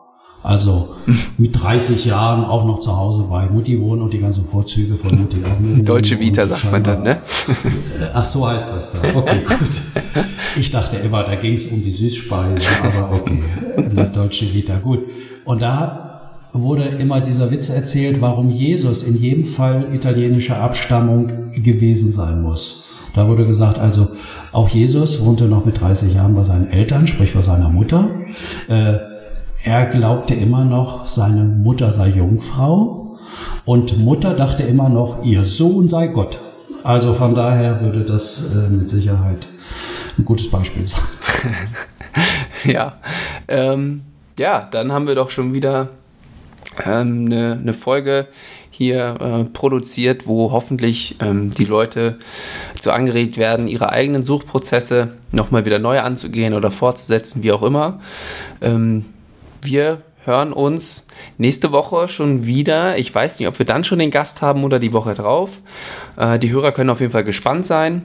Also 0.47 0.95
mit 1.39 1.61
30 1.61 2.05
Jahren 2.05 2.45
auch 2.45 2.65
noch 2.65 2.79
zu 2.79 2.97
Hause 2.97 3.25
bei 3.29 3.47
Mutti 3.47 3.81
wohnen 3.81 4.01
und 4.01 4.13
die 4.13 4.21
ganzen 4.21 4.45
Vorzüge 4.45 4.95
von 4.95 5.19
Mutti 5.19 5.39
auch 5.45 5.59
mitnehmen. 5.59 5.85
Deutsche 5.85 6.21
Vita 6.21 6.47
sagt 6.47 6.71
man 6.71 6.85
dann, 6.85 7.03
ne? 7.03 7.19
Ach, 8.15 8.25
so 8.25 8.47
heißt 8.47 8.71
das 8.73 8.93
da. 8.93 8.99
Okay, 9.13 9.41
gut. 9.49 10.23
Ich 10.57 10.71
dachte 10.71 10.99
immer, 10.99 11.25
da 11.25 11.35
ging 11.35 11.55
es 11.55 11.67
um 11.67 11.83
die 11.83 11.91
Süßspeise, 11.91 12.65
aber 12.81 13.17
okay, 13.17 13.43
Deutsche 14.13 14.55
Vita, 14.55 14.79
gut. 14.79 15.01
Und 15.45 15.63
da 15.63 16.31
wurde 16.53 16.85
immer 16.85 17.21
dieser 17.21 17.51
Witz 17.51 17.69
erzählt, 17.69 18.21
warum 18.21 18.49
Jesus 18.49 19.03
in 19.03 19.17
jedem 19.17 19.43
Fall 19.43 19.89
italienischer 19.93 20.61
Abstammung 20.61 21.51
gewesen 21.61 22.13
sein 22.13 22.41
muss. 22.41 22.85
Da 23.17 23.27
wurde 23.27 23.47
gesagt, 23.47 23.81
also 23.81 24.11
auch 24.53 24.69
Jesus 24.69 25.25
wohnte 25.25 25.47
noch 25.47 25.65
mit 25.65 25.81
30 25.81 26.15
Jahren 26.15 26.37
bei 26.37 26.45
seinen 26.45 26.71
Eltern, 26.71 27.09
sprich 27.09 27.35
bei 27.35 27.43
seiner 27.43 27.69
Mutter. 27.69 28.11
Äh, 28.69 29.16
er 29.67 29.87
glaubte 29.87 30.35
immer 30.35 30.65
noch, 30.65 31.09
seine 31.09 31.43
Mutter 31.45 31.91
sei 31.91 32.11
Jungfrau 32.11 33.19
und 33.65 33.99
Mutter 33.99 34.33
dachte 34.33 34.63
immer 34.63 34.89
noch, 34.89 35.25
ihr 35.25 35.43
Sohn 35.43 35.89
sei 35.89 36.07
Gott. 36.07 36.39
Also 36.85 37.13
von 37.13 37.35
daher 37.35 37.81
würde 37.81 38.05
das 38.05 38.55
äh, 38.55 38.71
mit 38.71 38.89
Sicherheit 38.89 39.49
ein 40.17 40.25
gutes 40.25 40.49
Beispiel 40.49 40.87
sein. 40.87 41.03
ja, 42.65 42.99
ähm, 43.49 44.03
ja, 44.39 44.69
dann 44.71 44.93
haben 44.93 45.09
wir 45.09 45.17
doch 45.17 45.31
schon 45.31 45.53
wieder 45.53 45.89
ähm, 46.85 47.27
eine, 47.27 47.59
eine 47.61 47.75
Folge 47.75 48.29
hier 48.71 49.17
äh, 49.21 49.45
produziert, 49.47 50.29
wo 50.29 50.53
hoffentlich 50.53 51.17
ähm, 51.21 51.51
die 51.51 51.65
Leute 51.65 52.19
zu 52.79 52.93
angeregt 52.93 53.37
werden, 53.37 53.67
ihre 53.67 53.91
eigenen 53.91 54.23
Suchprozesse 54.23 55.15
nochmal 55.33 55.65
wieder 55.65 55.81
neu 55.81 55.99
anzugehen 55.99 56.55
oder 56.55 56.71
fortzusetzen, 56.71 57.43
wie 57.43 57.51
auch 57.51 57.65
immer. 57.65 57.99
Ähm, 58.61 59.07
wir 59.67 60.03
hören 60.25 60.53
uns 60.53 61.07
nächste 61.39 61.73
Woche 61.73 62.09
schon 62.09 62.47
wieder. 62.47 62.99
Ich 62.99 63.15
weiß 63.15 63.39
nicht, 63.39 63.49
ob 63.49 63.59
wir 63.59 63.67
dann 63.67 63.85
schon 63.85 63.99
den 63.99 64.11
Gast 64.11 64.43
haben 64.43 64.65
oder 64.65 64.79
die 64.79 64.93
Woche 64.93 65.15
drauf. 65.15 65.51
Äh, 66.17 66.39
die 66.39 66.51
Hörer 66.51 66.73
können 66.73 66.91
auf 66.91 67.01
jeden 67.01 67.13
Fall 67.13 67.25
gespannt 67.25 67.67
sein. 67.67 68.05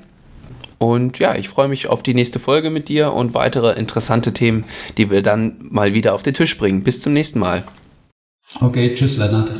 Und 0.78 1.20
ja, 1.20 1.36
ich 1.36 1.48
freue 1.48 1.68
mich 1.68 1.88
auf 1.88 2.02
die 2.02 2.16
nächste 2.16 2.40
Folge 2.40 2.72
mit 2.72 2.90
dir 2.90 3.14
und 3.14 3.36
weitere 3.36 3.78
interessante 3.78 4.34
Themen, 4.34 4.66
die 4.98 5.12
wir 5.12 5.22
dann 5.22 5.58
mal 5.70 5.94
wieder 5.94 6.14
auf 6.16 6.24
den 6.24 6.34
Tisch 6.34 6.58
bringen. 6.58 6.84
Bis 6.84 7.02
zum 7.02 7.14
nächsten 7.14 7.40
Mal. 7.40 7.64
Okay, 8.62 8.94
tschüss, 8.96 9.18
Lennart. 9.18 9.52